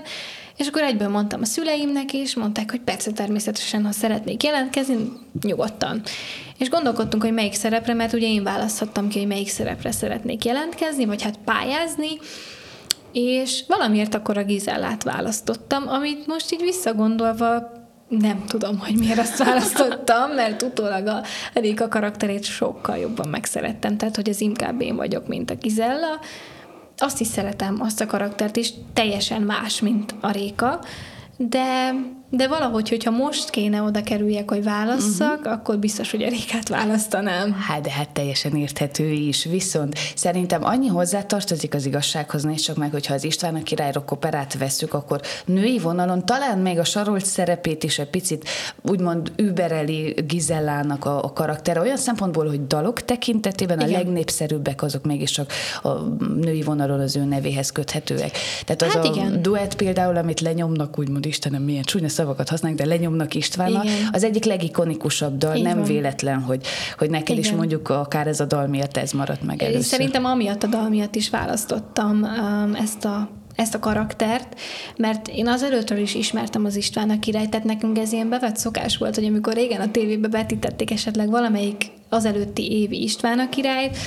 És 0.58 0.68
akkor 0.68 0.82
egyből 0.82 1.08
mondtam 1.08 1.42
a 1.42 1.46
szüleimnek, 1.46 2.14
és 2.14 2.36
mondták, 2.36 2.72
hogy 2.72 2.82
persze 2.82 3.12
természetesen, 3.12 3.86
ha 3.86 3.92
szeretnék 3.92 4.44
jelentkezni, 4.44 4.96
nyugodtan. 5.42 6.02
És 6.58 6.70
gondolkodtunk, 6.70 7.24
hogy 7.24 7.34
melyik 7.34 7.54
szerepre, 7.54 7.94
mert 7.94 8.14
ugye 8.14 8.28
én 8.28 8.44
választhattam 8.44 9.08
ki, 9.08 9.18
hogy 9.18 9.28
melyik 9.28 9.50
szerepre 9.50 9.92
szeretnék 9.92 10.46
jelentkezni, 10.46 11.06
vagy 11.06 11.22
hát 11.22 11.40
pályázni, 11.46 12.10
és 13.18 13.64
valamiért 13.68 14.16
akkor 14.16 14.38
a 14.38 14.44
Gizellát 14.44 15.04
választottam, 15.04 15.88
amit 15.88 16.28
most 16.28 16.52
így 16.54 16.62
visszagondolva 16.62 17.72
nem 18.08 18.44
tudom, 18.48 18.80
hogy 18.80 18.98
miért 18.98 19.20
azt 19.20 19.38
választottam, 19.38 20.32
mert 20.32 20.62
utólag 20.62 21.08
a 21.08 21.24
Réka 21.54 21.88
karakterét 21.88 22.44
sokkal 22.44 22.98
jobban 22.98 23.30
megszerettem, 23.30 23.98
tehát 23.98 24.16
hogy 24.16 24.30
ez 24.30 24.42
inkább 24.42 24.82
én 24.82 24.96
vagyok, 24.96 25.28
mint 25.28 25.52
a 25.52 25.56
Gizella. 25.56 26.20
Azt 26.98 27.20
is 27.20 27.28
szeretem, 27.28 27.78
azt 27.82 28.02
a 28.02 28.06
karaktert 28.06 28.56
is, 28.56 28.74
teljesen 28.94 29.42
más, 29.42 29.82
mint 29.82 30.16
a 30.22 30.32
Réka, 30.32 30.80
de 31.38 31.94
de 32.30 32.48
valahogy, 32.48 32.90
hogyha 32.90 33.12
most 33.12 33.50
kéne 33.50 33.82
oda 33.82 34.04
kerüljek, 34.04 34.50
hogy 34.50 34.64
válasszak, 34.64 35.38
uh-huh. 35.38 35.52
akkor 35.52 35.78
biztos, 35.78 36.12
hogy 36.12 36.24
a 36.24 36.30
Rékát 36.30 36.68
választanám. 36.68 37.54
Hát, 37.54 37.82
de 37.82 37.92
hát 37.92 38.10
teljesen 38.10 38.56
érthető 38.56 39.10
is. 39.10 39.44
Viszont 39.44 39.96
szerintem 40.16 40.64
annyi 40.64 40.88
hozzátartozik 40.88 41.74
az 41.74 41.86
igazsághoz, 41.86 42.44
nézd 42.44 42.64
csak 42.64 42.78
meg, 42.78 42.92
hogyha 42.92 43.14
az 43.14 43.24
István 43.24 43.56
a 43.56 43.64
királyrok 43.64 44.12
operát 44.12 44.58
veszük, 44.58 44.94
akkor 44.94 45.22
női 45.46 45.80
vonalon 45.80 46.26
talán 46.26 46.58
még 46.58 46.80
a 46.80 46.84
sarolt 46.84 47.26
szerepét 47.26 47.84
is 47.84 48.00
egy 48.00 48.10
picit 48.10 48.50
úgymond 48.82 49.32
übereli 49.36 50.16
Gizellának 50.28 51.06
a, 51.06 51.24
a 51.24 51.34
karaktere. 51.34 51.80
Olyan 51.80 51.98
szempontból, 51.98 52.48
hogy 52.48 52.68
dalok 52.68 53.02
tekintetében 53.02 53.80
Igen. 53.80 53.94
a 53.94 53.98
legnépszerűbbek 53.98 54.82
azok 54.82 55.06
mégis 55.06 55.32
csak 55.32 55.52
a 55.84 55.90
női 56.42 56.62
vonalon 56.62 57.00
az 57.00 57.16
ő 57.16 57.24
nevéhez 57.24 57.72
köthetőek. 57.72 58.38
Tehát 58.66 58.82
az 58.82 58.94
hát 58.94 59.06
a 59.06 59.08
igen. 59.08 59.42
duett 59.42 59.76
például, 59.76 60.18
amit 60.18 60.40
lenyomnak, 60.40 61.00
úgymond 61.00 61.26
Istenem, 61.26 61.62
milyen 61.62 61.84
csúnya 61.84 62.16
szavakat 62.18 62.50
használnak, 62.50 62.80
de 62.80 62.86
lenyomnak 62.86 63.36
Istvánnal, 63.36 63.84
Igen. 63.84 64.10
az 64.12 64.24
egyik 64.24 64.44
legikonikusabb 64.44 65.38
dal, 65.38 65.56
Így 65.56 65.64
nem 65.64 65.78
van. 65.78 65.88
véletlen, 65.88 66.42
hogy, 66.42 66.66
hogy 66.98 67.10
neked 67.10 67.38
Igen. 67.38 67.40
is 67.40 67.52
mondjuk 67.52 67.90
akár 67.90 68.28
ez 68.28 68.40
a 68.40 68.46
dal 68.46 68.68
miatt 68.68 68.98
ez 68.98 69.12
maradt 69.12 69.44
meg 69.44 69.64
először. 69.64 69.84
Szerintem 69.84 70.26
amiatt 70.26 70.64
a 70.64 70.68
dal 70.68 70.90
miatt 70.90 71.16
is 71.16 71.30
választottam 71.30 72.24
um, 72.24 72.76
ezt 72.76 73.06
a 73.06 73.30
ezt 73.56 73.76
a 73.76 73.80
karaktert, 73.80 74.60
mert 74.98 75.28
én 75.28 75.48
az 75.48 75.64
előttről 75.64 76.00
is 76.00 76.16
ismertem 76.16 76.66
az 76.66 76.76
István 76.76 77.10
a 77.10 77.20
királyt, 77.20 77.50
tehát 77.50 77.66
nekünk 77.66 77.98
ez 77.98 78.12
ilyen 78.12 78.30
bevett 78.30 78.58
szokás 78.58 78.98
volt, 78.98 79.16
hogy 79.16 79.26
amikor 79.26 79.54
régen 79.54 79.82
a 79.82 79.92
tévébe 79.92 80.28
betítették 80.28 80.92
esetleg 80.92 81.30
valamelyik 81.30 81.86
az 82.10 82.26
előtti 82.26 82.72
évi 82.72 83.04
István 83.04 83.40
a 83.40 83.50
királyt, 83.50 83.98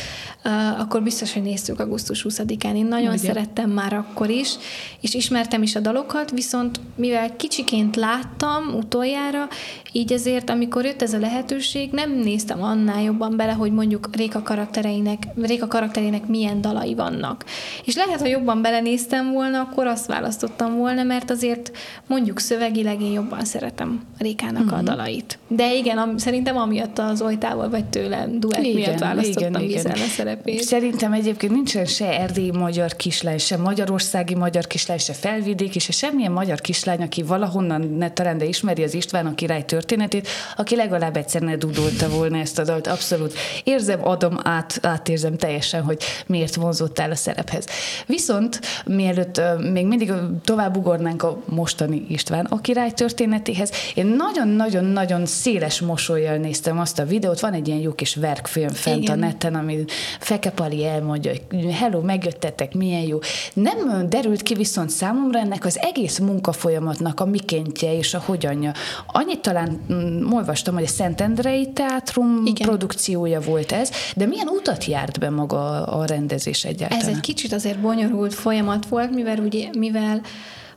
akkor 0.79 1.03
biztos, 1.03 1.33
hogy 1.33 1.43
néztük 1.43 1.81
augusztus 1.81 2.27
20-án. 2.29 2.75
Én 2.75 2.87
nagyon 2.87 3.13
Ugye? 3.13 3.19
szerettem 3.19 3.71
már 3.71 3.93
akkor 3.93 4.31
is, 4.31 4.55
és 5.01 5.15
ismertem 5.15 5.63
is 5.63 5.77
a 5.77 5.81
dalokat, 5.81 6.31
viszont 6.31 6.81
mivel 6.95 7.37
kicsiként 7.37 7.97
láttam 7.97 8.75
utoljára, 8.75 9.49
így 9.93 10.13
ezért, 10.13 10.51
amikor 10.51 10.85
jött 10.85 11.03
ez 11.03 11.15
a 11.15 11.19
lehetőség, 11.19 11.91
nem 11.91 12.11
néztem 12.11 12.63
annál 12.63 13.03
jobban 13.03 13.37
bele, 13.37 13.53
hogy 13.53 13.73
mondjuk 13.73 14.17
Réka 14.17 14.43
karaktereinek, 14.43 15.27
Réka 15.43 15.67
karakterének 15.67 16.27
milyen 16.27 16.61
dalai 16.61 16.95
vannak. 16.95 17.45
És 17.85 17.95
lehet, 17.95 18.21
ha 18.21 18.27
jobban 18.27 18.63
belenéztem 18.63 19.33
volna, 19.33 19.61
akkor 19.61 19.87
azt 19.87 20.07
választottam 20.07 20.77
volna, 20.77 21.03
mert 21.03 21.31
azért 21.31 21.71
mondjuk 22.07 22.39
szövegileg 22.39 23.03
én 23.03 23.13
jobban 23.13 23.45
szeretem 23.45 24.01
Rékának 24.19 24.63
uh-huh. 24.63 24.79
a 24.79 24.83
mhm. 24.83 24.85
dalait. 24.85 25.39
De 25.49 25.75
igen, 25.75 25.99
am, 25.99 26.19
szerintem 26.19 26.57
amiatt 26.57 26.99
az 26.99 27.23
Ojtával 27.23 27.69
vagy 27.71 27.85
tőle 27.91 28.27
duett 28.39 28.65
igen, 28.65 28.75
miatt 28.75 28.99
választottam 28.99 29.63
igen, 29.63 29.81
igen. 29.81 30.09
szerepét. 30.17 30.63
Szerintem 30.63 31.13
egyébként 31.13 31.53
nincsen 31.53 31.85
se 31.85 32.21
erdélyi 32.21 32.51
magyar 32.51 32.97
kislány, 32.97 33.39
se 33.39 33.57
magyarországi 33.57 34.35
magyar 34.35 34.67
kislány, 34.67 34.99
se 34.99 35.13
felvidéki, 35.13 35.79
se 35.79 35.93
semmilyen 35.93 36.33
magyar 36.33 36.61
kislány, 36.61 37.03
aki 37.03 37.23
valahonnan 37.23 37.95
ne 37.99 38.11
talán, 38.11 38.39
de 38.39 38.45
ismeri 38.45 38.83
az 38.83 38.95
István 38.95 39.27
a 39.27 39.35
király 39.35 39.65
történetét, 39.65 40.29
aki 40.57 40.77
legalább 40.77 41.17
egyszer 41.17 41.43
ne 41.43 41.57
dudolta 41.57 42.09
volna 42.09 42.39
ezt 42.39 42.59
a 42.59 42.65
dalt. 42.65 42.87
Abszolút 42.87 43.35
érzem, 43.65 44.07
adom 44.09 44.39
át, 44.43 44.79
átérzem 44.83 45.37
teljesen, 45.37 45.83
hogy 45.83 46.03
miért 46.27 46.55
vonzottál 46.55 47.11
a 47.11 47.15
szerephez. 47.15 47.67
Viszont 48.07 48.61
mielőtt 48.85 49.41
még 49.73 49.87
mindig 49.87 50.13
tovább 50.45 50.77
ugornánk 50.77 51.23
a 51.23 51.43
mostani 51.45 52.05
István 52.09 52.45
a 52.45 52.61
király 52.61 52.91
történetéhez, 52.91 53.71
én 53.95 54.07
nagyon-nagyon-nagyon 54.07 55.27
széles 55.27 55.81
mosolyjal 55.81 56.37
néztem 56.37 56.79
azt 56.79 56.99
a 56.99 57.05
videót, 57.05 57.41
van 57.41 57.53
egy 57.53 57.69
ilyen 57.69 57.80
jó 57.81 57.93
kis 57.93 58.15
verkfilm 58.15 58.69
fent 58.69 59.03
Igen. 59.03 59.23
a 59.23 59.27
neten, 59.27 59.55
ami 59.55 59.85
Fekepali 60.21 60.85
elmondja, 60.85 61.33
hogy 61.51 61.73
hello, 61.73 62.01
megjöttetek, 62.01 62.75
milyen 62.75 63.03
jó. 63.03 63.19
Nem 63.53 64.09
derült 64.09 64.43
ki 64.43 64.55
viszont 64.55 64.91
számomra 64.91 65.39
ennek 65.39 65.65
az 65.65 65.79
egész 65.79 66.19
munkafolyamatnak 66.19 67.21
a 67.21 67.25
mikéntje 67.25 67.97
és 67.97 68.15
a 68.15 68.23
hogyanja. 68.27 68.73
Annyit 69.07 69.41
talán 69.41 69.81
mm, 69.93 70.33
olvastam, 70.33 70.75
hogy 70.75 70.83
a 70.85 70.87
Szentendrei 70.87 71.73
Teátrum 71.73 72.47
Igen. 72.47 72.69
produkciója 72.69 73.41
volt 73.41 73.73
ez, 73.73 73.91
de 74.17 74.27
milyen 74.27 74.49
utat 74.49 74.85
járt 74.85 75.19
be 75.19 75.31
maga 75.31 75.85
a 75.85 76.05
rendezés 76.07 76.65
egyáltalán? 76.65 77.05
Ez 77.05 77.09
egy 77.09 77.21
kicsit 77.21 77.53
azért 77.53 77.81
bonyolult 77.81 78.35
folyamat 78.35 78.87
volt, 78.87 79.11
mivel, 79.11 79.39
ugye, 79.39 79.69
mivel 79.79 80.21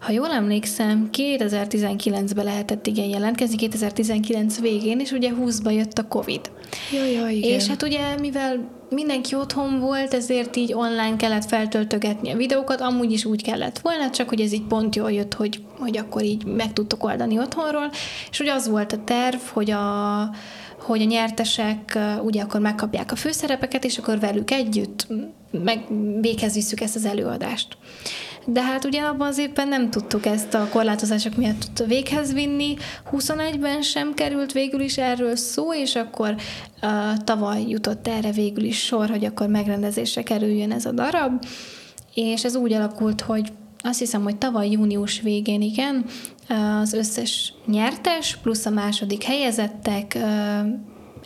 ha 0.04 0.12
jól 0.12 0.32
emlékszem, 0.32 1.10
2019-ben 1.12 2.46
lehetett 2.46 2.88
igen 2.88 3.06
jelentkezni, 3.06 3.56
2019 3.56 4.60
végén, 4.60 5.00
és 5.00 5.12
ugye 5.12 5.32
20-ba 5.40 5.74
jött 5.74 5.98
a 5.98 6.08
Covid. 6.08 6.52
Jaj, 6.92 7.12
jaj, 7.12 7.34
igen. 7.34 7.52
És 7.52 7.68
hát 7.68 7.84
ugye, 7.84 8.16
mivel 8.20 8.70
mindenki 8.90 9.36
otthon 9.36 9.80
volt, 9.80 10.14
ezért 10.14 10.56
így 10.56 10.74
online 10.74 11.16
kellett 11.16 11.46
feltöltögetni 11.46 12.32
a 12.32 12.38
videókat, 12.38 12.82
amúgy 12.82 13.12
is 13.12 13.26
úgy 13.26 13.44
kellett 13.44 13.80
volna, 13.80 14.10
csak 14.10 14.30
hogy 14.30 14.42
ez 14.42 14.54
így 14.54 14.68
pont 14.68 14.96
jól 14.96 15.12
jött, 15.12 15.34
hogy, 15.34 15.64
hogy 15.80 15.98
akkor 15.98 16.24
így 16.24 16.46
meg 16.46 16.74
tudtok 16.74 17.04
oldani 17.04 17.40
otthonról, 17.40 17.92
és 18.32 18.40
ugye 18.40 18.54
az 18.54 18.70
volt 18.70 18.94
a 18.94 19.04
terv, 19.04 19.40
hogy 19.54 19.72
a 19.72 20.30
hogy 20.78 21.02
a 21.02 21.06
nyertesek 21.06 22.00
ugye 22.24 22.42
akkor 22.42 22.60
megkapják 22.60 23.12
a 23.12 23.16
főszerepeket, 23.16 23.86
és 23.86 23.98
akkor 23.98 24.20
velük 24.20 24.52
együtt 24.52 25.08
meg 25.64 25.84
véghez 26.22 26.54
visszük 26.54 26.82
ezt 26.82 26.96
az 26.96 27.06
előadást. 27.06 27.78
De 28.46 28.62
hát 28.62 28.86
ugye 28.86 29.02
abban 29.02 29.28
az 29.28 29.38
évben 29.38 29.68
nem 29.68 29.90
tudtuk 29.90 30.26
ezt 30.26 30.54
a 30.54 30.68
korlátozások 30.72 31.36
miatt 31.36 31.84
véghez 31.88 32.34
vinni. 32.34 32.76
21-ben 33.12 33.82
sem 33.82 34.14
került 34.14 34.52
végül 34.52 34.82
is 34.82 34.98
erről 34.98 35.36
szó, 35.36 35.74
és 35.74 35.96
akkor 35.96 36.36
uh, 36.82 37.24
tavaly 37.24 37.64
jutott 37.68 38.08
erre 38.08 38.32
végül 38.32 38.64
is 38.64 38.86
sor, 38.86 39.10
hogy 39.10 39.26
akkor 39.26 39.48
megrendezésre 39.48 40.24
kerüljön 40.24 40.72
ez 40.72 40.86
a 40.86 40.92
darab. 40.92 41.46
És 42.14 42.44
ez 42.44 42.56
úgy 42.56 42.74
alakult, 42.74 43.22
hogy 43.22 43.52
azt 43.84 44.00
hiszem, 44.00 44.24
hogy 44.24 44.38
tavaly 44.38 44.70
június 44.70 45.22
végén, 45.22 45.62
igen, 45.62 46.06
az 46.82 46.94
összes 46.94 47.54
nyertes 47.66 48.38
plusz 48.42 48.66
a 48.66 48.70
második 48.70 49.24
helyezettek 49.24 50.18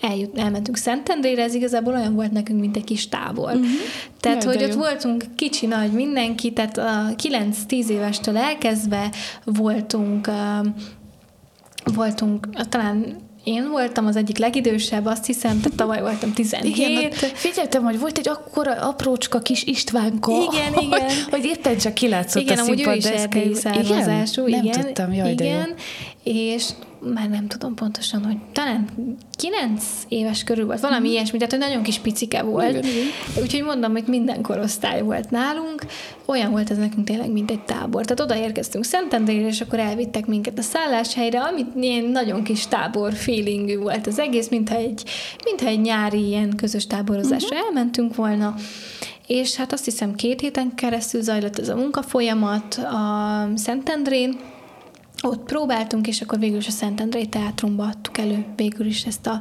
eljut, 0.02 0.38
elmentünk 0.38 0.78
Szentendrére, 0.78 1.43
ez 1.43 1.54
igazából 1.54 1.93
olyan 1.93 2.16
volt 2.16 2.32
nekünk, 2.32 2.60
mint 2.60 2.76
egy 2.76 2.84
kis 2.84 3.10
tábor. 3.10 3.52
Uh-huh. 3.52 3.68
Tehát, 4.20 4.43
Jaj, 4.43 4.56
hogy 4.56 4.64
ott 4.64 4.74
jó. 4.74 4.80
voltunk 4.80 5.24
kicsi, 5.36 5.66
nagy 5.66 5.91
mindenki, 5.91 6.54
tehát 6.54 6.78
a 6.78 7.16
9-10 7.70 7.88
évestől 7.88 8.38
elkezdve 8.38 9.12
voltunk 9.43 10.30
voltunk, 11.95 12.48
talán 12.70 13.26
én 13.48 13.70
voltam 13.70 14.06
az 14.06 14.16
egyik 14.16 14.38
legidősebb, 14.38 15.06
azt 15.06 15.26
hiszem, 15.26 15.62
tehát 15.62 15.78
tavaly 15.78 16.02
voltam 16.02 16.34
17. 16.34 16.78
Igen, 16.78 17.12
figyeltem, 17.34 17.84
hogy 17.84 18.00
volt 18.00 18.18
egy 18.18 18.30
akkora 18.30 18.72
aprócska 18.72 19.39
kis 19.39 19.64
Istvánka, 19.64 20.32
igen, 20.32 20.74
hogy, 20.74 20.84
igen. 20.84 21.10
hogy 21.30 21.45
éppen 21.45 21.78
csak 21.78 21.93
kilátszott 21.93 22.41
igen, 22.41 22.58
a 22.58 22.64
színpad 22.64 22.93
ő 22.93 22.98
is 22.98 23.06
erdélyi 23.06 23.54
származású. 23.54 24.48
Igen, 24.48 24.64
nem 24.64 24.82
tudtam, 24.82 25.14
jaj, 25.14 25.32
igen, 25.32 25.76
de 26.24 26.32
jó. 26.32 26.34
és 26.34 26.66
már 27.14 27.30
nem 27.30 27.47
tudom 27.47 27.76
pontosan, 27.76 28.26
hogy 28.26 28.38
talán 28.51 28.88
kilenc 29.32 29.84
éves 30.08 30.43
körül 30.43 30.66
volt, 30.66 30.80
valami 30.80 31.08
mm. 31.08 31.12
ilyesmi, 31.12 31.38
tehát 31.38 31.53
hogy 31.53 31.62
nagyon 31.62 31.84
kis 31.84 31.97
picike 31.97 32.41
volt. 32.41 32.70
Igen, 32.70 32.84
igen. 32.84 33.43
Úgyhogy 33.43 33.64
mondom, 33.64 33.91
hogy 33.91 34.03
minden 34.08 34.41
korosztály 34.41 35.01
volt 35.01 35.30
nálunk, 35.30 35.86
olyan 36.26 36.51
volt 36.51 36.72
ez 36.72 36.78
nekünk 36.78 37.05
tényleg, 37.05 37.32
mint 37.32 37.51
egy 37.51 37.64
tábor. 37.64 38.05
Tehát 38.05 38.32
oda 38.32 38.43
érkeztünk 38.43 38.84
Szentendrére, 38.84 39.47
és 39.47 39.62
akkor 39.62 39.80
elvittek 39.80 40.26
minket 40.26 40.58
a 40.58 40.62
szálláshelyre, 40.62 41.41
amit 41.41 41.68
ilyen 41.76 42.05
nagyon 42.05 42.43
kis 42.43 42.68
tábor 42.68 43.14
feelingű 43.14 43.78
volt 43.78 44.08
az 44.08 44.20
egész, 44.20 44.49
mintha 44.49 44.76
egy, 44.76 45.03
mintha 45.43 45.68
egy 45.68 45.82
nyári 45.82 46.28
ilyen 46.28 46.55
közös 46.55 46.88
táborozásra 46.88 47.55
uh-huh. 47.55 47.68
elmentünk 47.68 48.16
volna. 48.16 48.55
És 49.28 49.55
hát 49.55 49.74
azt 49.74 49.86
hiszem 49.86 50.16
két 50.16 50.41
héten 50.41 50.76
keresztül 50.76 51.22
zajlott 51.22 51.60
ez 51.60 51.70
a 51.70 51.76
munkafolyamat 51.76 52.74
a 52.76 53.47
Szentendrén, 53.55 54.39
ott 55.24 55.43
próbáltunk, 55.43 56.07
és 56.07 56.22
akkor 56.22 56.39
végül 56.39 56.57
is 56.57 56.68
a 56.68 56.72
Szentendrei 56.72 57.28
Teátrumba 57.28 57.84
adtuk 57.84 58.18
elő 58.18 58.45
végül 58.55 58.86
is 58.86 59.05
ezt 59.05 59.28
a, 59.28 59.39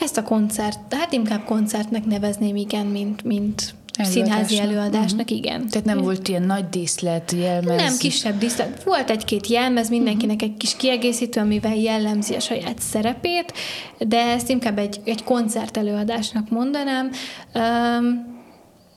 ezt 0.00 0.16
a 0.16 0.22
koncert, 0.22 0.94
hát 0.94 1.12
inkább 1.12 1.44
koncertnek 1.44 2.04
nevezném, 2.04 2.56
igen, 2.56 2.86
mint, 2.86 3.24
mint 3.24 3.74
színházi 4.04 4.58
előadásnak, 4.58 5.20
uh-huh. 5.20 5.36
igen. 5.36 5.68
Tehát 5.68 5.86
nem 5.86 5.98
volt 5.98 6.28
ilyen 6.28 6.42
nagy 6.42 6.68
díszlet, 6.68 7.32
jelmez? 7.32 7.76
Nem, 7.76 7.96
kisebb 7.98 8.38
díszlet. 8.38 8.82
Volt 8.84 9.10
egy-két 9.10 9.46
jelmez, 9.46 9.88
mindenkinek 9.88 10.42
egy 10.42 10.56
kis 10.56 10.76
kiegészítő, 10.76 11.40
amivel 11.40 11.76
jellemzi 11.76 12.34
a 12.34 12.40
saját 12.40 12.78
szerepét, 12.78 13.52
de 13.98 14.18
ezt 14.26 14.48
inkább 14.48 14.78
egy, 14.78 15.00
egy 15.04 15.24
koncert 15.24 15.76
előadásnak 15.76 16.50
mondanám. 16.50 17.10
Um, 17.54 18.38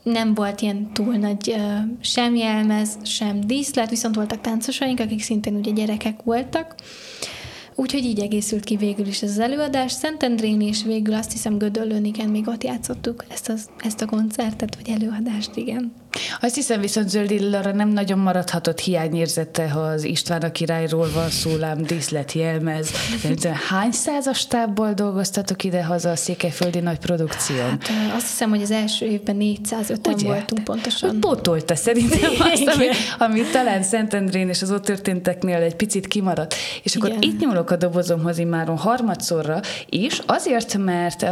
nem 0.04 0.34
volt 0.34 0.62
ilyen 0.62 0.94
túl 0.94 1.14
nagy 1.16 1.56
sem 2.02 2.36
jelmez, 2.36 2.98
sem 3.04 3.42
díszlet, 3.42 3.90
viszont 3.90 4.16
voltak 4.16 4.42
táncosaink, 4.42 5.00
akik 5.00 5.22
szintén 5.22 5.56
ugye 5.56 5.72
gyerekek 5.72 6.22
voltak. 6.24 6.76
Úgyhogy 7.76 8.04
így 8.04 8.20
egészült 8.20 8.64
ki 8.64 8.76
végül 8.76 9.08
is 9.08 9.22
ez 9.22 9.30
az 9.30 9.40
előadás. 9.40 9.92
Szentendrén 9.92 10.62
és 10.62 10.84
végül 10.84 11.14
azt 11.14 11.32
hiszem 11.32 11.58
Gödöllőn, 11.58 12.06
igen, 12.06 12.30
még 12.30 12.48
ott 12.48 12.64
játszottuk 12.64 13.26
ezt, 13.30 13.50
az, 13.50 13.70
ezt 13.78 14.02
a 14.02 14.06
koncertet, 14.06 14.76
vagy 14.76 14.90
előadást, 14.90 15.56
igen. 15.56 15.94
Azt 16.42 16.56
hiszem 16.56 16.82
viszont 16.82 17.10
Zöldillara 17.10 17.72
nem 17.72 17.90
nagyon 17.90 18.20
maradhatott 18.20 18.80
hiányérzete, 18.80 19.70
ha 19.70 19.80
az 19.80 20.04
István 20.04 20.42
a 20.42 20.52
királyról 20.52 21.10
van 21.14 21.30
szó, 21.30 21.56
lám 21.56 21.84
díszlet, 21.84 22.32
jelmez. 22.32 22.92
Hány 23.70 23.92
százas 23.92 24.48
tábból 24.48 24.94
dolgoztatok 24.94 25.64
ide-haza 25.64 26.10
a 26.10 26.16
székelyföldi 26.16 26.80
nagy 26.80 26.98
produkción? 26.98 27.70
Hát, 27.70 28.16
azt 28.16 28.28
hiszem, 28.28 28.50
hogy 28.50 28.62
az 28.62 28.72
első 28.72 29.06
évben 29.06 29.38
405-en 29.40 30.22
voltunk 30.24 30.64
pontosan. 30.64 31.10
Hogy 31.10 31.20
pótolta 31.20 31.76
szerintem 31.76 32.32
azt, 32.52 32.68
ami, 32.68 32.86
ami 33.18 33.42
talán 33.52 33.84
Szentendrén 33.84 34.50
és 34.50 34.62
az 34.62 34.72
ott 34.72 34.84
történteknél 34.84 35.62
egy 35.62 35.76
picit 35.76 36.08
kimaradt. 36.08 36.56
És 36.84 36.96
akkor 36.96 37.10
Igen. 37.10 37.22
itt 37.22 37.40
nyúlok 37.40 37.63
a 37.72 37.76
dobozomhoz 37.76 38.38
immáron 38.38 38.78
harmadszorra 38.78 39.60
is, 39.90 40.22
azért, 40.26 40.78
mert 40.78 41.26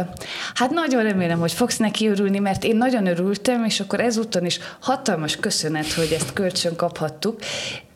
hát 0.54 0.70
nagyon 0.70 1.02
remélem, 1.02 1.38
hogy 1.38 1.52
fogsz 1.52 1.76
neki 1.76 2.08
örülni, 2.08 2.38
mert 2.38 2.64
én 2.64 2.76
nagyon 2.76 3.06
örültem, 3.06 3.64
és 3.64 3.80
akkor 3.80 4.00
ezúton 4.00 4.44
is 4.44 4.58
hatalmas 4.80 5.36
köszönet, 5.36 5.92
hogy 5.92 6.12
ezt 6.12 6.32
kölcsön 6.32 6.76
kaphattuk, 6.76 7.38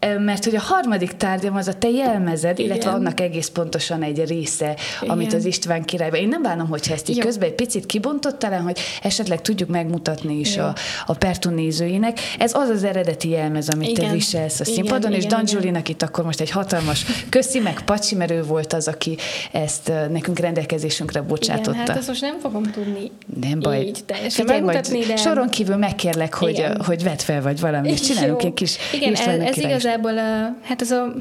mert 0.00 0.44
hogy 0.44 0.54
a 0.54 0.60
harmadik 0.60 1.12
tárgyam 1.12 1.56
az 1.56 1.68
a 1.68 1.72
te 1.72 1.88
jelmezed, 1.88 2.58
Igen. 2.58 2.70
illetve 2.70 2.90
annak 2.90 3.20
egész 3.20 3.48
pontosan 3.48 4.02
egy 4.02 4.24
része, 4.24 4.76
Igen. 5.00 5.14
amit 5.14 5.32
az 5.32 5.44
István 5.44 5.84
királyban. 5.84 6.20
Én 6.20 6.28
nem 6.28 6.42
bánom, 6.42 6.68
hogyha 6.68 6.94
ezt 6.94 7.08
így 7.08 7.16
Jó. 7.16 7.24
közben 7.24 7.48
egy 7.48 7.54
picit 7.54 7.86
kibontott 7.86 8.38
talán, 8.38 8.62
hogy 8.62 8.78
esetleg 9.02 9.40
tudjuk 9.40 9.68
megmutatni 9.68 10.38
is 10.38 10.56
a, 10.56 10.74
a 11.06 11.14
Pertu 11.14 11.50
nézőinek. 11.50 12.18
Ez 12.38 12.54
az 12.54 12.68
az 12.68 12.84
eredeti 12.84 13.28
jelmez, 13.28 13.68
amit 13.68 13.88
Igen. 13.88 14.06
te 14.06 14.12
viselsz 14.12 14.60
a 14.60 14.64
színpadon, 14.64 15.10
Igen, 15.10 15.22
és 15.22 15.26
Dan 15.26 15.44
Julinak 15.46 15.88
itt 15.88 16.02
akkor 16.02 16.24
most 16.24 16.40
egy 16.40 16.50
hatalmas 16.50 17.04
köszi, 17.28 17.58
meg 17.58 17.80
Pacsi, 17.84 18.14
mert 18.14 18.30
ő 18.30 18.42
volt 18.42 18.72
az, 18.72 18.88
aki 18.88 19.16
ezt 19.52 19.92
nekünk 20.10 20.38
rendelkezésünkre 20.38 21.20
bocsátotta. 21.20 21.70
Igen, 21.70 21.86
hát 21.86 21.96
ezt 21.96 22.08
most 22.08 22.20
nem 22.20 22.38
fogom 22.40 22.62
tudni 22.62 23.10
nem 23.40 23.60
baj. 23.60 23.80
így 23.80 24.04
teljesen 24.06 24.44
Figyelj, 24.44 24.60
megmutatni, 24.60 25.04
de... 25.04 25.16
Soron 25.16 25.48
kívül 25.48 25.76
megkérlek, 25.76 26.34
hogy, 26.34 26.64
hogy 26.86 27.02
vedd 27.02 27.18
fel, 27.18 27.42
vagy 27.42 27.60
valami, 27.60 27.90
és 27.90 28.00
csinálunk 28.00 28.42
egy 28.42 28.54
kis 28.54 28.76
Igen, 28.92 29.14
ez, 29.14 29.26
ez 29.26 29.56
igazán 29.56 29.85
igazából 29.86 30.18
a, 30.18 30.56
hát 30.62 30.82
ez, 30.82 30.90
a, 30.90 31.14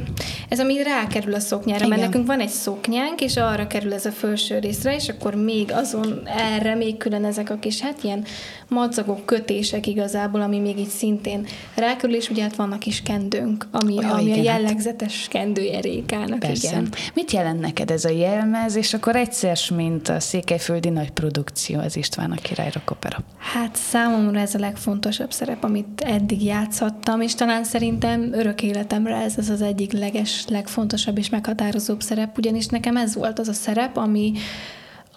ez 0.50 0.60
ami 0.60 0.84
rákerül 0.84 1.34
a 1.34 1.40
szoknyára, 1.40 1.86
Igen. 1.86 1.90
mert 1.90 2.02
nekünk 2.02 2.28
van 2.28 2.40
egy 2.40 2.50
szoknyánk, 2.50 3.22
és 3.22 3.38
arra 3.38 3.68
kerül 3.68 3.94
ez 3.94 4.06
a 4.06 4.12
felső 4.12 4.60
részre, 4.60 4.96
és 4.96 5.10
akkor 5.10 5.36
még 5.36 5.72
azon 5.72 6.22
erre 6.26 6.76
még 6.76 6.98
külön 6.98 7.26
ezek 7.26 7.50
a 7.50 7.60
kis, 7.60 7.82
hát 7.82 8.04
ilyen 8.04 8.26
madzagok, 8.68 9.26
kötések 9.26 9.88
igazából, 9.88 10.42
ami 10.42 10.60
még 10.60 10.80
így 10.80 10.88
szintén 10.88 11.48
rákerül, 11.76 12.16
és 12.16 12.30
ugye 12.30 12.42
hát 12.42 12.56
vannak 12.56 12.86
is 12.86 13.02
kendőnk, 13.02 13.68
ami, 13.72 13.98
oh, 13.98 14.14
ami 14.14 14.24
igen, 14.24 14.34
a 14.34 14.36
hát 14.36 14.46
jellegzetes 14.46 15.28
kendője 15.30 15.80
Rékának. 15.80 16.40
Persze. 16.40 16.68
Igen. 16.68 16.90
Mit 17.14 17.32
jelent 17.32 17.60
neked 17.60 17.92
ez 17.92 18.06
a 18.06 18.10
jelmez, 18.10 18.76
és 18.76 18.94
akkor 18.94 19.16
egyszer, 19.16 19.58
mint 19.76 20.10
a 20.10 20.20
Székelyföldi 20.20 20.90
nagy 20.90 21.12
produkció, 21.12 21.80
az 21.80 21.98
István 21.98 22.32
a 22.32 22.36
királyra 22.36 22.82
opera? 22.92 23.18
Hát 23.38 23.76
számomra 23.76 24.40
ez 24.40 24.56
a 24.56 24.60
legfontosabb 24.60 25.32
szerep, 25.32 25.64
amit 25.64 26.02
eddig 26.02 26.44
játszhattam, 26.44 27.22
és 27.22 27.36
talán 27.36 27.64
szerintem 27.64 28.34
örök 28.34 28.55
életemre 28.62 29.16
ez 29.16 29.38
az 29.38 29.50
az 29.50 29.62
egyik 29.62 29.92
leges, 29.92 30.46
legfontosabb 30.48 31.18
és 31.18 31.30
meghatározóbb 31.30 32.02
szerep, 32.02 32.38
ugyanis 32.38 32.66
nekem 32.66 32.98
ez 32.98 33.16
volt 33.16 33.40
az 33.40 33.48
a 33.48 33.54
szerep, 33.54 33.98
ami 33.98 34.34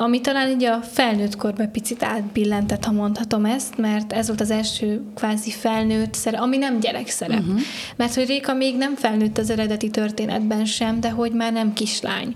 ami 0.00 0.20
talán 0.20 0.50
így 0.50 0.64
a 0.64 0.82
felnőtt 0.82 1.36
korban 1.36 1.72
picit 1.72 2.02
átbillentett, 2.02 2.84
ha 2.84 2.92
mondhatom 2.92 3.44
ezt, 3.44 3.76
mert 3.76 4.12
ez 4.12 4.26
volt 4.26 4.40
az 4.40 4.50
első 4.50 5.02
kvázi 5.14 5.50
felnőtt 5.50 6.14
szerep, 6.14 6.40
ami 6.40 6.56
nem 6.56 6.80
gyerekszerep. 6.80 7.40
Uh-huh. 7.40 7.60
Mert 7.96 8.14
hogy 8.14 8.26
Réka 8.26 8.52
még 8.52 8.76
nem 8.76 8.94
felnőtt 8.94 9.38
az 9.38 9.50
eredeti 9.50 9.90
történetben 9.90 10.64
sem, 10.64 11.00
de 11.00 11.10
hogy 11.10 11.32
már 11.32 11.52
nem 11.52 11.72
kislány. 11.72 12.34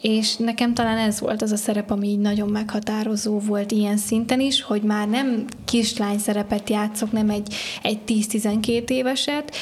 És 0.00 0.36
nekem 0.36 0.74
talán 0.74 0.98
ez 0.98 1.20
volt 1.20 1.42
az 1.42 1.52
a 1.52 1.56
szerep, 1.56 1.90
ami 1.90 2.08
így 2.08 2.18
nagyon 2.18 2.48
meghatározó 2.48 3.38
volt 3.38 3.72
ilyen 3.72 3.96
szinten 3.96 4.40
is, 4.40 4.62
hogy 4.62 4.82
már 4.82 5.08
nem 5.08 5.44
kislány 5.64 6.18
szerepet 6.18 6.70
játszok, 6.70 7.12
nem 7.12 7.30
egy, 7.30 7.54
egy 7.82 7.98
10-12 8.06 8.88
éveset, 8.88 9.56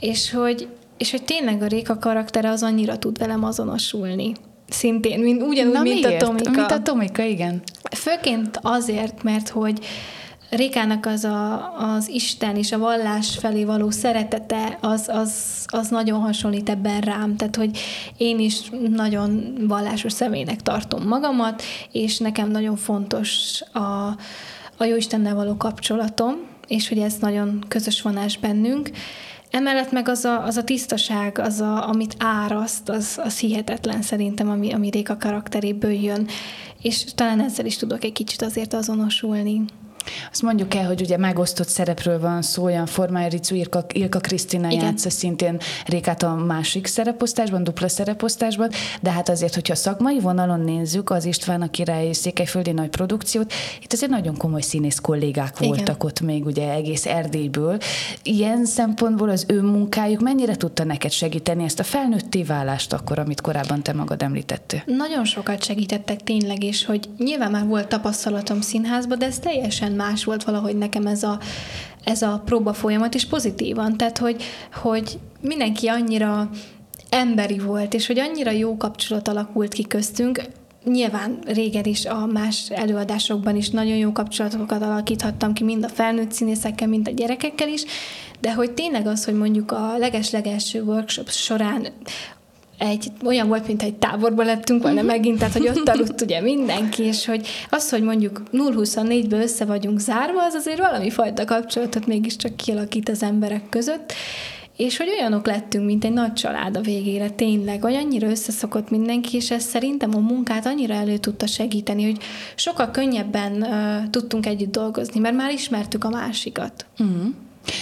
és 0.00 0.30
hogy, 0.30 0.68
és 0.96 1.10
hogy 1.10 1.24
tényleg 1.24 1.62
a 1.62 1.66
Réka 1.66 1.98
karaktere 1.98 2.50
az 2.50 2.62
annyira 2.62 2.98
tud 2.98 3.18
velem 3.18 3.44
azonosulni. 3.44 4.32
Szintén, 4.68 5.20
mint, 5.20 5.42
ugyanúgy, 5.42 5.72
Na 5.72 5.82
mint 5.82 6.04
miért? 6.06 6.22
a 6.22 6.26
Tomika. 6.26 6.50
Mint 6.50 6.70
a 6.70 6.82
Tomika, 6.82 7.22
igen. 7.22 7.62
Főként 7.96 8.58
azért, 8.62 9.22
mert 9.22 9.48
hogy 9.48 9.78
Rékának 10.50 11.06
az 11.06 11.24
a, 11.24 11.72
az 11.78 12.08
Isten 12.08 12.56
és 12.56 12.72
a 12.72 12.78
vallás 12.78 13.36
felé 13.38 13.64
való 13.64 13.90
szeretete, 13.90 14.78
az, 14.80 15.08
az, 15.08 15.32
az 15.66 15.88
nagyon 15.88 16.20
hasonlít 16.20 16.68
ebben 16.68 17.00
rám. 17.00 17.36
Tehát, 17.36 17.56
hogy 17.56 17.78
én 18.16 18.38
is 18.38 18.70
nagyon 18.90 19.54
vallásos 19.66 20.12
személynek 20.12 20.62
tartom 20.62 21.06
magamat, 21.06 21.62
és 21.92 22.18
nekem 22.18 22.50
nagyon 22.50 22.76
fontos 22.76 23.60
a, 23.72 24.16
a 24.76 24.84
Jóistennel 24.84 25.34
való 25.34 25.56
kapcsolatom, 25.56 26.34
és 26.66 26.88
hogy 26.88 26.98
ez 26.98 27.14
nagyon 27.20 27.64
közös 27.68 28.02
vonás 28.02 28.38
bennünk. 28.38 28.90
Emellett 29.50 29.92
meg 29.92 30.08
az 30.08 30.24
a, 30.24 30.44
az 30.44 30.56
a 30.56 30.64
tisztaság, 30.64 31.38
az 31.38 31.60
a, 31.60 31.88
amit 31.88 32.14
áraszt, 32.18 32.88
az, 32.88 33.20
az 33.22 33.38
hihetetlen 33.38 34.02
szerintem, 34.02 34.50
ami, 34.50 34.72
ami 34.72 34.90
Réka 34.90 35.16
karakteréből 35.16 35.92
jön, 35.92 36.26
és 36.82 37.04
talán 37.14 37.40
ezzel 37.40 37.66
is 37.66 37.76
tudok 37.76 38.04
egy 38.04 38.12
kicsit 38.12 38.42
azért 38.42 38.74
azonosulni. 38.74 39.64
Azt 40.30 40.42
mondjuk 40.42 40.74
el, 40.74 40.86
hogy 40.86 41.00
ugye 41.00 41.16
megosztott 41.16 41.68
szerepről 41.68 42.20
van 42.20 42.42
szó, 42.42 42.64
olyan 42.64 42.86
formája 42.86 43.28
Ricu 43.28 43.54
Ilka, 43.54 43.84
Ilka 43.92 44.18
Krisztina 44.18 44.70
játsza 44.70 45.10
szintén 45.10 45.58
Rékát 45.86 46.22
a 46.22 46.34
másik 46.34 46.86
szereposztásban, 46.86 47.64
dupla 47.64 47.88
szereposztásban, 47.88 48.70
de 49.00 49.10
hát 49.10 49.28
azért, 49.28 49.54
hogyha 49.54 49.74
szakmai 49.74 50.20
vonalon 50.20 50.60
nézzük 50.60 51.10
az 51.10 51.24
István 51.24 51.62
a 51.62 51.70
király 51.70 52.12
székelyföldi 52.12 52.72
nagy 52.72 52.88
produkciót, 52.88 53.52
itt 53.82 53.92
azért 53.92 54.10
nagyon 54.10 54.36
komoly 54.36 54.60
színész 54.60 54.98
kollégák 54.98 55.58
voltak 55.58 55.96
Igen. 55.96 56.06
ott 56.06 56.20
még 56.20 56.46
ugye 56.46 56.72
egész 56.72 57.06
Erdélyből. 57.06 57.78
Ilyen 58.22 58.64
szempontból 58.64 59.28
az 59.28 59.44
ő 59.48 59.62
munkájuk 59.62 60.20
mennyire 60.20 60.56
tudta 60.56 60.84
neked 60.84 61.10
segíteni 61.10 61.64
ezt 61.64 61.80
a 61.80 61.82
felnőtté 61.82 62.42
válást 62.42 62.92
akkor, 62.92 63.18
amit 63.18 63.40
korábban 63.40 63.82
te 63.82 63.92
magad 63.92 64.22
említettél? 64.22 64.82
Nagyon 64.86 65.24
sokat 65.24 65.64
segítettek 65.64 66.22
tényleg, 66.22 66.62
és 66.62 66.84
hogy 66.84 67.08
nyilván 67.18 67.50
már 67.50 67.66
volt 67.66 67.88
tapasztalatom 67.88 68.60
színházban, 68.60 69.18
de 69.18 69.26
ez 69.26 69.38
teljesen 69.38 69.92
más 69.98 70.24
volt 70.24 70.44
valahogy 70.44 70.76
nekem 70.76 71.06
ez 71.06 71.22
a, 71.22 71.38
ez 72.04 72.22
a 72.22 72.42
próba 72.44 72.72
folyamat, 72.72 73.14
és 73.14 73.26
pozitívan. 73.26 73.96
Tehát, 73.96 74.18
hogy, 74.18 74.42
hogy 74.72 75.18
mindenki 75.40 75.86
annyira 75.86 76.50
emberi 77.08 77.58
volt, 77.58 77.94
és 77.94 78.06
hogy 78.06 78.18
annyira 78.18 78.50
jó 78.50 78.76
kapcsolat 78.76 79.28
alakult 79.28 79.72
ki 79.72 79.86
köztünk, 79.86 80.42
Nyilván 80.84 81.38
régen 81.46 81.84
is 81.84 82.06
a 82.06 82.26
más 82.26 82.70
előadásokban 82.70 83.56
is 83.56 83.70
nagyon 83.70 83.96
jó 83.96 84.12
kapcsolatokat 84.12 84.82
alakíthattam 84.82 85.52
ki, 85.52 85.64
mind 85.64 85.84
a 85.84 85.88
felnőtt 85.88 86.32
színészekkel, 86.32 86.88
mind 86.88 87.08
a 87.08 87.10
gyerekekkel 87.10 87.68
is, 87.68 87.84
de 88.40 88.54
hogy 88.54 88.70
tényleg 88.70 89.06
az, 89.06 89.24
hogy 89.24 89.34
mondjuk 89.34 89.70
a 89.72 89.96
leges-legelső 89.98 90.82
workshop 90.82 91.30
során 91.30 91.86
egy, 92.78 93.12
olyan 93.24 93.48
volt, 93.48 93.66
mint 93.66 93.82
egy 93.82 93.94
táborban 93.94 94.46
lettünk 94.46 94.82
volna 94.82 95.00
uh-huh. 95.00 95.16
megint, 95.16 95.38
tehát 95.38 95.52
hogy 95.52 95.68
ott 95.68 95.88
aludt 95.94 96.20
ugye 96.20 96.40
mindenki, 96.40 97.02
és 97.02 97.26
hogy 97.26 97.46
az, 97.70 97.90
hogy 97.90 98.02
mondjuk 98.02 98.42
0-24-ben 98.52 99.40
össze 99.40 99.64
vagyunk 99.64 99.98
zárva, 99.98 100.44
az 100.44 100.54
azért 100.54 100.78
valami 100.78 101.10
fajta 101.10 101.44
kapcsolatot 101.44 102.06
mégiscsak 102.06 102.56
kialakít 102.56 103.08
az 103.08 103.22
emberek 103.22 103.68
között, 103.68 104.12
és 104.76 104.96
hogy 104.96 105.08
olyanok 105.08 105.46
lettünk, 105.46 105.84
mint 105.84 106.04
egy 106.04 106.12
nagy 106.12 106.32
család 106.32 106.76
a 106.76 106.80
végére, 106.80 107.30
tényleg, 107.30 107.82
hogy 107.82 107.94
annyira 107.94 108.28
összeszokott 108.28 108.90
mindenki, 108.90 109.36
és 109.36 109.50
ez 109.50 109.62
szerintem 109.62 110.10
a 110.14 110.18
munkát 110.18 110.66
annyira 110.66 110.94
elő 110.94 111.16
tudta 111.16 111.46
segíteni, 111.46 112.04
hogy 112.04 112.18
sokkal 112.54 112.90
könnyebben 112.90 113.52
uh, 113.62 114.10
tudtunk 114.10 114.46
együtt 114.46 114.72
dolgozni, 114.72 115.20
mert 115.20 115.36
már 115.36 115.52
ismertük 115.52 116.04
a 116.04 116.08
másikat. 116.08 116.86
Uh-huh. 116.98 117.34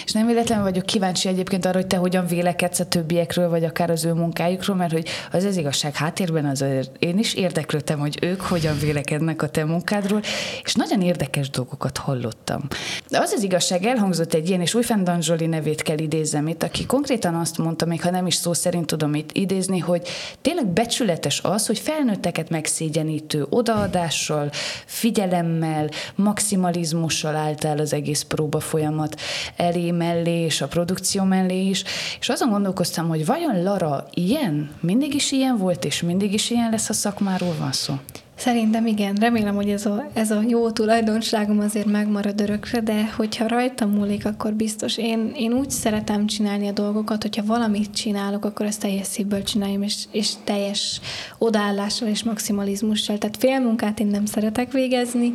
És 0.05 0.13
nem 0.13 0.27
véletlenül 0.27 0.65
vagyok 0.65 0.87
kíváncsi 0.87 1.29
egyébként 1.29 1.65
arra, 1.65 1.77
hogy 1.77 1.87
te 1.87 1.97
hogyan 1.97 2.27
vélekedsz 2.27 2.81
a 2.81 2.87
többiekről, 2.87 3.49
vagy 3.49 3.65
akár 3.65 3.91
az 3.91 4.05
ő 4.05 4.13
munkájukról, 4.13 4.77
mert 4.77 4.93
hogy 4.93 5.09
az 5.33 5.45
az 5.45 5.57
igazság 5.57 5.95
háttérben 5.95 6.45
az 6.45 6.65
én 6.99 7.19
is 7.19 7.35
érdeklődtem, 7.35 7.99
hogy 7.99 8.19
ők 8.23 8.41
hogyan 8.41 8.79
vélekednek 8.79 9.43
a 9.43 9.49
te 9.49 9.65
munkádról, 9.65 10.21
és 10.63 10.75
nagyon 10.75 11.03
érdekes 11.03 11.51
dolgokat 11.51 11.99
hallottam. 11.99 12.67
De 13.09 13.19
az 13.19 13.33
az 13.33 13.43
igazság, 13.43 13.85
elhangzott 13.85 14.35
egy 14.35 14.49
ilyen, 14.49 14.61
és 14.61 14.75
Újfend 14.75 15.11
Zsoli 15.21 15.47
nevét 15.47 15.83
kell 15.83 15.99
idézzem 15.99 16.49
itt, 16.49 16.63
aki 16.63 16.87
konkrétan 16.87 17.35
azt 17.35 17.59
mondta, 17.59 17.87
még 17.87 18.03
ha 18.03 18.11
nem 18.11 18.27
is 18.27 18.35
szó 18.35 18.53
szerint 18.53 18.87
tudom 18.87 19.15
itt 19.15 19.31
idézni, 19.33 19.79
hogy 19.79 20.09
tényleg 20.43 20.67
becsületes 20.67 21.41
az, 21.43 21.67
hogy 21.67 21.79
felnőtteket 21.79 22.51
megszégyenítő 22.51 23.47
odaadással, 23.49 24.51
figyelemmel, 24.87 25.89
maximalizmussal 26.15 27.35
álltál 27.35 27.79
az 27.79 27.93
egész 27.93 28.23
próba 28.23 28.61
folyamat 28.61 29.21
el 29.57 29.75
elé, 29.77 29.91
mellé, 29.91 30.45
és 30.45 30.61
a 30.61 30.67
produkció 30.67 31.25
mellé 31.25 31.69
is, 31.69 31.85
és 32.21 32.29
azon 32.29 32.51
gondolkoztam, 32.51 33.09
hogy 33.09 33.27
vajon 33.27 33.63
Lara 33.63 34.07
ilyen? 34.15 34.71
Mindig 34.81 35.15
is 35.15 35.33
ilyen 35.33 35.57
volt, 35.57 35.85
és 35.85 36.03
mindig 36.03 36.33
is 36.33 36.51
ilyen 36.51 36.71
lesz, 36.71 36.89
a 36.89 36.93
szakmáról 36.93 37.55
van 37.59 37.73
szó? 37.73 37.95
Szerintem 38.39 38.87
igen, 38.87 39.15
remélem, 39.15 39.55
hogy 39.55 39.71
ez 39.71 39.87
a, 39.87 40.07
ez 40.13 40.31
a 40.31 40.43
jó 40.49 40.71
tulajdonságom 40.71 41.59
azért 41.59 41.87
megmarad 41.87 42.41
örökre, 42.41 42.81
de 42.81 43.13
hogyha 43.17 43.49
rajtam 43.49 43.91
múlik, 43.91 44.27
akkor 44.27 44.53
biztos. 44.53 44.99
Én, 44.99 45.33
én 45.37 45.53
úgy 45.53 45.71
szeretem 45.71 46.27
csinálni 46.27 46.69
a 46.69 46.73
dolgokat, 46.73 47.23
hogyha 47.23 47.45
valamit 47.45 47.95
csinálok, 47.95 48.45
akkor 48.45 48.67
ezt 48.67 48.81
teljes 48.81 49.07
szívből 49.07 49.43
csináljam, 49.43 49.83
és, 49.83 50.05
és 50.11 50.33
teljes 50.45 51.01
odaállással 51.39 52.09
és 52.09 52.23
maximalizmussal. 52.23 53.19
Tehát 53.19 53.37
félmunkát 53.37 54.01
én 54.01 54.07
nem 54.07 54.27
szeretek 54.27 54.73
végezni, 54.73 55.33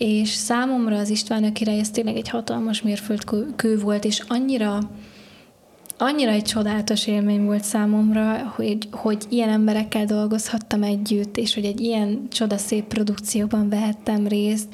és 0.00 0.28
számomra 0.28 0.96
az 0.96 1.10
István 1.10 1.52
király 1.52 1.78
ez 1.78 1.90
tényleg 1.90 2.16
egy 2.16 2.28
hatalmas 2.28 2.82
mérföldkő 2.82 3.78
volt, 3.78 4.04
és 4.04 4.22
annyira 4.28 4.78
annyira 5.98 6.30
egy 6.30 6.42
csodálatos 6.42 7.06
élmény 7.06 7.44
volt 7.44 7.64
számomra, 7.64 8.52
hogy, 8.56 8.88
hogy 8.90 9.24
ilyen 9.28 9.48
emberekkel 9.48 10.04
dolgozhattam 10.04 10.82
együtt, 10.82 11.36
és 11.36 11.54
hogy 11.54 11.64
egy 11.64 11.80
ilyen 11.80 12.28
csodaszép 12.30 12.84
produkcióban 12.84 13.68
vehettem 13.68 14.26
részt, 14.26 14.66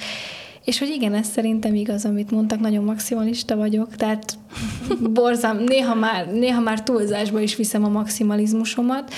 és 0.65 0.79
hogy 0.79 0.89
igen, 0.89 1.15
ez 1.15 1.27
szerintem 1.27 1.75
igaz, 1.75 2.05
amit 2.05 2.31
mondtak, 2.31 2.61
nagyon 2.61 2.85
maximalista 2.85 3.57
vagyok, 3.57 3.97
tehát 3.97 4.39
borzam, 5.15 5.57
néha 5.57 5.95
már, 5.95 6.33
néha 6.33 6.61
már 6.61 6.83
túlzásba 6.83 7.41
is 7.41 7.57
viszem 7.57 7.85
a 7.85 7.89
maximalizmusomat, 7.89 9.13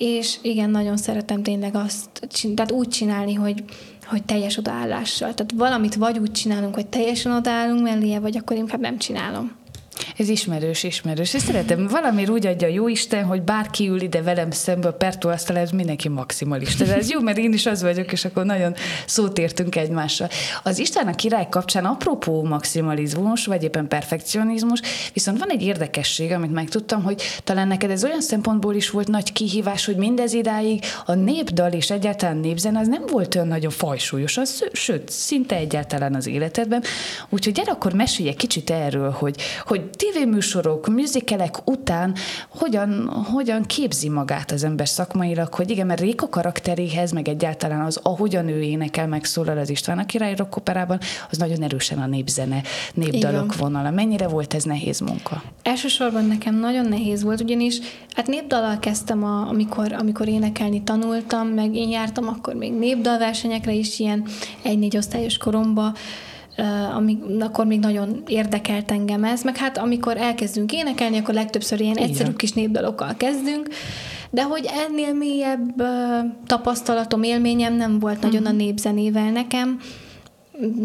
és 0.00 0.38
igen, 0.42 0.70
nagyon 0.70 0.96
szeretem 0.96 1.42
tényleg 1.42 1.74
azt, 1.74 2.28
tehát 2.54 2.72
úgy 2.72 2.88
csinálni, 2.88 3.34
hogy, 3.34 3.64
hogy 4.06 4.22
teljes 4.22 4.56
odaállással. 4.56 5.34
Tehát 5.34 5.52
valamit 5.56 5.94
vagy 5.94 6.18
úgy 6.18 6.32
csinálunk, 6.32 6.74
hogy 6.74 6.86
teljesen 6.86 7.32
odaállunk 7.32 7.82
melléje, 7.82 8.20
vagy 8.20 8.36
akkor 8.36 8.56
inkább 8.56 8.80
nem 8.80 8.98
csinálom. 8.98 9.52
Ez 10.16 10.28
ismerős, 10.28 10.82
ismerős. 10.82 11.34
És 11.34 11.42
szeretem, 11.42 11.86
valamiért 11.86 12.30
úgy 12.30 12.46
adja 12.46 12.68
a 12.68 12.70
jó 12.70 12.88
Isten, 12.88 13.24
hogy 13.24 13.42
bárki 13.42 13.88
ül 13.88 14.00
ide 14.00 14.22
velem 14.22 14.50
szembe 14.50 14.88
a 14.88 14.92
Pertó 14.92 15.28
asztal, 15.28 15.56
ez 15.56 15.70
mindenki 15.70 16.08
maximalista. 16.08 16.84
De 16.84 16.96
ez 16.96 17.10
jó, 17.10 17.20
mert 17.20 17.38
én 17.38 17.52
is 17.52 17.66
az 17.66 17.82
vagyok, 17.82 18.12
és 18.12 18.24
akkor 18.24 18.44
nagyon 18.44 18.74
szót 19.06 19.38
értünk 19.38 19.76
egymással. 19.76 20.28
Az 20.62 20.78
Isten 20.78 21.08
a 21.08 21.14
király 21.14 21.48
kapcsán 21.48 21.84
apropó 21.84 22.44
maximalizmus, 22.44 23.46
vagy 23.46 23.62
éppen 23.62 23.88
perfekcionizmus, 23.88 24.80
viszont 25.12 25.38
van 25.38 25.48
egy 25.48 25.62
érdekesség, 25.62 26.32
amit 26.32 26.52
megtudtam, 26.52 27.02
hogy 27.02 27.22
talán 27.44 27.68
neked 27.68 27.90
ez 27.90 28.04
olyan 28.04 28.20
szempontból 28.20 28.74
is 28.74 28.90
volt 28.90 29.08
nagy 29.08 29.32
kihívás, 29.32 29.84
hogy 29.84 29.96
mindez 29.96 30.32
idáig 30.32 30.84
a 31.04 31.14
népdal 31.14 31.72
és 31.72 31.90
egyáltalán 31.90 32.36
népzen 32.36 32.76
az 32.76 32.88
nem 32.88 33.02
volt 33.06 33.34
olyan 33.34 33.48
nagyon 33.48 33.70
fajsúlyos, 33.70 34.36
az, 34.36 34.64
sőt, 34.72 35.08
szinte 35.08 35.56
egyáltalán 35.56 36.14
az 36.14 36.26
életedben. 36.26 36.82
Úgyhogy 37.28 37.52
gyere 37.52 37.70
akkor 37.70 37.92
mesélj 37.92 38.28
egy 38.28 38.36
kicsit 38.36 38.70
erről, 38.70 39.10
hogy, 39.10 39.42
hogy 39.66 39.89
tévéműsorok, 39.96 40.88
műzikelek 40.88 41.68
után 41.68 42.14
hogyan, 42.48 43.08
hogyan 43.32 43.62
képzi 43.62 44.08
magát 44.08 44.50
az 44.50 44.64
ember 44.64 44.88
szakmailag, 44.88 45.54
hogy 45.54 45.70
igen, 45.70 45.86
mert 45.86 46.00
Réka 46.00 46.28
karakteréhez, 46.28 47.12
meg 47.12 47.28
egyáltalán 47.28 47.80
az, 47.80 48.00
ahogyan 48.02 48.48
ő 48.48 48.60
énekel, 48.60 49.06
megszólal 49.06 49.58
az 49.58 49.70
István 49.70 49.98
a 49.98 50.06
király 50.06 50.34
operában, 50.50 50.98
az 51.30 51.38
nagyon 51.38 51.62
erősen 51.62 51.98
a 51.98 52.06
népzene, 52.06 52.62
népdalok 52.94 53.56
vonala. 53.56 53.90
Mennyire 53.90 54.28
volt 54.28 54.54
ez 54.54 54.64
nehéz 54.64 55.00
munka? 55.00 55.42
Elsősorban 55.62 56.24
nekem 56.24 56.54
nagyon 56.54 56.88
nehéz 56.88 57.22
volt, 57.22 57.40
ugyanis 57.40 57.78
hát 58.14 58.26
népdallal 58.26 58.78
kezdtem, 58.78 59.24
a, 59.24 59.48
amikor, 59.48 59.92
amikor 59.92 60.28
énekelni 60.28 60.82
tanultam, 60.82 61.48
meg 61.48 61.74
én 61.74 61.88
jártam 61.88 62.28
akkor 62.28 62.54
még 62.54 62.72
népdalversenyekre 62.72 63.72
is, 63.72 63.98
ilyen 63.98 64.26
egy-négy 64.62 64.96
osztályos 64.96 65.36
koromba, 65.36 65.92
amik, 66.96 67.22
akkor 67.40 67.66
még 67.66 67.78
nagyon 67.78 68.22
érdekelt 68.26 68.90
engem 68.90 69.24
ez, 69.24 69.42
meg 69.42 69.56
hát 69.56 69.78
amikor 69.78 70.16
elkezdünk 70.16 70.72
énekelni, 70.72 71.18
akkor 71.18 71.34
legtöbbször 71.34 71.80
ilyen 71.80 71.96
egyszerű 71.96 72.32
kis 72.32 72.52
népdalokkal 72.52 73.14
kezdünk, 73.16 73.68
de 74.30 74.42
hogy 74.42 74.68
ennél 74.88 75.14
mélyebb 75.14 75.82
tapasztalatom, 76.46 77.22
élményem 77.22 77.74
nem 77.74 77.98
volt 77.98 78.16
uh-huh. 78.16 78.30
nagyon 78.30 78.46
a 78.46 78.50
mhm. 78.50 78.58
népzenével 78.58 79.30
nekem, 79.30 79.78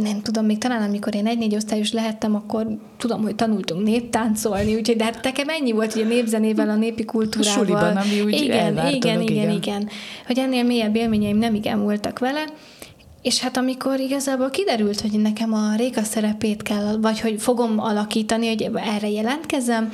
nem 0.02 0.22
tudom, 0.22 0.46
még 0.46 0.58
talán 0.58 0.82
amikor 0.82 1.16
én 1.16 1.28
egy-négy 1.28 1.56
osztályos 1.56 1.92
lehettem, 1.92 2.36
akkor 2.36 2.68
tudom, 2.98 3.22
hogy 3.22 3.36
tanultunk 3.36 3.84
néptáncolni, 3.84 4.76
úgyhogy 4.76 4.96
de 4.96 5.04
hát 5.04 5.24
nekem 5.24 5.50
ennyi 5.50 5.72
volt, 5.72 5.94
hogy 5.94 6.02
a 6.02 6.08
népzenével, 6.08 6.70
a 6.70 6.76
népi 6.76 7.06
kultúrával. 7.06 7.54
A 7.54 7.66
suliban, 7.66 7.98
ami 7.98 8.22
úgy 8.22 8.42
igen, 8.42 8.72
igen, 8.72 8.94
igen, 8.94 9.22
igen, 9.22 9.50
igen. 9.50 9.90
Hogy 10.28 10.40
ennél 10.40 10.64
mélyebb 10.64 10.96
élményeim 10.96 11.38
nem 11.38 11.54
igen 11.54 11.82
voltak 11.82 12.20
vele, 12.20 12.44
és 13.26 13.40
hát 13.40 13.58
amikor 13.58 14.00
igazából 14.00 14.50
kiderült, 14.50 15.02
hogy 15.02 15.20
nekem 15.20 15.54
a 15.54 15.76
Réka 15.76 16.04
szerepét 16.04 16.62
kell, 16.62 16.98
vagy 17.02 17.20
hogy 17.20 17.42
fogom 17.42 17.80
alakítani, 17.80 18.48
hogy 18.48 18.70
erre 18.76 19.10
jelentkezem, 19.10 19.90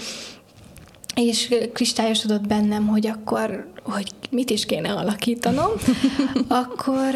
és 1.15 1.55
kristályosodott 1.73 2.47
bennem, 2.47 2.88
hogy 2.88 3.07
akkor, 3.07 3.67
hogy 3.84 4.11
mit 4.29 4.49
is 4.49 4.65
kéne 4.65 4.91
alakítanom, 4.91 5.71
akkor 6.63 7.15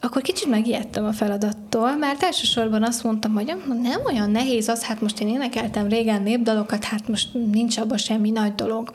akkor 0.00 0.22
kicsit 0.22 0.48
megijedtem 0.48 1.04
a 1.04 1.12
feladattól, 1.12 1.96
mert 1.96 2.22
elsősorban 2.22 2.82
azt 2.82 3.04
mondtam, 3.04 3.34
hogy 3.34 3.54
nem 3.82 4.00
olyan 4.06 4.30
nehéz 4.30 4.68
az, 4.68 4.84
hát 4.84 5.00
most 5.00 5.20
én 5.20 5.28
énekeltem 5.28 5.88
régen 5.88 6.22
népdalokat, 6.22 6.84
hát 6.84 7.08
most 7.08 7.28
nincs 7.52 7.78
abban 7.78 7.98
semmi 7.98 8.30
nagy 8.30 8.54
dolog. 8.54 8.90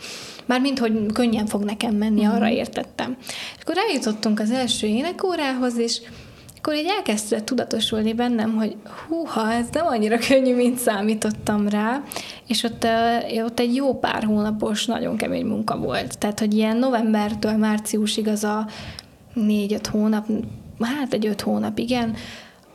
Mármint, 0.46 0.80
hogy 0.80 1.06
könnyen 1.14 1.46
fog 1.46 1.64
nekem 1.64 1.96
menni, 1.96 2.24
mm. 2.24 2.30
arra 2.30 2.50
értettem. 2.50 3.18
És 3.28 3.62
akkor 3.62 3.78
eljutottunk 3.78 4.40
az 4.40 4.52
első 4.52 4.88
énekórához, 4.88 5.78
és 5.78 6.02
akkor 6.58 6.76
így 6.76 6.92
elkezdte 6.98 7.44
tudatosulni 7.44 8.14
bennem, 8.14 8.56
hogy 8.56 8.76
húha, 9.08 9.52
ez 9.52 9.66
nem 9.72 9.86
annyira 9.86 10.18
könnyű, 10.18 10.56
mint 10.56 10.78
számítottam 10.78 11.68
rá, 11.68 12.04
és 12.48 12.64
ott, 12.64 12.88
ott 13.44 13.60
egy 13.60 13.76
jó 13.76 14.00
pár 14.00 14.24
hónapos, 14.24 14.86
nagyon 14.86 15.18
kemény 15.18 15.46
munka 15.46 15.78
volt. 15.78 16.18
Tehát, 16.18 16.40
hogy 16.40 16.54
ilyen 16.54 16.78
novembertől 16.78 17.58
márciusig 17.58 18.28
az 18.28 18.44
a 18.44 18.68
négy-öt 19.34 19.88
hónap, 19.88 20.26
hát 20.80 21.14
egy 21.14 21.26
öt 21.26 21.42
hónap, 21.42 21.78
igen, 21.78 22.16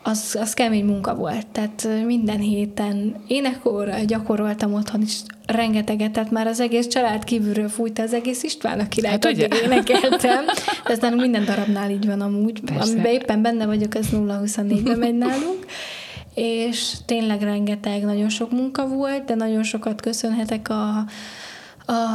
az, 0.03 0.37
az 0.41 0.55
kemény 0.55 0.85
munka 0.85 1.15
volt. 1.15 1.47
Tehát 1.47 1.89
minden 2.07 2.39
héten 2.39 3.15
énekóra 3.27 4.05
gyakoroltam 4.05 4.75
otthon 4.75 5.03
is 5.03 5.21
rengeteget, 5.47 6.13
tehát 6.13 6.31
már 6.31 6.47
az 6.47 6.61
egész 6.61 6.87
család 6.87 7.25
kívülről 7.25 7.69
fújt 7.69 7.99
az 7.99 8.13
egész 8.13 8.43
István, 8.43 8.81
aki 8.81 9.07
hát 9.07 9.25
ugye? 9.25 9.49
énekeltem. 9.65 10.45
De 10.85 10.93
ez 10.93 10.99
nálunk 10.99 11.21
minden 11.21 11.45
darabnál 11.45 11.91
így 11.91 12.07
van 12.07 12.21
amúgy. 12.21 12.61
Persze. 12.61 12.91
Amiben 12.91 13.13
éppen 13.13 13.43
benne 13.43 13.67
vagyok, 13.67 13.95
ez 13.95 14.07
0-24-ben 14.13 14.99
megy 14.99 15.19
nálunk. 15.19 15.67
És 16.35 16.93
tényleg 17.07 17.43
rengeteg, 17.43 18.05
nagyon 18.05 18.29
sok 18.29 18.51
munka 18.51 18.89
volt, 18.89 19.25
de 19.25 19.35
nagyon 19.35 19.63
sokat 19.63 20.01
köszönhetek 20.01 20.69
a, 20.69 21.05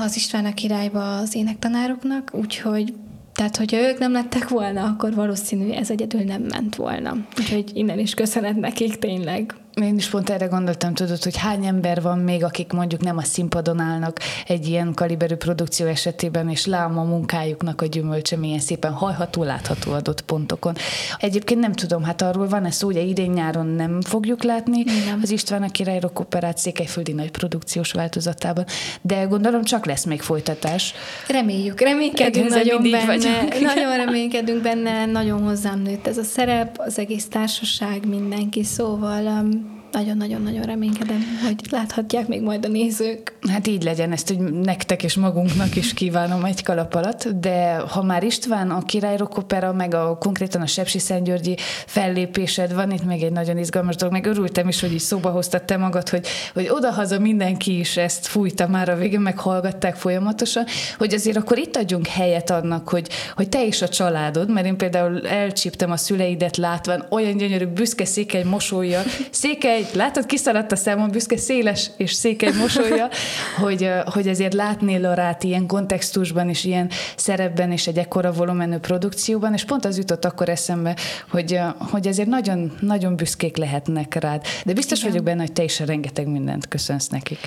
az 0.03 0.15
István 0.15 0.45
a 0.45 0.53
királyba 0.53 1.17
az 1.17 1.35
énektanároknak, 1.35 2.31
úgyhogy 2.33 2.93
tehát, 3.35 3.57
hogyha 3.57 3.77
ők 3.77 3.97
nem 3.97 4.11
lettek 4.11 4.47
volna, 4.49 4.83
akkor 4.83 5.13
valószínű 5.13 5.71
ez 5.71 5.89
egyedül 5.89 6.21
nem 6.21 6.41
ment 6.41 6.75
volna. 6.75 7.15
Úgyhogy 7.39 7.71
innen 7.73 7.99
is 7.99 8.13
köszönet 8.13 8.55
nekik 8.55 8.99
tényleg. 8.99 9.55
Én 9.81 9.95
is 9.95 10.09
pont 10.09 10.29
erre 10.29 10.45
gondoltam, 10.45 10.93
tudod, 10.93 11.23
hogy 11.23 11.37
hány 11.37 11.65
ember 11.65 12.01
van 12.01 12.19
még, 12.19 12.43
akik 12.43 12.71
mondjuk 12.71 13.01
nem 13.01 13.17
a 13.17 13.23
színpadon 13.23 13.79
állnak 13.79 14.19
egy 14.47 14.67
ilyen 14.67 14.93
kaliberű 14.93 15.35
produkció 15.35 15.85
esetében, 15.85 16.49
és 16.49 16.65
lám 16.65 16.97
a 16.99 17.03
munkájuknak 17.03 17.81
a 17.81 17.85
gyümölcse 17.85 18.37
milyen 18.37 18.59
szépen 18.59 18.91
hajható, 18.91 19.43
látható 19.43 19.91
adott 19.91 20.21
pontokon. 20.21 20.75
Egyébként 21.19 21.59
nem 21.59 21.73
tudom, 21.73 22.03
hát 22.03 22.21
arról 22.21 22.47
van-e 22.47 22.71
szó, 22.71 22.87
ugye 22.87 23.01
idén 23.01 23.31
nyáron 23.31 23.65
nem 23.65 24.01
fogjuk 24.01 24.43
látni 24.43 24.83
nem. 24.83 25.19
az 25.23 25.31
István 25.31 25.63
a 25.63 25.69
király 25.69 25.99
rock 25.99 26.19
operát 26.19 26.57
székelyföldi 26.57 27.11
nagy 27.11 27.31
produkciós 27.31 27.91
változatában, 27.91 28.65
de 29.01 29.23
gondolom 29.23 29.63
csak 29.63 29.85
lesz 29.85 30.03
még 30.05 30.21
folytatás. 30.21 30.93
Reméljük, 31.27 31.81
reménykedünk 31.81 32.49
nagyon 32.49 32.81
benne. 32.91 33.05
Vagy. 33.05 33.27
Nagyon 33.75 33.97
reménykedünk 33.97 34.61
benne, 34.61 35.05
nagyon 35.05 35.43
hozzám 35.43 35.81
nőtt 35.81 36.07
ez 36.07 36.17
a 36.17 36.23
szerep, 36.23 36.75
az 36.77 36.99
egész 36.99 37.27
társaság, 37.27 38.07
mindenki, 38.07 38.63
szóval 38.63 39.25
um, 39.25 39.64
nagyon-nagyon-nagyon 39.95 40.61
reménykedem, 40.61 41.23
hogy 41.45 41.55
láthatják 41.69 42.27
még 42.27 42.41
majd 42.41 42.65
a 42.65 42.67
nézők. 42.67 43.33
Hát 43.49 43.67
így 43.67 43.83
legyen, 43.83 44.11
ezt 44.11 44.27
hogy 44.27 44.39
nektek 44.39 45.03
és 45.03 45.15
magunknak 45.15 45.75
is 45.75 45.93
kívánom 45.93 46.45
egy 46.45 46.63
kalap 46.63 46.93
alatt, 46.93 47.27
de 47.27 47.75
ha 47.75 48.03
már 48.03 48.23
István, 48.23 48.69
a 48.69 48.81
Király 48.81 49.17
Opera, 49.19 49.73
meg 49.73 49.93
a 49.93 50.17
konkrétan 50.17 50.61
a 50.61 50.65
Sepsi 50.65 50.99
Szentgyörgyi 50.99 51.57
fellépésed 51.85 52.73
van, 52.73 52.91
itt 52.91 53.03
még 53.03 53.23
egy 53.23 53.31
nagyon 53.31 53.57
izgalmas 53.57 53.95
dolog, 53.95 54.13
meg 54.13 54.25
örültem 54.25 54.67
is, 54.67 54.81
hogy 54.81 54.93
így 54.93 54.99
szóba 54.99 55.29
hoztad 55.29 55.63
te 55.63 55.77
magad, 55.77 56.09
hogy, 56.09 56.27
hogy 56.53 56.67
odahaza 56.69 57.19
mindenki 57.19 57.79
is 57.79 57.97
ezt 57.97 58.27
fújta 58.27 58.67
már 58.67 58.89
a 58.89 58.95
végén, 58.95 59.19
meg 59.19 59.39
hallgatták 59.39 59.95
folyamatosan, 59.95 60.65
hogy 60.97 61.13
azért 61.13 61.37
akkor 61.37 61.57
itt 61.57 61.75
adjunk 61.77 62.07
helyet 62.07 62.49
annak, 62.49 62.89
hogy, 62.89 63.09
hogy 63.35 63.49
te 63.49 63.65
is 63.65 63.81
a 63.81 63.87
családod, 63.87 64.51
mert 64.51 64.65
én 64.65 64.77
például 64.77 65.27
elcsíptem 65.27 65.91
a 65.91 65.97
szüleidet 65.97 66.57
látván, 66.57 67.05
olyan 67.09 67.37
gyönyörű, 67.37 67.65
büszke 67.65 68.05
székely 68.05 68.43
mosolya, 68.43 69.01
székely 69.29 69.84
egy, 69.89 69.95
látod, 69.95 70.25
kiszaladt 70.25 70.71
a 70.71 70.75
számon 70.75 71.09
büszke 71.11 71.37
széles 71.37 71.91
és 71.97 72.13
székely 72.13 72.51
mosolya, 72.51 73.09
hogy, 73.63 73.89
hogy 74.05 74.27
ezért 74.27 74.53
látni 74.53 74.99
Lorát 74.99 75.43
ilyen 75.43 75.67
kontextusban 75.67 76.49
és 76.49 76.63
ilyen 76.63 76.89
szerepben 77.15 77.71
és 77.71 77.87
egy 77.87 77.97
ekkora 77.97 78.31
volumenű 78.31 78.77
produkcióban, 78.77 79.53
és 79.53 79.65
pont 79.65 79.85
az 79.85 79.97
jutott 79.97 80.25
akkor 80.25 80.49
eszembe, 80.49 80.95
hogy, 81.29 81.59
hogy 81.77 82.07
ezért 82.07 82.27
nagyon, 82.27 82.75
nagyon 82.79 83.15
büszkék 83.15 83.57
lehetnek 83.57 84.13
rád. 84.13 84.41
De 84.65 84.73
biztos 84.73 84.99
Igen. 84.99 85.11
vagyok 85.11 85.25
benne, 85.25 85.41
hogy 85.41 85.53
te 85.53 85.63
is 85.63 85.79
rengeteg 85.79 86.27
mindent 86.27 86.67
köszönsz 86.67 87.07
nekik. 87.07 87.37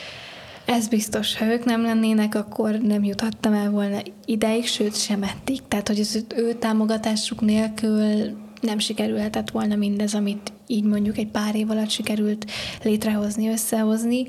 Ez 0.64 0.88
biztos, 0.88 1.36
ha 1.36 1.44
ők 1.44 1.64
nem 1.64 1.82
lennének, 1.82 2.34
akkor 2.34 2.78
nem 2.78 3.04
juthattam 3.04 3.52
el 3.52 3.70
volna 3.70 3.98
ideig, 4.24 4.66
sőt 4.66 4.96
sem 4.96 5.22
eddig. 5.22 5.60
Tehát, 5.68 5.88
hogy 5.88 6.00
az 6.00 6.24
ő 6.36 6.52
támogatásuk 6.52 7.40
nélkül 7.40 8.36
nem 8.60 8.78
sikerülhetett 8.78 9.50
volna 9.50 9.76
mindez, 9.76 10.14
amit 10.14 10.52
így 10.66 10.84
mondjuk 10.84 11.18
egy 11.18 11.28
pár 11.28 11.54
év 11.54 11.70
alatt 11.70 11.90
sikerült 11.90 12.46
létrehozni, 12.82 13.48
összehozni. 13.48 14.26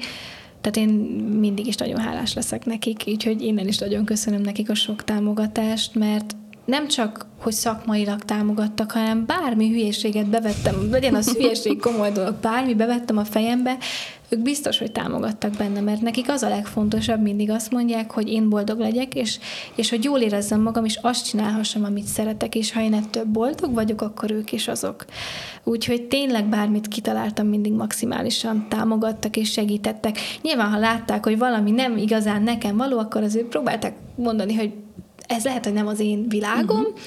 Tehát 0.62 0.90
én 0.90 0.96
mindig 1.40 1.68
is 1.68 1.76
nagyon 1.76 2.00
hálás 2.00 2.34
leszek 2.34 2.66
nekik, 2.66 3.04
úgyhogy 3.08 3.42
innen 3.42 3.68
is 3.68 3.78
nagyon 3.78 4.06
köszönöm 4.06 4.42
nekik 4.42 4.70
a 4.70 4.76
sok 4.76 5.04
támogatást, 5.04 5.96
mert 5.96 6.36
nem 6.66 6.88
csak, 6.88 7.26
hogy 7.40 7.54
szakmailag 7.54 8.24
támogattak, 8.24 8.92
hanem 8.92 9.26
bármi 9.26 9.70
hülyeséget 9.70 10.30
bevettem, 10.30 10.92
legyen 10.92 11.16
az 11.16 11.32
hülyeség, 11.32 11.80
komoly 11.80 12.12
dolog, 12.12 12.36
bármi 12.42 12.74
bevettem 12.74 13.18
a 13.18 13.26
fejembe, 13.26 13.78
ők 14.30 14.42
biztos, 14.42 14.78
hogy 14.78 14.92
támogattak 14.92 15.52
benne, 15.52 15.80
mert 15.80 16.02
nekik 16.02 16.30
az 16.30 16.42
a 16.42 16.50
legfontosabb, 16.50 17.22
mindig 17.22 17.50
azt 17.50 17.72
mondják, 17.72 18.12
hogy 18.12 18.28
én 18.28 18.50
boldog 18.50 18.80
legyek, 18.80 19.16
és, 19.16 19.40
és 19.76 19.90
hogy 19.90 20.04
jól 20.04 20.20
érezzem 20.20 20.62
magam, 20.62 20.86
és 20.86 21.00
azt 21.02 21.26
csinálhassam, 21.26 21.84
amit 21.84 22.06
szeretek, 22.06 22.56
és 22.56 22.72
ha 22.72 22.82
én 22.82 22.94
ettől 22.94 23.24
boldog 23.24 23.74
vagyok, 23.74 24.02
akkor 24.02 24.32
ők 24.32 24.52
is 24.52 24.68
azok. 24.68 25.06
Úgyhogy 25.64 26.04
tényleg 26.04 26.46
bármit 26.46 26.88
kitaláltam, 26.88 27.48
mindig 27.48 27.74
maximálisan 27.74 28.66
támogattak 28.70 29.38
és 29.38 29.52
segítettek. 29.52 30.18
Nyilván, 30.42 30.70
ha 30.70 30.78
látták, 30.78 31.24
hogy 31.24 31.38
valami 31.38 31.72
nem 31.72 31.98
igazán 31.98 32.44
nekem 32.44 32.78
való, 32.78 32.98
akkor 32.98 33.24
azért 33.24 33.46
próbálták 33.46 33.96
mondani, 34.16 34.56
hogy 34.56 34.74
ez 35.28 35.44
lehet, 35.44 35.64
hogy 35.64 35.74
nem 35.74 35.88
az 35.88 36.00
én 36.00 36.30
világom, 36.30 36.80
uh-huh 36.80 36.98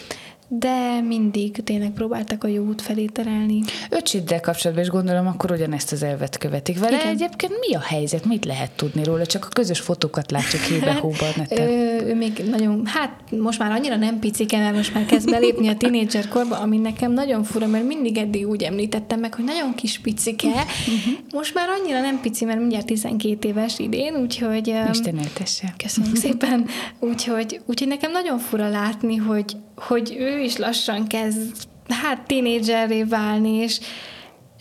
de 0.58 1.00
mindig 1.00 1.64
tényleg 1.64 1.90
próbáltak 1.90 2.44
a 2.44 2.48
jó 2.48 2.64
út 2.64 2.82
felé 2.82 3.04
terelni. 3.04 3.60
Öcsiddel 3.90 4.40
kapcsolatban 4.40 4.84
is 4.84 4.90
gondolom, 4.90 5.26
akkor 5.26 5.50
ugyanezt 5.50 5.92
az 5.92 6.02
elvet 6.02 6.38
követik 6.38 6.78
vele. 6.78 6.96
Igen. 6.96 7.06
Egyébként 7.06 7.52
mi 7.68 7.74
a 7.74 7.80
helyzet? 7.80 8.24
Mit 8.24 8.44
lehet 8.44 8.70
tudni 8.70 9.04
róla? 9.04 9.26
Csak 9.26 9.44
a 9.44 9.48
közös 9.48 9.80
fotókat 9.80 10.30
látjuk 10.30 10.62
hébe 10.62 10.92
hóba 10.92 11.26
ő, 11.50 12.00
ő 12.06 12.14
még 12.14 12.42
nagyon, 12.50 12.86
hát 12.86 13.12
most 13.30 13.58
már 13.58 13.70
annyira 13.70 13.96
nem 13.96 14.18
picike, 14.18 14.58
mert 14.58 14.76
most 14.76 14.94
már 14.94 15.04
kezd 15.04 15.30
belépni 15.30 15.68
a 15.68 15.76
tinédzser 15.76 16.28
korba, 16.28 16.58
ami 16.58 16.78
nekem 16.78 17.12
nagyon 17.12 17.44
fura, 17.44 17.66
mert 17.66 17.86
mindig 17.86 18.16
eddig 18.16 18.48
úgy 18.48 18.62
említettem 18.62 19.20
meg, 19.20 19.34
hogy 19.34 19.44
nagyon 19.44 19.74
kis 19.74 19.98
picike. 19.98 20.48
Mhm. 20.48 21.14
most 21.34 21.54
már 21.54 21.68
annyira 21.68 22.00
nem 22.00 22.20
pici, 22.20 22.44
mert 22.44 22.58
mindjárt 22.58 22.86
12 22.86 23.48
éves 23.48 23.78
idén, 23.78 24.14
úgyhogy... 24.14 24.74
Isten 24.90 25.18
éltesse. 25.18 25.74
Köszönöm 25.76 26.14
szépen. 26.24 26.66
Úgyhogy, 26.98 27.60
úgyhogy 27.66 27.88
nekem 27.88 28.10
nagyon 28.10 28.38
fura 28.38 28.68
látni, 28.68 29.16
hogy, 29.16 29.56
hogy 29.76 30.16
ő 30.18 30.40
is 30.40 30.56
lassan 30.56 31.06
kezd 31.06 31.56
hát 31.88 32.26
tínédzserré 32.26 33.02
válni, 33.02 33.52
és 33.52 33.80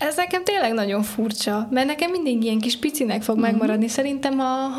ez 0.01 0.15
nekem 0.15 0.43
tényleg 0.43 0.73
nagyon 0.73 1.03
furcsa, 1.03 1.67
mert 1.71 1.87
nekem 1.87 2.11
mindig 2.11 2.43
ilyen 2.43 2.59
kis 2.59 2.77
picinek 2.77 3.21
fog 3.21 3.35
uh-huh. 3.35 3.51
megmaradni. 3.51 3.87
Szerintem, 3.87 4.37
ha 4.37 4.69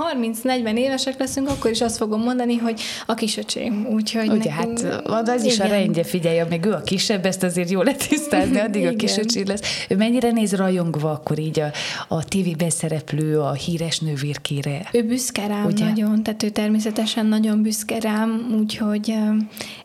30-40 0.43 0.77
évesek 0.77 1.19
leszünk, 1.19 1.49
akkor 1.49 1.71
is 1.71 1.81
azt 1.81 1.97
fogom 1.97 2.23
mondani, 2.23 2.57
hogy 2.57 2.81
a 3.07 3.15
kisöcsém. 3.15 3.87
Úgyhogy 3.91 4.29
Ugye, 4.29 4.55
nekünk, 4.55 4.81
hát 5.11 5.29
az 5.29 5.45
is 5.45 5.55
igen. 5.55 5.67
a 5.67 5.71
rendje, 5.71 6.05
figyelj, 6.05 6.43
még 6.49 6.65
ő 6.65 6.73
a 6.73 6.81
kisebb, 6.81 7.27
ezt 7.27 7.43
azért 7.43 7.71
jól 7.71 7.85
letisztázni, 7.85 8.59
addig 8.59 8.87
a 8.87 8.97
kisöcsém 8.97 9.47
lesz. 9.47 9.85
Ő 9.89 9.97
mennyire 9.97 10.31
néz 10.31 10.55
rajongva 10.55 11.11
akkor 11.11 11.39
így 11.39 11.61
a, 11.61 11.71
a 12.09 12.25
tévében 12.25 12.71
szereplő, 12.71 13.41
a 13.41 13.53
híres 13.53 13.99
nővérkére? 13.99 14.89
Ő 14.93 15.03
büszke 15.03 15.47
rám 15.47 15.65
Ugye? 15.65 15.85
nagyon, 15.85 16.23
tehát 16.23 16.43
ő 16.43 16.49
természetesen 16.49 17.27
nagyon 17.27 17.63
büszke 17.63 17.99
rám, 18.01 18.57
úgyhogy, 18.61 19.15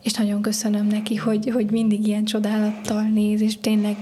és 0.02 0.12
nagyon 0.12 0.42
köszönöm 0.42 0.86
neki, 0.86 1.16
hogy, 1.16 1.50
hogy 1.52 1.70
mindig 1.70 2.06
ilyen 2.06 2.24
csodálattal 2.24 3.02
néz, 3.02 3.40
és 3.40 3.60
tényleg 3.60 3.96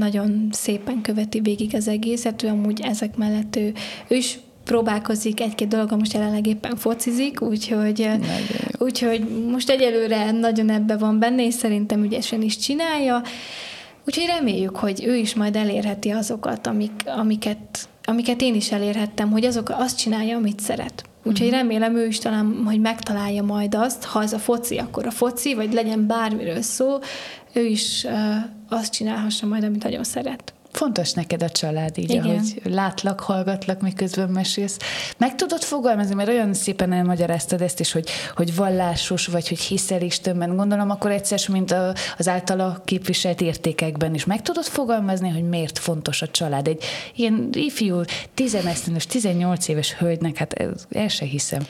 nagyon 0.00 0.48
szépen 0.52 1.00
követi 1.02 1.40
végig 1.40 1.74
az 1.74 1.88
egészet, 1.88 2.42
ő 2.42 2.48
amúgy 2.48 2.80
ezek 2.80 3.16
mellett 3.16 3.56
ő, 3.56 3.72
ő 4.08 4.16
is 4.16 4.38
próbálkozik 4.64 5.40
egy-két 5.40 5.68
dolog, 5.68 5.92
most 5.92 6.12
jelenleg 6.12 6.46
éppen 6.46 6.76
focizik, 6.76 7.40
úgyhogy, 7.40 8.10
úgyhogy 8.78 9.28
most 9.50 9.70
egyelőre 9.70 10.30
nagyon 10.30 10.70
ebbe 10.70 10.96
van 10.96 11.18
benne, 11.18 11.44
és 11.44 11.54
szerintem 11.54 12.04
ügyesen 12.04 12.42
is 12.42 12.56
csinálja. 12.56 13.22
Úgyhogy 14.06 14.26
reméljük, 14.26 14.76
hogy 14.76 15.04
ő 15.04 15.16
is 15.16 15.34
majd 15.34 15.56
elérheti 15.56 16.10
azokat, 16.10 16.66
amik, 16.66 17.02
amiket, 17.06 17.88
amiket 18.04 18.40
én 18.40 18.54
is 18.54 18.72
elérhettem, 18.72 19.30
hogy 19.30 19.44
azok 19.44 19.68
azt 19.68 19.98
csinálja, 19.98 20.36
amit 20.36 20.60
szeret. 20.60 21.04
Úgyhogy 21.24 21.46
uh-huh. 21.46 21.60
remélem 21.60 21.96
ő 21.96 22.06
is 22.06 22.18
talán, 22.18 22.62
hogy 22.64 22.80
megtalálja 22.80 23.42
majd 23.42 23.74
azt, 23.74 24.04
ha 24.04 24.22
ez 24.22 24.32
a 24.32 24.38
foci, 24.38 24.76
akkor 24.76 25.06
a 25.06 25.10
foci, 25.10 25.54
vagy 25.54 25.72
legyen 25.72 26.06
bármiről 26.06 26.62
szó, 26.62 26.98
ő 27.52 27.64
is 27.64 28.06
azt 28.70 28.92
csinálhassa 28.92 29.46
majd, 29.46 29.64
amit 29.64 29.82
nagyon 29.82 30.04
szeret. 30.04 30.52
Fontos 30.72 31.12
neked 31.12 31.42
a 31.42 31.48
család, 31.48 31.98
így, 31.98 32.10
Igen. 32.10 32.24
ahogy 32.24 32.60
látlak, 32.64 33.20
hallgatlak, 33.20 33.80
miközben 33.80 34.28
mesélsz. 34.28 34.78
Meg 35.16 35.34
tudod 35.34 35.62
fogalmazni, 35.62 36.14
mert 36.14 36.28
olyan 36.28 36.54
szépen 36.54 36.92
elmagyaráztad 36.92 37.60
ezt 37.60 37.80
is, 37.80 37.92
hogy, 37.92 38.10
hogy 38.36 38.54
vallásos 38.54 39.26
vagy, 39.26 39.48
hogy 39.48 39.58
hiszel 39.58 40.02
Istenben, 40.02 40.56
gondolom, 40.56 40.90
akkor 40.90 41.10
egyszer, 41.10 41.40
mint 41.48 41.70
a, 41.70 41.94
az 42.18 42.28
általa 42.28 42.82
képviselt 42.84 43.40
értékekben 43.40 44.14
is. 44.14 44.24
Meg 44.24 44.42
tudod 44.42 44.64
fogalmazni, 44.64 45.28
hogy 45.28 45.48
miért 45.48 45.78
fontos 45.78 46.22
a 46.22 46.28
család? 46.28 46.66
Egy 46.66 46.84
ilyen 47.14 47.48
ifjú, 47.52 48.00
11 48.34 49.06
18 49.08 49.68
éves 49.68 49.92
hölgynek, 49.94 50.36
hát 50.36 50.52
ez, 50.52 50.86
el 50.90 51.08
se 51.08 51.24
hiszem. 51.24 51.66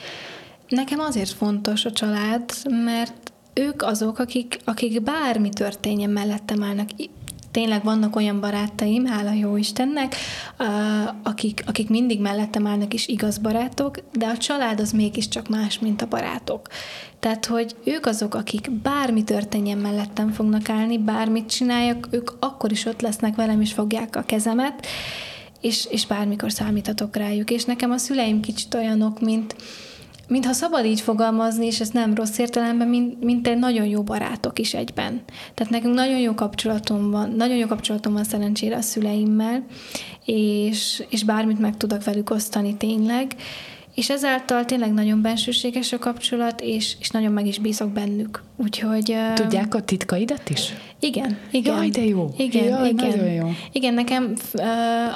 Nekem 0.67 0.99
azért 0.99 1.29
fontos 1.29 1.85
a 1.85 1.91
család, 1.91 2.43
mert 2.85 3.30
ők 3.53 3.81
azok, 3.81 4.19
akik, 4.19 4.59
akik 4.65 5.01
bármi 5.01 5.49
történjen 5.49 6.09
mellettem 6.09 6.63
állnak. 6.63 6.89
Tényleg 7.51 7.83
vannak 7.83 8.15
olyan 8.15 8.39
barátaim, 8.39 9.05
hála 9.05 9.33
jó 9.33 9.57
Istennek, 9.57 10.15
akik, 11.23 11.63
akik 11.67 11.89
mindig 11.89 12.21
mellettem 12.21 12.67
állnak 12.67 12.93
és 12.93 13.07
igaz 13.07 13.37
barátok, 13.37 13.97
de 14.13 14.25
a 14.25 14.37
család 14.37 14.79
az 14.79 14.91
mégiscsak 14.91 15.49
más, 15.49 15.79
mint 15.79 16.01
a 16.01 16.07
barátok. 16.07 16.67
Tehát, 17.19 17.45
hogy 17.45 17.75
ők 17.83 18.05
azok, 18.05 18.35
akik 18.35 18.71
bármi 18.71 19.23
történjen 19.23 19.77
mellettem 19.77 20.31
fognak 20.31 20.69
állni, 20.69 20.97
bármit 20.97 21.49
csináljak, 21.49 22.07
ők 22.11 22.31
akkor 22.39 22.71
is 22.71 22.85
ott 22.85 23.01
lesznek 23.01 23.35
velem, 23.35 23.61
és 23.61 23.73
fogják 23.73 24.15
a 24.15 24.21
kezemet, 24.21 24.87
és, 25.61 25.87
és 25.89 26.05
bármikor 26.05 26.51
számíthatok 26.51 27.15
rájuk. 27.15 27.51
És 27.51 27.65
nekem 27.65 27.91
a 27.91 27.97
szüleim 27.97 28.41
kicsit 28.41 28.73
olyanok, 28.73 29.19
mint, 29.19 29.55
mintha 30.31 30.53
szabad 30.53 30.85
így 30.85 31.01
fogalmazni, 31.01 31.65
és 31.65 31.79
ez 31.79 31.89
nem 31.89 32.13
rossz 32.13 32.37
értelemben, 32.37 32.87
mint, 32.87 33.23
mint 33.23 33.47
egy 33.47 33.57
nagyon 33.57 33.85
jó 33.85 34.03
barátok 34.03 34.59
is 34.59 34.73
egyben. 34.73 35.21
Tehát 35.53 35.71
nekünk 35.71 35.93
nagyon 35.93 36.19
jó 36.19 36.33
kapcsolatom 36.33 37.11
van, 37.11 37.29
nagyon 37.29 37.57
jó 37.57 37.67
kapcsolatom 37.67 38.13
van 38.13 38.23
szerencsére 38.23 38.75
a 38.75 38.81
szüleimmel, 38.81 39.65
és, 40.25 41.03
és 41.09 41.23
bármit 41.23 41.59
meg 41.59 41.77
tudok 41.77 42.03
velük 42.03 42.29
osztani 42.29 42.75
tényleg, 42.75 43.35
és 43.95 44.09
ezáltal 44.09 44.65
tényleg 44.65 44.93
nagyon 44.93 45.21
bensőséges 45.21 45.93
a 45.93 45.99
kapcsolat, 45.99 46.61
és, 46.61 46.95
és 46.99 47.09
nagyon 47.09 47.31
meg 47.31 47.47
is 47.47 47.59
bízok 47.59 47.89
bennük. 47.89 48.41
Úgyhogy... 48.57 49.15
Tudják 49.35 49.75
a 49.75 49.81
titkaidat 49.81 50.49
is? 50.49 50.73
igen, 51.03 51.37
igen. 51.51 51.75
Jaj, 51.75 51.89
de 51.89 52.05
jó. 52.05 52.29
Igen, 52.37 52.63
Jaj, 52.63 52.89
igen. 52.89 53.09
nagyon 53.09 53.31
jó. 53.31 53.51
Igen, 53.71 53.93
nekem 53.93 54.33
uh, 54.53 54.63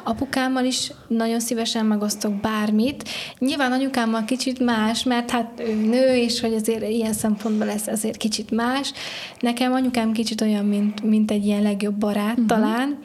apukámmal 0.03 0.65
is 0.65 0.91
nagyon 1.07 1.39
szívesen 1.39 1.85
megosztok 1.85 2.33
bármit. 2.33 3.09
Nyilván 3.39 3.71
anyukámmal 3.71 4.25
kicsit 4.25 4.59
más, 4.59 5.03
mert 5.03 5.31
hát 5.31 5.61
ő 5.67 5.73
nő, 5.73 6.15
és 6.15 6.39
hogy 6.39 6.53
azért 6.53 6.89
ilyen 6.89 7.13
szempontból 7.13 7.65
lesz 7.65 7.87
azért 7.87 8.17
kicsit 8.17 8.51
más. 8.51 8.93
Nekem 9.39 9.73
anyukám 9.73 10.11
kicsit 10.11 10.41
olyan, 10.41 10.65
mint, 10.65 11.03
mint 11.03 11.31
egy 11.31 11.45
ilyen 11.45 11.61
legjobb 11.61 11.95
barát 11.95 12.31
uh-huh. 12.31 12.45
talán. 12.45 12.99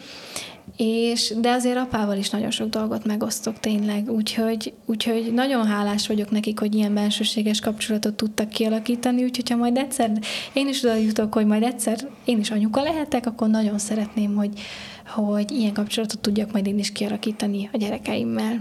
És, 0.82 1.34
de 1.40 1.50
azért 1.50 1.76
apával 1.76 2.16
is 2.16 2.30
nagyon 2.30 2.50
sok 2.50 2.68
dolgot 2.68 3.04
megosztok 3.04 3.60
tényleg, 3.60 4.10
úgyhogy, 4.10 4.72
úgyhogy 4.86 5.32
nagyon 5.32 5.66
hálás 5.66 6.06
vagyok 6.06 6.30
nekik, 6.30 6.58
hogy 6.58 6.74
ilyen 6.74 6.94
bensőséges 6.94 7.60
kapcsolatot 7.60 8.14
tudtak 8.14 8.48
kialakítani, 8.48 9.24
úgyhogy 9.24 9.50
ha 9.50 9.56
majd 9.56 9.76
egyszer 9.76 10.10
én 10.52 10.68
is 10.68 10.82
oda 10.82 10.94
jutok, 10.94 11.34
hogy 11.34 11.46
majd 11.46 11.62
egyszer 11.62 12.08
én 12.24 12.38
is 12.38 12.50
anyuka 12.50 12.82
lehetek, 12.82 13.26
akkor 13.26 13.48
nagyon 13.48 13.78
szeretném, 13.78 14.34
hogy, 14.34 14.60
hogy 15.06 15.50
ilyen 15.50 15.72
kapcsolatot 15.72 16.20
tudjak 16.20 16.52
majd 16.52 16.66
én 16.66 16.78
is 16.78 16.92
kialakítani 16.92 17.68
a 17.72 17.76
gyerekeimmel. 17.76 18.60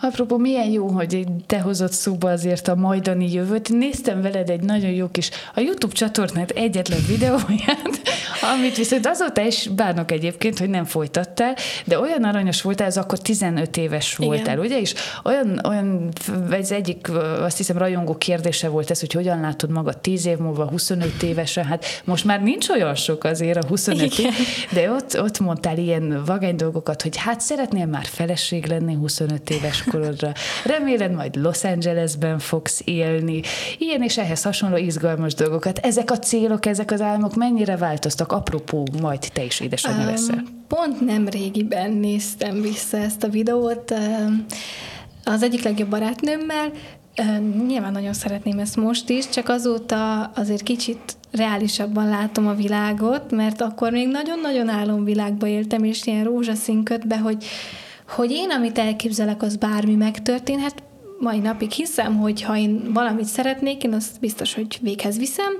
Apropó, 0.00 0.36
milyen 0.36 0.70
jó, 0.70 0.88
hogy 0.88 1.26
te 1.46 1.60
hozott 1.60 1.92
szóba 1.92 2.30
azért 2.30 2.68
a 2.68 2.74
majdani 2.74 3.32
jövőt. 3.32 3.68
Néztem 3.68 4.22
veled 4.22 4.50
egy 4.50 4.60
nagyon 4.60 4.90
jó 4.90 5.08
kis, 5.08 5.30
a 5.54 5.60
YouTube 5.60 5.94
csatornát 5.94 6.50
egyetlen 6.50 7.00
videóját, 7.08 8.00
amit 8.54 8.76
viszont 8.76 9.06
azóta 9.06 9.46
is 9.46 9.68
bánok 9.68 10.12
egyébként, 10.12 10.58
hogy 10.58 10.70
nem 10.70 10.84
folytattál, 10.84 11.56
de 11.84 12.00
olyan 12.00 12.24
aranyos 12.24 12.62
voltál, 12.62 12.86
ez 12.86 12.96
akkor 12.96 13.18
15 13.18 13.76
éves 13.76 14.14
Igen. 14.18 14.26
voltál, 14.26 14.58
ugye? 14.58 14.80
És 14.80 14.94
olyan, 15.24 15.60
olyan, 15.68 16.08
ez 16.50 16.70
egyik, 16.70 17.10
azt 17.40 17.56
hiszem, 17.56 17.78
rajongó 17.78 18.16
kérdése 18.16 18.68
volt 18.68 18.90
ez, 18.90 19.00
hogy 19.00 19.12
hogyan 19.12 19.40
látod 19.40 19.70
magad 19.70 19.98
10 19.98 20.26
év 20.26 20.38
múlva, 20.38 20.68
25 20.68 21.22
évesen, 21.22 21.64
hát 21.64 21.84
most 22.04 22.24
már 22.24 22.42
nincs 22.42 22.68
olyan 22.68 22.94
sok 22.94 23.24
azért 23.24 23.64
a 23.64 23.66
25 23.66 24.02
év, 24.02 24.18
Igen. 24.18 24.32
de 24.72 24.90
ott, 24.90 25.20
ott 25.20 25.38
mondtál 25.38 25.78
ilyen 25.78 26.22
vagány 26.24 26.56
dolgokat, 26.56 27.02
hogy 27.02 27.16
hát 27.16 27.40
szeretnél 27.40 27.86
már 27.86 28.04
feleség 28.04 28.66
lenni 28.66 28.94
25 28.94 29.50
éves 29.52 29.84
korodra. 29.84 30.32
Reméled 30.64 31.12
majd 31.12 31.36
Los 31.36 31.64
Angelesben 31.64 32.38
fogsz 32.38 32.82
élni. 32.84 33.42
Ilyen 33.78 34.02
és 34.02 34.18
ehhez 34.18 34.42
hasonló 34.42 34.76
izgalmas 34.76 35.34
dolgokat. 35.34 35.78
Ezek 35.78 36.10
a 36.10 36.18
célok, 36.18 36.66
ezek 36.66 36.90
az 36.90 37.00
álmok 37.00 37.34
mennyire 37.34 37.76
változtak? 37.76 38.32
Apropó, 38.32 38.86
majd 39.00 39.28
te 39.32 39.44
is 39.44 39.60
édesanyja 39.60 40.06
leszel. 40.06 40.44
Pont 40.68 41.00
nem 41.00 41.28
régiben 41.28 41.92
néztem 41.92 42.60
vissza 42.60 42.96
ezt 42.96 43.22
a 43.22 43.28
videót 43.28 43.94
az 45.24 45.42
egyik 45.42 45.62
legjobb 45.62 45.88
barátnőmmel. 45.88 46.70
Nyilván 47.66 47.92
nagyon 47.92 48.12
szeretném 48.12 48.58
ezt 48.58 48.76
most 48.76 49.08
is, 49.08 49.28
csak 49.28 49.48
azóta 49.48 50.20
azért 50.24 50.62
kicsit 50.62 51.16
reálisabban 51.30 52.08
látom 52.08 52.46
a 52.46 52.54
világot, 52.54 53.30
mert 53.30 53.60
akkor 53.60 53.90
még 53.90 54.08
nagyon-nagyon 54.08 54.68
álomvilágba 54.68 55.46
éltem, 55.46 55.84
és 55.84 56.06
ilyen 56.06 56.24
rózsaszín 56.24 56.82
ködbe, 56.82 57.18
hogy, 57.18 57.44
hogy 58.14 58.30
én, 58.30 58.50
amit 58.50 58.78
elképzelek, 58.78 59.42
az 59.42 59.56
bármi 59.56 59.94
megtörténhet, 59.94 60.82
mai 61.18 61.38
napig 61.38 61.70
hiszem, 61.70 62.16
hogy 62.16 62.42
ha 62.42 62.56
én 62.56 62.92
valamit 62.92 63.24
szeretnék, 63.24 63.84
én 63.84 63.92
azt 63.92 64.20
biztos, 64.20 64.54
hogy 64.54 64.78
véghez 64.80 65.18
viszem, 65.18 65.52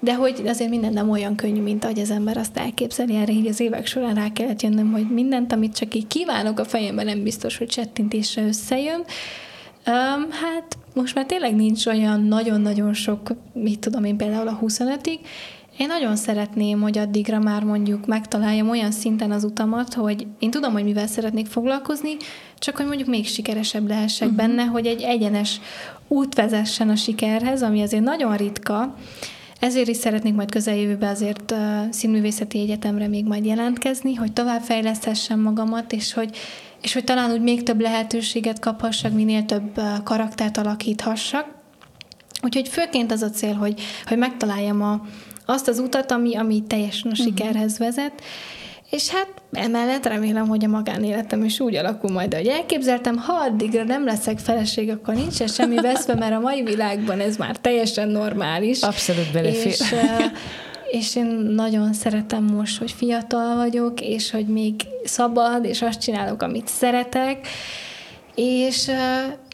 de 0.00 0.14
hogy 0.14 0.42
azért 0.46 0.70
minden 0.70 0.92
nem 0.92 1.10
olyan 1.10 1.34
könnyű, 1.34 1.60
mint 1.60 1.84
ahogy 1.84 1.98
az 1.98 2.10
ember 2.10 2.36
azt 2.36 2.56
elképzeli. 2.56 3.16
Erre 3.16 3.32
így 3.32 3.46
az 3.46 3.60
évek 3.60 3.86
során 3.86 4.14
rá 4.14 4.32
kellett 4.32 4.62
jönnöm, 4.62 4.92
hogy 4.92 5.10
mindent, 5.10 5.52
amit 5.52 5.76
csak 5.76 5.94
így 5.94 6.06
kívánok 6.06 6.58
a 6.58 6.64
fejemben, 6.64 7.04
nem 7.04 7.22
biztos, 7.22 7.58
hogy 7.58 7.66
csettintésre 7.66 8.46
összejön. 8.46 9.04
Um, 9.86 10.30
hát 10.30 10.78
most 10.94 11.14
már 11.14 11.26
tényleg 11.26 11.54
nincs 11.56 11.86
olyan 11.86 12.20
nagyon-nagyon 12.20 12.94
sok, 12.94 13.30
mit 13.52 13.78
tudom 13.78 14.04
én 14.04 14.16
például 14.16 14.48
a 14.48 14.58
25-ig, 14.62 15.18
én 15.78 15.86
nagyon 15.86 16.16
szeretném, 16.16 16.80
hogy 16.80 16.98
addigra 16.98 17.38
már 17.38 17.62
mondjuk 17.62 18.06
megtaláljam 18.06 18.70
olyan 18.70 18.90
szinten 18.90 19.30
az 19.30 19.44
utamat, 19.44 19.94
hogy 19.94 20.26
én 20.38 20.50
tudom, 20.50 20.72
hogy 20.72 20.84
mivel 20.84 21.06
szeretnék 21.06 21.46
foglalkozni, 21.46 22.16
csak 22.58 22.76
hogy 22.76 22.86
mondjuk 22.86 23.08
még 23.08 23.26
sikeresebb 23.26 23.88
lehessek 23.88 24.28
uh-huh. 24.28 24.46
benne, 24.46 24.62
hogy 24.64 24.86
egy 24.86 25.02
egyenes 25.02 25.60
út 26.08 26.34
vezessen 26.34 26.88
a 26.88 26.96
sikerhez, 26.96 27.62
ami 27.62 27.82
azért 27.82 28.02
nagyon 28.02 28.36
ritka. 28.36 28.94
Ezért 29.60 29.88
is 29.88 29.96
szeretnék 29.96 30.34
majd 30.34 30.50
közeljövőben 30.50 31.10
azért 31.10 31.50
uh, 31.50 31.58
színművészeti 31.90 32.60
egyetemre 32.60 33.08
még 33.08 33.24
majd 33.24 33.44
jelentkezni, 33.44 34.14
hogy 34.14 34.32
továbbfejleszthessem 34.32 35.40
magamat, 35.40 35.92
és 35.92 36.12
hogy, 36.12 36.36
és 36.82 36.92
hogy 36.92 37.04
talán 37.04 37.32
úgy 37.32 37.42
még 37.42 37.62
több 37.62 37.80
lehetőséget 37.80 38.58
kaphassak, 38.58 39.12
minél 39.12 39.44
több 39.44 39.78
uh, 39.78 40.02
karaktert 40.02 40.56
alakíthassak. 40.56 41.46
Úgyhogy 42.42 42.68
főként 42.68 43.12
az 43.12 43.22
a 43.22 43.30
cél, 43.30 43.54
hogy, 43.54 43.80
hogy 44.06 44.18
megtaláljam 44.18 44.82
a, 44.82 45.00
azt 45.46 45.68
az 45.68 45.78
utat, 45.78 46.10
ami, 46.10 46.36
ami 46.36 46.62
teljesen 46.66 47.10
a 47.10 47.14
sikerhez 47.14 47.78
vezet, 47.78 48.22
és 48.90 49.08
hát 49.08 49.28
emellett 49.52 50.06
remélem, 50.06 50.48
hogy 50.48 50.64
a 50.64 50.68
magánéletem 50.68 51.44
is 51.44 51.60
úgy 51.60 51.76
alakul 51.76 52.10
majd, 52.10 52.34
ahogy 52.34 52.46
elképzeltem. 52.46 53.16
Ha 53.16 53.32
addigra 53.32 53.84
nem 53.84 54.04
leszek 54.04 54.38
feleség, 54.38 54.90
akkor 54.90 55.14
nincsen 55.14 55.46
semmi 55.46 55.76
veszve, 55.76 56.14
mert 56.14 56.34
a 56.34 56.40
mai 56.40 56.62
világban 56.62 57.20
ez 57.20 57.36
már 57.36 57.56
teljesen 57.56 58.08
normális. 58.08 58.80
Abszolút 58.80 59.32
belefér. 59.32 59.66
És, 59.66 59.94
és 60.90 61.16
én 61.16 61.26
nagyon 61.54 61.92
szeretem 61.92 62.44
most, 62.44 62.78
hogy 62.78 62.90
fiatal 62.90 63.56
vagyok, 63.56 64.00
és 64.00 64.30
hogy 64.30 64.46
még 64.46 64.74
szabad, 65.04 65.64
és 65.64 65.82
azt 65.82 66.00
csinálok, 66.00 66.42
amit 66.42 66.68
szeretek, 66.68 67.48
és 68.34 68.90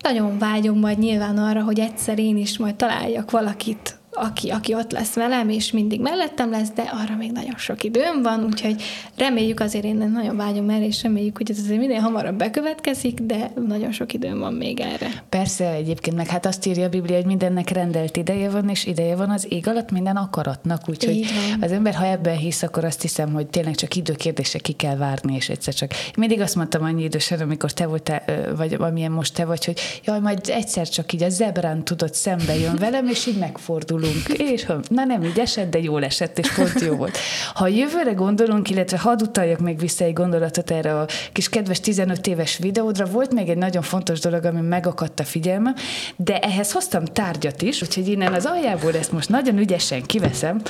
nagyon 0.02 0.38
vágyom 0.38 0.78
majd 0.78 0.98
nyilván 0.98 1.38
arra, 1.38 1.62
hogy 1.62 1.78
egyszer 1.78 2.18
én 2.18 2.36
is 2.36 2.58
majd 2.58 2.74
találjak 2.74 3.30
valakit, 3.30 3.97
aki, 4.18 4.48
aki 4.48 4.74
ott 4.74 4.92
lesz 4.92 5.14
velem, 5.14 5.48
és 5.48 5.72
mindig 5.72 6.00
mellettem 6.00 6.50
lesz, 6.50 6.70
de 6.74 6.82
arra 6.82 7.16
még 7.16 7.32
nagyon 7.32 7.56
sok 7.56 7.84
időm 7.84 8.22
van, 8.22 8.44
úgyhogy 8.44 8.82
reméljük 9.16 9.60
azért 9.60 9.84
én 9.84 9.96
nagyon 10.12 10.36
vágyom 10.36 10.70
erre, 10.70 10.86
és 10.86 11.02
reméljük, 11.02 11.36
hogy 11.36 11.50
ez 11.50 11.58
azért 11.58 11.80
minél 11.80 12.00
hamarabb 12.00 12.36
bekövetkezik, 12.36 13.20
de 13.20 13.52
nagyon 13.66 13.92
sok 13.92 14.12
időm 14.12 14.38
van 14.38 14.54
még 14.54 14.80
erre. 14.80 15.08
Persze, 15.28 15.72
egyébként 15.72 16.16
meg 16.16 16.26
hát 16.26 16.46
azt 16.46 16.66
írja 16.66 16.84
a 16.84 16.88
Biblia, 16.88 17.16
hogy 17.16 17.26
mindennek 17.26 17.68
rendelt 17.68 18.16
ideje 18.16 18.50
van, 18.50 18.68
és 18.68 18.86
ideje 18.86 19.16
van 19.16 19.30
az 19.30 19.46
ég 19.48 19.68
alatt 19.68 19.90
minden 19.90 20.16
akaratnak, 20.16 20.82
úgyhogy 20.86 21.26
az 21.60 21.72
ember, 21.72 21.94
ha 21.94 22.06
ebben 22.06 22.36
hisz, 22.36 22.62
akkor 22.62 22.84
azt 22.84 23.02
hiszem, 23.02 23.32
hogy 23.32 23.46
tényleg 23.46 23.74
csak 23.74 23.94
időkérdése 23.94 24.58
ki 24.58 24.72
kell 24.72 24.96
várni, 24.96 25.34
és 25.34 25.48
egyszer 25.48 25.74
csak. 25.74 25.90
Mindig 26.16 26.40
azt 26.40 26.54
mondtam 26.54 26.84
annyi 26.84 27.02
idősen, 27.02 27.40
amikor 27.40 27.72
te 27.72 27.86
voltál, 27.86 28.22
vagy 28.56 28.76
amilyen 28.78 29.12
most 29.12 29.34
te 29.34 29.44
vagy, 29.44 29.64
hogy 29.64 29.80
jaj, 30.04 30.20
majd 30.20 30.40
egyszer 30.48 30.88
csak 30.88 31.12
így 31.12 31.22
a 31.22 31.28
zebrán 31.28 31.84
tudod 31.84 32.14
szembe 32.14 32.58
jön 32.58 32.76
velem, 32.76 33.06
és 33.06 33.26
így 33.26 33.38
megfordulunk. 33.38 34.07
Gondolunk, 34.12 34.52
és 34.52 34.64
ha, 34.64 34.80
na 34.88 35.04
nem 35.04 35.22
így 35.22 35.38
esett, 35.38 35.70
de 35.70 35.78
jól 35.78 36.04
esett, 36.04 36.38
és 36.38 36.52
pont 36.52 36.80
jó 36.80 36.94
volt. 36.94 37.18
Ha 37.54 37.64
a 37.64 37.68
jövőre 37.68 38.12
gondolunk, 38.12 38.70
illetve 38.70 38.98
hadd 38.98 39.22
utaljak 39.22 39.58
még 39.58 39.78
vissza 39.78 40.04
egy 40.04 40.12
gondolatot 40.12 40.70
erre 40.70 41.00
a 41.00 41.06
kis 41.32 41.48
kedves 41.48 41.80
15 41.80 42.26
éves 42.26 42.58
videódra, 42.58 43.04
volt 43.04 43.32
még 43.32 43.48
egy 43.48 43.56
nagyon 43.56 43.82
fontos 43.82 44.20
dolog, 44.20 44.44
ami 44.44 44.60
megakadt 44.60 45.20
a 45.20 45.24
figyelmem, 45.24 45.74
de 46.16 46.38
ehhez 46.38 46.72
hoztam 46.72 47.04
tárgyat 47.04 47.62
is, 47.62 47.82
úgyhogy 47.82 48.08
innen 48.08 48.32
az 48.32 48.44
aljából 48.44 48.94
ezt 48.94 49.12
most 49.12 49.28
nagyon 49.28 49.58
ügyesen 49.58 50.02
kiveszem. 50.02 50.62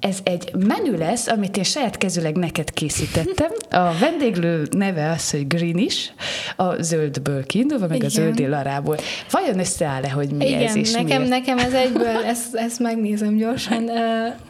Ez 0.00 0.18
egy 0.22 0.50
menü 0.54 0.96
lesz, 0.96 1.26
amit 1.26 1.56
én 1.56 1.62
saját 1.62 1.98
kezüleg 1.98 2.36
neked 2.36 2.70
készítettem. 2.70 3.50
A 3.70 3.98
vendéglő 4.00 4.66
neve 4.70 5.10
az, 5.10 5.30
hogy 5.30 5.46
Green 5.46 5.78
is, 5.78 6.12
a 6.56 6.82
zöldből 6.82 7.46
kiindulva, 7.46 7.86
meg 7.86 7.96
Igen. 7.96 8.08
a 8.08 8.12
zöldi 8.12 8.46
larából. 8.46 8.96
Vajon 9.30 9.58
összeáll-e, 9.58 10.10
hogy 10.10 10.30
mi 10.30 10.46
Igen, 10.46 10.62
ez 10.62 10.76
és 10.76 10.92
nekem, 10.92 11.22
miért? 11.22 11.28
nekem 11.28 11.58
ez 11.58 11.72
egyből, 11.72 12.24
ezt, 12.24 12.54
ezt 12.78 12.94
megnézem 12.94 13.36
gyorsan. 13.36 13.90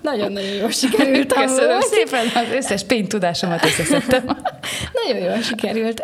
Nagyon-nagyon 0.03 0.55
jól 0.61 0.71
sikerült. 0.71 1.33
Köszönöm 1.33 1.81
szépen, 1.81 2.27
az 2.35 2.55
összes 2.55 2.85
péntudásomat 2.85 3.65
összeszedtem. 3.65 4.25
Nagyon 5.05 5.23
jól 5.25 5.41
sikerült. 5.41 6.03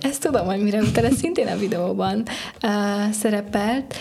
Ezt 0.00 0.22
tudom, 0.22 0.46
hogy 0.46 0.62
mire 0.62 0.78
utal, 0.78 1.04
ez 1.04 1.16
szintén 1.16 1.46
a 1.46 1.56
videóban 1.56 2.22
szerepelt. 3.12 3.94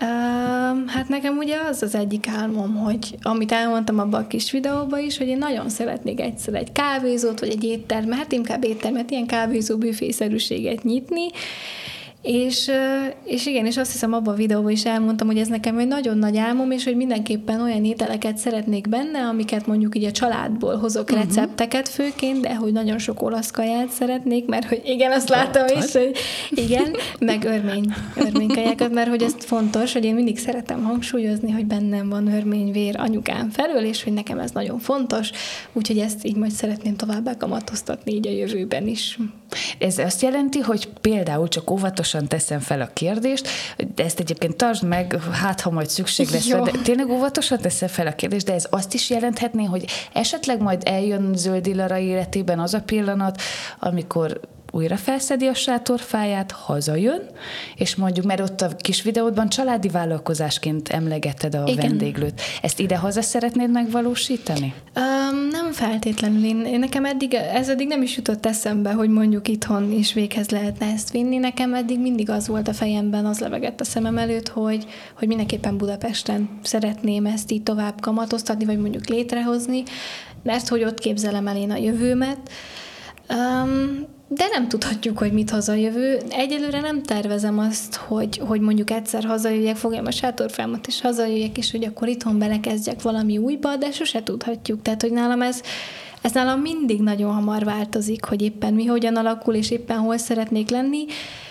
Uh, 0.00 0.90
hát 0.90 1.08
nekem 1.08 1.36
ugye 1.36 1.56
az 1.70 1.82
az 1.82 1.94
egyik 1.94 2.28
álmom, 2.38 2.74
hogy 2.74 3.16
amit 3.22 3.52
elmondtam 3.52 3.98
abban 3.98 4.22
a 4.22 4.26
kis 4.26 4.50
videóban 4.50 5.00
is, 5.00 5.18
hogy 5.18 5.26
én 5.26 5.38
nagyon 5.38 5.68
szeretnék 5.68 6.20
egyszer 6.20 6.54
egy 6.54 6.72
kávézót, 6.72 7.40
vagy 7.40 7.48
egy 7.48 7.64
éttermet, 7.64 8.18
hát 8.18 8.32
inkább 8.32 8.64
éttermet, 8.64 9.10
ilyen 9.10 9.26
kávézó 9.26 9.76
büfészerűséget 9.76 10.82
nyitni, 10.82 11.26
és, 12.26 12.70
és 13.24 13.46
igen, 13.46 13.66
és 13.66 13.76
azt 13.76 13.92
hiszem 13.92 14.12
abban 14.12 14.34
a 14.34 14.36
videóban 14.36 14.70
is 14.70 14.84
elmondtam, 14.84 15.26
hogy 15.26 15.38
ez 15.38 15.48
nekem 15.48 15.78
egy 15.78 15.86
nagyon 15.86 16.18
nagy 16.18 16.36
álmom, 16.36 16.70
és 16.70 16.84
hogy 16.84 16.96
mindenképpen 16.96 17.60
olyan 17.60 17.84
ételeket 17.84 18.36
szeretnék 18.36 18.88
benne, 18.88 19.18
amiket 19.18 19.66
mondjuk 19.66 19.96
így 19.96 20.04
a 20.04 20.10
családból 20.10 20.76
hozok 20.76 21.10
uh-huh. 21.10 21.24
recepteket 21.24 21.88
főként, 21.88 22.40
de 22.40 22.54
hogy 22.54 22.72
nagyon 22.72 22.98
sok 22.98 23.22
olasz 23.22 23.50
kaját 23.50 23.88
szeretnék, 23.88 24.46
mert 24.46 24.68
hogy 24.68 24.82
igen, 24.84 25.12
azt 25.12 25.28
látom 25.28 25.64
is, 25.78 25.92
hogy 25.92 26.12
igen, 26.50 26.96
meg 27.18 27.44
örmény, 27.44 27.94
örménykajákat, 28.16 28.92
mert 28.92 29.08
hogy 29.08 29.22
ez 29.22 29.34
fontos, 29.38 29.92
hogy 29.92 30.04
én 30.04 30.14
mindig 30.14 30.38
szeretem 30.38 30.82
hangsúlyozni, 30.82 31.50
hogy 31.50 31.66
bennem 31.66 32.08
van 32.08 32.32
örményvér 32.32 32.94
anyukám 32.98 33.50
felől, 33.50 33.84
és 33.84 34.04
hogy 34.04 34.12
nekem 34.12 34.38
ez 34.38 34.50
nagyon 34.50 34.78
fontos, 34.78 35.30
úgyhogy 35.72 35.98
ezt 35.98 36.24
így 36.24 36.36
majd 36.36 36.52
szeretném 36.52 36.96
továbbá 36.96 37.36
kamatoztatni 37.36 38.12
így 38.12 38.26
a 38.26 38.30
jövőben 38.30 38.86
is. 38.86 39.18
Ez 39.78 39.98
azt 39.98 40.22
jelenti, 40.22 40.58
hogy 40.58 40.88
például 41.00 41.48
csak 41.48 41.70
óvatosan 41.70 42.26
teszem 42.28 42.60
fel 42.60 42.80
a 42.80 42.90
kérdést, 42.92 43.48
de 43.94 44.04
ezt 44.04 44.20
egyébként 44.20 44.56
tartsd 44.56 44.84
meg, 44.84 45.18
hát 45.32 45.60
ha 45.60 45.70
majd 45.70 45.88
szükség 45.88 46.28
lesz, 46.28 46.46
de 46.46 46.70
tényleg 46.82 47.10
óvatosan 47.10 47.58
teszem 47.58 47.88
fel 47.88 48.06
a 48.06 48.14
kérdést, 48.14 48.46
de 48.46 48.52
ez 48.52 48.66
azt 48.70 48.94
is 48.94 49.10
jelenthetné, 49.10 49.64
hogy 49.64 49.84
esetleg 50.12 50.60
majd 50.60 50.82
eljön 50.84 51.32
Zöld 51.34 51.66
Illara 51.66 51.98
életében 51.98 52.60
az 52.60 52.74
a 52.74 52.80
pillanat, 52.80 53.40
amikor 53.78 54.40
újra 54.76 54.96
felszedi 54.96 55.46
a 55.46 55.54
sátorfáját, 55.54 56.52
hazajön, 56.52 57.22
és 57.76 57.94
mondjuk, 57.94 58.26
mert 58.26 58.40
ott 58.40 58.60
a 58.60 58.68
kis 58.76 59.02
videódban 59.02 59.48
családi 59.48 59.88
vállalkozásként 59.88 60.88
emlegetted 60.88 61.54
a 61.54 61.62
Igen. 61.66 61.88
vendéglőt. 61.88 62.40
Ezt 62.62 62.80
ide-haza 62.80 63.22
szeretnéd 63.22 63.70
megvalósítani? 63.70 64.74
Um, 64.96 65.48
nem 65.48 65.72
feltétlenül. 65.72 66.44
Én, 66.44 66.64
én 66.64 66.78
nekem 66.78 67.04
eddig, 67.04 67.34
ez 67.34 67.68
eddig 67.68 67.86
nem 67.86 68.02
is 68.02 68.16
jutott 68.16 68.46
eszembe, 68.46 68.92
hogy 68.92 69.08
mondjuk 69.08 69.48
itthon 69.48 69.92
is 69.92 70.12
véghez 70.12 70.50
lehetne 70.50 70.86
ezt 70.86 71.10
vinni. 71.10 71.36
Nekem 71.36 71.74
eddig 71.74 72.00
mindig 72.00 72.30
az 72.30 72.48
volt 72.48 72.68
a 72.68 72.74
fejemben, 72.74 73.26
az 73.26 73.38
levegett 73.38 73.80
a 73.80 73.84
szemem 73.84 74.18
előtt, 74.18 74.48
hogy, 74.48 74.86
hogy 75.18 75.28
mindenképpen 75.28 75.76
Budapesten 75.76 76.58
szeretném 76.62 77.26
ezt 77.26 77.50
így 77.50 77.62
tovább 77.62 78.00
kamatoztatni, 78.00 78.64
vagy 78.64 78.78
mondjuk 78.78 79.08
létrehozni, 79.08 79.82
mert 80.42 80.68
hogy 80.68 80.84
ott 80.84 80.98
képzelem 80.98 81.46
el 81.46 81.56
én 81.56 81.70
a 81.70 81.76
jövőmet. 81.76 82.38
Um, 83.30 84.14
de 84.28 84.46
nem 84.52 84.68
tudhatjuk, 84.68 85.18
hogy 85.18 85.32
mit 85.32 85.50
hoz 85.50 85.68
a 85.68 85.74
jövő. 85.74 86.18
Egyelőre 86.28 86.80
nem 86.80 87.02
tervezem 87.02 87.58
azt, 87.58 87.94
hogy, 87.94 88.40
hogy 88.46 88.60
mondjuk 88.60 88.90
egyszer 88.90 89.24
hazajöjjek, 89.24 89.76
fogjam 89.76 90.06
a 90.06 90.10
sátorfámat, 90.10 90.86
és 90.86 91.00
hazajöjjek, 91.00 91.58
és 91.58 91.70
hogy 91.70 91.84
akkor 91.84 92.08
itthon 92.08 92.38
belekezdjek 92.38 93.02
valami 93.02 93.38
újba, 93.38 93.76
de 93.76 93.90
sose 93.90 94.22
tudhatjuk. 94.22 94.82
Tehát, 94.82 95.02
hogy 95.02 95.12
nálam 95.12 95.42
ez, 95.42 95.60
ez 96.20 96.32
nálam 96.32 96.60
mindig 96.60 97.00
nagyon 97.00 97.32
hamar 97.32 97.64
változik, 97.64 98.24
hogy 98.24 98.42
éppen 98.42 98.74
mi 98.74 98.84
hogyan 98.84 99.16
alakul, 99.16 99.54
és 99.54 99.70
éppen 99.70 99.98
hol 99.98 100.16
szeretnék 100.16 100.70
lenni, 100.70 101.04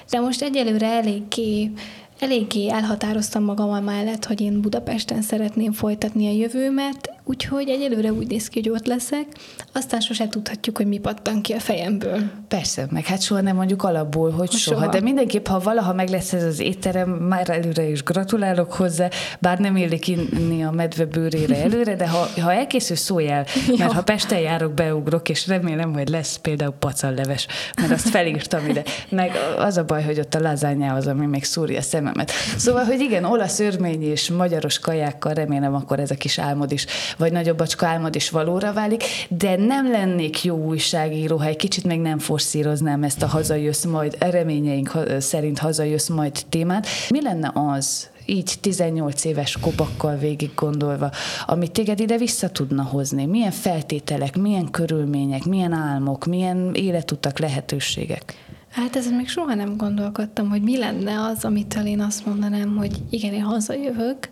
de 0.09 0.19
most 0.19 0.41
egyelőre 0.41 0.88
eléggé 0.88 1.71
eléggé 2.19 2.69
elhatároztam 2.69 3.43
magam 3.43 3.84
mellett, 3.84 4.26
hogy 4.26 4.41
én 4.41 4.61
Budapesten 4.61 5.21
szeretném 5.21 5.71
folytatni 5.71 6.28
a 6.28 6.32
jövőmet, 6.32 7.14
úgyhogy 7.26 7.69
egyelőre 7.69 8.11
úgy 8.11 8.28
néz 8.28 8.47
ki, 8.47 8.59
hogy 8.59 8.69
ott 8.69 8.86
leszek, 8.86 9.26
aztán 9.73 9.99
sose 9.99 10.28
tudhatjuk, 10.28 10.78
hogy 10.78 10.88
mi 10.88 10.97
pattan 10.97 11.41
ki 11.41 11.53
a 11.53 11.59
fejemből. 11.59 12.19
Persze, 12.47 12.88
meg 12.89 13.05
hát 13.05 13.21
soha 13.21 13.41
nem 13.41 13.55
mondjuk 13.55 13.84
alapból, 13.84 14.32
hogy 14.32 14.51
soha. 14.51 14.80
soha. 14.80 14.91
De 14.91 15.01
mindenképp, 15.01 15.47
ha 15.47 15.59
valaha 15.59 15.93
meg 15.93 16.09
lesz 16.09 16.34
ez 16.34 16.43
az 16.43 16.59
étterem, 16.59 17.09
már 17.09 17.49
előre 17.49 17.89
is 17.89 18.03
gratulálok 18.03 18.73
hozzá, 18.73 19.09
bár 19.39 19.59
nem 19.59 19.76
illik 19.76 20.07
inni 20.07 20.63
a 20.63 20.71
medve 20.71 21.05
bőrére 21.05 21.63
előre, 21.63 21.95
de 21.95 22.07
ha, 22.09 22.28
ha 22.41 22.53
elkészül, 22.53 22.95
szóljál, 22.95 23.45
mert 23.78 23.91
ha 23.91 24.03
Pesten 24.03 24.39
járok, 24.39 24.73
beugrok, 24.73 25.30
és 25.30 25.47
remélem, 25.47 25.93
hogy 25.93 26.09
lesz 26.09 26.38
például 26.38 26.73
pacalleves, 26.80 27.47
mert 27.78 27.91
azt 27.91 28.09
felírtam 28.09 28.69
ide. 28.69 28.84
Meg 29.09 29.32
az 29.57 29.78
a 29.78 29.84
baj, 29.84 30.03
hogy 30.03 30.19
ott 30.19 30.34
a 30.34 30.39
lazányá 30.39 30.95
az, 30.95 31.07
ami 31.07 31.26
még 31.26 31.43
szúrja 31.43 31.78
a 31.78 31.82
szememet. 31.82 32.32
Szóval, 32.57 32.84
hogy 32.84 32.99
igen, 32.99 33.23
olasz, 33.23 33.59
örmény 33.59 34.03
és 34.03 34.30
magyaros 34.30 34.80
kajákkal 34.80 35.34
remélem, 35.34 35.76
akkor 35.76 35.99
ez 35.99 36.11
a 36.11 36.15
kis 36.15 36.39
álmod 36.39 36.71
is, 36.71 36.86
vagy 37.18 37.32
nagyobb 37.32 37.57
bacska 37.57 37.86
álmod 37.86 38.16
is 38.16 38.30
valóra 38.30 38.74
válik, 38.74 39.03
de 39.30 39.55
nem 39.55 39.91
lennék 39.91 40.43
jó 40.43 40.55
újságíró, 40.55 41.38
ha 41.38 41.45
egy 41.45 41.55
kicsit 41.55 41.84
még 41.84 41.99
nem 41.99 42.20
forszíroznám 42.20 43.03
ezt 43.03 43.22
a 43.22 43.28
hazajössz 43.28 43.84
majd, 43.84 44.16
reményeink 44.20 44.91
szerint 45.20 45.59
hazajössz 45.59 46.07
majd 46.07 46.45
témát. 46.49 46.88
Mi 47.09 47.22
lenne 47.22 47.51
az, 47.53 48.09
így 48.26 48.53
18 48.61 49.24
éves 49.24 49.57
kopakkal 49.61 50.16
végig 50.16 50.51
gondolva, 50.55 51.11
amit 51.45 51.72
téged 51.72 51.99
ide 51.99 52.18
vissza 52.18 52.49
tudna 52.49 52.84
hozni? 52.84 53.26
Milyen 53.26 53.51
feltételek, 53.51 54.38
milyen 54.38 54.72
körülmények, 54.72 55.45
milyen 55.45 55.74
álmok, 55.74 56.26
milyen 56.26 56.72
életutak, 56.74 57.39
lehetőségek? 57.39 58.43
Hát 58.70 58.95
ezen 58.95 59.13
még 59.13 59.30
soha 59.30 59.53
nem 59.53 59.78
gondolkodtam, 59.78 60.49
hogy 60.49 60.61
mi 60.61 60.78
lenne 60.78 61.22
az, 61.22 61.45
amitől 61.45 61.86
én 61.86 61.99
azt 61.99 62.26
mondanám, 62.26 62.76
hogy 62.76 63.01
igen, 63.09 63.34
én 63.34 63.43
hazajövök. 63.43 64.30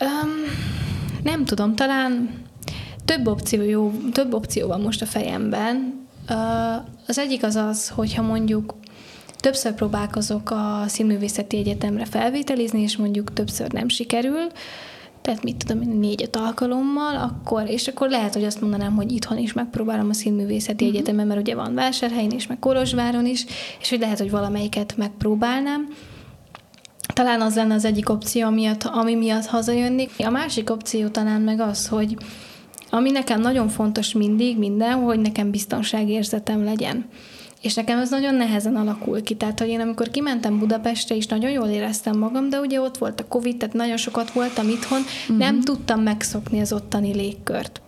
Um, 0.00 0.30
nem 1.22 1.44
tudom, 1.44 1.74
talán 1.74 2.30
több 3.04 3.26
opció, 3.26 3.62
jó, 3.62 3.92
több 4.12 4.34
opció 4.34 4.66
van 4.66 4.80
most 4.80 5.02
a 5.02 5.06
fejemben. 5.06 6.06
Az 7.06 7.18
egyik 7.18 7.42
az 7.42 7.56
az, 7.56 7.88
hogyha 7.88 8.22
mondjuk 8.22 8.74
többször 9.36 9.72
próbálkozok 9.72 10.50
a 10.50 10.84
színművészeti 10.86 11.56
egyetemre 11.56 12.04
felvételizni, 12.04 12.80
és 12.80 12.96
mondjuk 12.96 13.32
többször 13.32 13.72
nem 13.72 13.88
sikerül, 13.88 14.46
tehát 15.22 15.42
mit 15.42 15.64
tudom, 15.66 15.98
négy-öt 15.98 16.36
alkalommal, 16.36 17.16
akkor, 17.16 17.68
és 17.68 17.88
akkor 17.88 18.08
lehet, 18.08 18.34
hogy 18.34 18.44
azt 18.44 18.60
mondanám, 18.60 18.94
hogy 18.94 19.12
itthon 19.12 19.38
is 19.38 19.52
megpróbálom 19.52 20.08
a 20.08 20.12
színművészeti 20.12 20.84
uh-huh. 20.84 20.98
egyetemen, 20.98 21.26
mert 21.26 21.40
ugye 21.40 21.54
van 21.54 21.74
Vásárhelyen 21.74 22.30
is, 22.30 22.46
meg 22.46 22.58
Kolozsváron 22.58 23.26
is, 23.26 23.44
és 23.80 23.90
hogy 23.90 24.00
lehet, 24.00 24.18
hogy 24.18 24.30
valamelyiket 24.30 24.96
megpróbálnám. 24.96 25.88
Talán 27.12 27.40
az 27.40 27.54
lenne 27.54 27.74
az 27.74 27.84
egyik 27.84 28.08
opció, 28.08 28.50
miatt, 28.50 28.84
ami 28.84 29.14
miatt 29.14 29.46
hazajönnék. 29.46 30.10
A 30.18 30.30
másik 30.30 30.70
opció 30.70 31.08
talán 31.08 31.40
meg 31.40 31.60
az, 31.60 31.88
hogy 31.88 32.16
ami 32.90 33.10
nekem 33.10 33.40
nagyon 33.40 33.68
fontos 33.68 34.12
mindig, 34.12 34.58
minden, 34.58 34.92
hogy 34.92 35.20
nekem 35.20 35.50
biztonságérzetem 35.50 36.64
legyen. 36.64 37.04
És 37.62 37.74
nekem 37.74 37.98
ez 37.98 38.10
nagyon 38.10 38.34
nehezen 38.34 38.76
alakul 38.76 39.22
ki. 39.22 39.34
Tehát, 39.34 39.58
hogy 39.58 39.68
én 39.68 39.80
amikor 39.80 40.10
kimentem 40.10 40.58
Budapestre 40.58 41.14
is 41.14 41.26
nagyon 41.26 41.50
jól 41.50 41.68
éreztem 41.68 42.18
magam, 42.18 42.48
de 42.48 42.60
ugye 42.60 42.80
ott 42.80 42.98
volt 42.98 43.20
a 43.20 43.26
Covid, 43.26 43.56
tehát 43.56 43.74
nagyon 43.74 43.96
sokat 43.96 44.32
voltam 44.32 44.68
itthon, 44.68 45.00
uh-huh. 45.00 45.36
nem 45.36 45.60
tudtam 45.60 46.00
megszokni 46.00 46.60
az 46.60 46.72
ottani 46.72 47.14
légkört. 47.14 47.80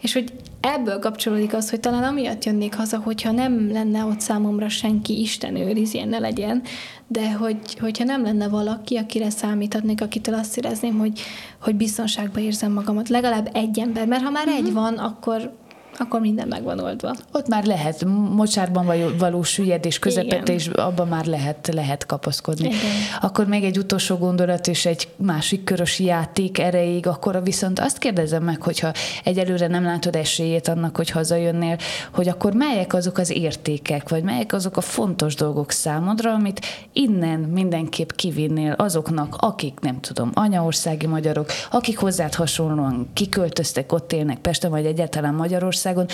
És 0.00 0.12
hogy 0.12 0.32
ebből 0.74 0.98
kapcsolódik 0.98 1.54
az, 1.54 1.70
hogy 1.70 1.80
talán 1.80 2.02
amiatt 2.02 2.44
jönnék 2.44 2.74
haza, 2.74 2.98
hogyha 2.98 3.30
nem 3.30 3.72
lenne 3.72 4.04
ott 4.04 4.20
számomra 4.20 4.68
senki, 4.68 5.20
Isten 5.20 5.56
őriz, 5.56 5.94
ilyen 5.94 6.08
ne 6.08 6.18
legyen, 6.18 6.62
de 7.08 7.32
hogy, 7.32 7.78
hogyha 7.80 8.04
nem 8.04 8.22
lenne 8.22 8.48
valaki, 8.48 8.96
akire 8.96 9.30
számíthatnék, 9.30 10.02
akitől 10.02 10.34
azt 10.34 10.56
érezném, 10.56 10.98
hogy, 10.98 11.20
hogy 11.60 11.74
biztonságban 11.74 12.42
érzem 12.42 12.72
magamat, 12.72 13.08
legalább 13.08 13.50
egy 13.52 13.78
ember, 13.78 14.06
mert 14.06 14.22
ha 14.22 14.30
már 14.30 14.46
uh-huh. 14.46 14.66
egy 14.66 14.72
van, 14.72 14.94
akkor 14.94 15.56
akkor 15.98 16.20
minden 16.20 16.48
meg 16.48 16.62
van 16.62 16.80
oldva. 16.80 17.14
Ott 17.32 17.48
már 17.48 17.64
lehet 17.64 18.04
mocsárban 18.34 18.86
való 19.18 19.42
süllyedés 19.42 19.98
közepette, 19.98 20.52
és 20.52 20.66
abban 20.66 21.08
már 21.08 21.24
lehet, 21.24 21.68
lehet 21.72 22.06
kapaszkodni. 22.06 22.66
Igen. 22.66 22.80
Akkor 23.20 23.46
még 23.46 23.64
egy 23.64 23.78
utolsó 23.78 24.16
gondolat, 24.16 24.66
és 24.66 24.86
egy 24.86 25.08
másik 25.16 25.64
körös 25.64 25.98
játék 25.98 26.58
erejéig, 26.58 27.06
akkor 27.06 27.42
viszont 27.42 27.78
azt 27.78 27.98
kérdezem 27.98 28.42
meg, 28.42 28.62
hogyha 28.62 28.92
egyelőre 29.24 29.66
nem 29.66 29.82
látod 29.82 30.16
esélyét 30.16 30.68
annak, 30.68 30.96
hogy 30.96 31.10
hazajönnél, 31.10 31.76
hogy 32.12 32.28
akkor 32.28 32.52
melyek 32.52 32.94
azok 32.94 33.18
az 33.18 33.30
értékek, 33.30 34.08
vagy 34.08 34.22
melyek 34.22 34.52
azok 34.52 34.76
a 34.76 34.80
fontos 34.80 35.34
dolgok 35.34 35.70
számodra, 35.70 36.32
amit 36.32 36.66
innen 36.92 37.40
mindenképp 37.40 38.10
kivinnél 38.10 38.72
azoknak, 38.72 39.36
akik, 39.38 39.80
nem 39.80 40.00
tudom, 40.00 40.30
anyaországi 40.34 41.06
magyarok, 41.06 41.50
akik 41.70 41.98
hozzád 41.98 42.34
hasonlóan 42.34 43.08
kiköltöztek, 43.12 43.92
ott 43.92 44.12
élnek 44.12 44.38
Pesten, 44.38 44.70
vagy 44.70 44.86
egyáltalán 44.86 45.34
Magyarország, 45.34 45.85
Magyarországon 45.86 46.06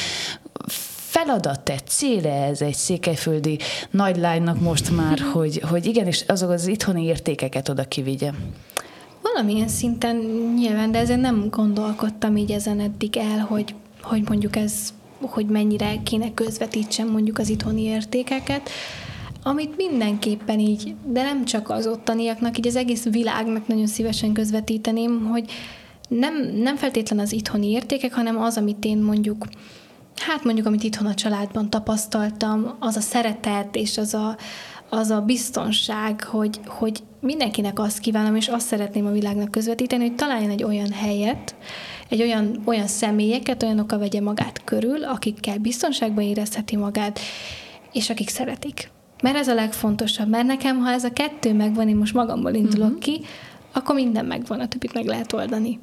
feladat-e, 1.11 1.79
céle 1.87 2.45
ez 2.45 2.61
egy 2.61 2.75
székelyföldi 2.75 3.59
nagylánynak 3.91 4.61
most 4.61 4.97
már, 4.97 5.19
hogy, 5.19 5.63
hogy 5.69 5.87
igenis 5.87 6.25
azok 6.27 6.51
az 6.51 6.67
itthoni 6.67 7.05
értékeket 7.05 7.69
oda 7.69 7.85
kivigye? 7.85 8.31
Valamilyen 9.23 9.69
szinten 9.69 10.17
nyilván, 10.57 10.91
de 10.93 10.99
ezen 10.99 11.21
nem 11.21 11.47
gondolkodtam 11.51 12.37
így 12.37 12.51
ezen 12.51 12.81
eddig 12.81 13.17
el, 13.17 13.39
hogy, 13.39 13.75
hogy 14.03 14.23
mondjuk 14.29 14.57
ez, 14.57 14.73
hogy 15.21 15.47
mennyire 15.47 15.95
kéne 16.03 16.35
közvetítsem 16.35 17.09
mondjuk 17.09 17.39
az 17.39 17.49
itthoni 17.49 17.83
értékeket, 17.83 18.71
amit 19.43 19.77
mindenképpen 19.77 20.59
így, 20.59 20.95
de 21.07 21.23
nem 21.23 21.45
csak 21.45 21.71
az 21.71 21.87
ottaniaknak, 21.87 22.59
így 22.59 22.67
az 22.67 22.77
egész 22.77 23.05
világnak 23.05 23.67
nagyon 23.67 23.87
szívesen 23.87 24.33
közvetíteném, 24.33 25.27
hogy, 25.31 25.51
nem, 26.19 26.35
nem 26.57 26.77
feltétlen 26.77 27.19
az 27.19 27.33
itthoni 27.33 27.71
értékek, 27.71 28.15
hanem 28.15 28.43
az, 28.43 28.57
amit 28.57 28.85
én 28.85 28.99
mondjuk, 28.99 29.47
hát 30.17 30.45
mondjuk, 30.45 30.67
amit 30.67 30.83
itthon 30.83 31.07
a 31.07 31.15
családban 31.15 31.71
tapasztaltam, 31.71 32.77
az 32.79 32.97
a 32.97 33.01
szeretet 33.01 33.77
és 33.77 33.99
az 33.99 34.15
a, 34.15 34.37
az 34.89 35.11
a 35.11 35.21
biztonság, 35.21 36.25
hogy, 36.25 36.61
hogy 36.67 37.03
mindenkinek 37.21 37.79
azt 37.79 37.99
kívánom, 37.99 38.37
és 38.37 38.49
azt 38.49 38.67
szeretném 38.67 39.07
a 39.07 39.13
világnak 39.13 39.51
közvetíteni, 39.51 40.07
hogy 40.07 40.15
találjon 40.15 40.51
egy 40.51 40.63
olyan 40.63 40.93
helyet, 40.93 41.55
egy 42.09 42.23
olyan, 42.23 42.63
olyan 42.65 42.87
személyeket, 42.87 43.63
olyanokkal 43.63 43.99
vegye 43.99 44.21
magát 44.21 44.65
körül, 44.65 45.05
akikkel 45.05 45.59
biztonságban 45.59 46.25
érezheti 46.25 46.77
magát, 46.77 47.21
és 47.93 48.11
akik 48.11 48.29
szeretik. 48.29 48.91
Mert 49.23 49.37
ez 49.37 49.49
a 49.49 49.55
legfontosabb. 49.55 50.29
Mert 50.29 50.47
nekem, 50.47 50.79
ha 50.79 50.91
ez 50.91 51.05
a 51.05 51.13
kettő 51.13 51.55
megvan, 51.55 51.89
én 51.89 51.97
most 51.97 52.15
magamból 52.15 52.55
indulok 52.55 52.87
uh-huh. 52.87 53.03
ki, 53.03 53.21
akkor 53.73 53.95
minden 53.95 54.25
megvan, 54.25 54.61
a 54.61 54.69
többit 54.69 54.95
meg 54.95 55.05
lehet 55.05 55.33
oldani. 55.33 55.79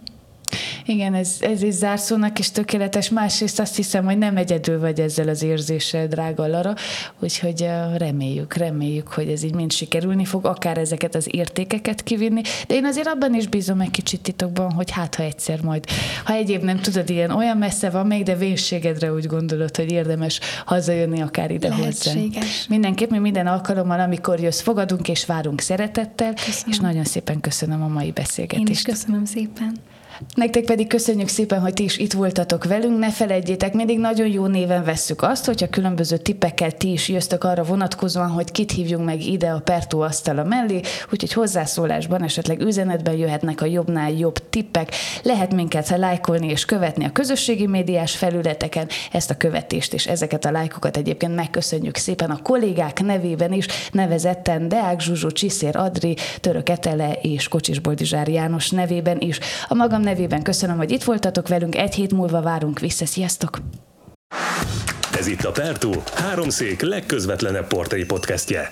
Igen, 0.86 1.14
ez, 1.14 1.38
ez 1.40 1.62
is 1.62 1.74
zárszónak 1.74 2.40
is 2.40 2.52
tökéletes. 2.52 3.10
Másrészt 3.10 3.60
azt 3.60 3.76
hiszem, 3.76 4.06
hogy 4.06 4.18
nem 4.18 4.38
egyedül 4.38 4.80
vagy 4.80 5.00
ezzel 5.00 5.28
az 5.28 5.44
érzéssel, 5.44 6.08
drága 6.08 6.48
Lara, 6.48 6.74
úgyhogy 7.20 7.68
reméljük, 7.98 8.54
reméljük, 8.54 9.08
hogy 9.08 9.28
ez 9.30 9.44
így 9.44 9.56
mind 9.56 9.72
sikerülni 9.72 10.26
fog, 10.26 10.46
akár 10.46 10.78
ezeket 10.78 11.16
az 11.16 11.28
értékeket 11.32 12.04
kivinni, 12.04 12.42
de 12.68 12.76
én 12.76 12.86
azért 12.86 13.08
abban 13.08 13.34
is 13.34 13.48
bízom 13.48 13.80
egy 13.80 13.92
kicsit 13.92 14.22
titokban, 14.22 14.72
hogy 14.72 14.92
hát 14.92 15.16
ha 15.16 15.24
egyszer 15.24 15.62
majd, 15.62 15.86
ha 16.24 16.34
egyéb 16.34 16.64
nem 16.64 16.80
tudod, 16.80 17.10
ilyen 17.10 17.32
olyan 17.32 17.58
messze 17.58 17.90
van 17.90 18.08
még, 18.08 18.24
de 18.24 18.36
vénségedre 18.36 19.14
úgy 19.14 19.26
gondolod, 19.26 19.76
hogy 19.76 19.92
érdemes 19.92 20.40
hazajönni 20.66 21.22
akár 21.22 21.52
ide 21.52 21.74
hozzá. 21.74 22.12
Mindenképp 22.70 23.10
mi 23.10 23.18
minden 23.18 23.48
alkalommal, 23.48 24.00
amikor 24.00 24.40
jössz, 24.40 24.62
fogadunk 24.62 25.08
és 25.08 25.26
várunk 25.26 25.62
szeretettel, 25.62 26.34
köszönöm. 26.34 26.70
és 26.70 26.80
nagyon 26.80 27.04
szépen 27.04 27.40
köszönöm 27.40 27.84
a 27.84 27.88
mai 27.88 28.12
beszélgetést. 28.12 28.68
Én 28.68 28.74
is 28.74 28.82
köszönöm 28.82 29.26
szépen. 29.26 29.76
Nektek 30.36 30.64
pedig 30.64 30.88
köszönjük 30.88 31.28
szépen, 31.28 31.60
hogy 31.60 31.74
ti 31.74 31.84
is 31.84 31.98
itt 31.98 32.14
voltatok 32.14 32.64
velünk. 32.64 33.00
Ne 33.00 33.12
felejtjétek, 33.12 33.74
mindig 33.74 34.00
nagyon 34.00 34.28
jó 34.28 34.46
néven 34.46 34.84
vesszük 34.84 35.22
azt, 35.22 35.46
hogyha 35.46 35.70
különböző 35.70 36.18
tippekkel 36.18 36.72
ti 36.72 36.92
is 36.92 37.08
jöztök 37.08 37.44
arra 37.44 37.64
vonatkozóan, 37.64 38.30
hogy 38.30 38.52
kit 38.52 38.72
hívjunk 38.72 39.06
meg 39.06 39.22
ide 39.22 39.50
a 39.50 39.60
Pertó 39.60 40.02
asztala 40.02 40.44
mellé, 40.44 40.80
úgyhogy 41.12 41.34
hozzászólásban, 41.34 42.24
esetleg 42.24 42.62
üzenetben 42.62 43.16
jöhetnek 43.16 43.62
a 43.62 43.66
jobbnál 43.66 44.12
jobb 44.12 44.50
tippek. 44.50 44.96
Lehet 45.24 45.54
minket 45.54 45.90
lájkolni 45.98 46.48
és 46.48 46.66
követni 46.66 47.06
a 47.06 47.12
közösségi 47.12 47.68
médiás 47.68 48.16
felületeken. 48.16 48.88
Ezt 49.12 49.30
a 49.30 49.38
követést 49.38 49.94
és 49.94 50.08
ezeket 50.08 50.46
a 50.46 50.52
lájkokat 50.52 50.98
egyébként 50.98 51.36
megköszönjük 51.36 51.96
szépen 51.96 52.30
a 52.30 52.42
kollégák 52.42 53.02
nevében 53.02 53.54
is, 53.54 53.66
nevezetten 53.92 54.68
Deák 54.68 55.00
Zsuzsó, 55.00 55.32
Csiszér 55.32 55.78
Adri, 55.78 56.16
Török 56.40 56.70
Etele 56.70 57.12
és 57.22 57.48
Kocsis 57.48 57.80
Boldizsár 57.80 58.28
János 58.28 58.70
nevében 58.70 59.20
is. 59.20 59.40
A 59.68 59.74
magam 59.74 60.08
nevében 60.10 60.44
köszönöm, 60.44 60.78
hogy 60.78 60.92
itt 60.92 61.04
voltatok 61.04 61.48
velünk, 61.48 61.76
egy 61.76 61.94
hét 61.94 62.14
múlva 62.14 62.42
várunk 62.42 62.80
vissza, 62.80 63.06
sziasztok! 63.06 63.58
Ez 65.18 65.28
itt 65.28 65.44
a 65.44 65.52
Pertú, 65.52 65.92
háromszék 66.14 66.82
legközvetlenebb 66.82 67.68
portai 67.68 68.06
podcastje. 68.06 68.72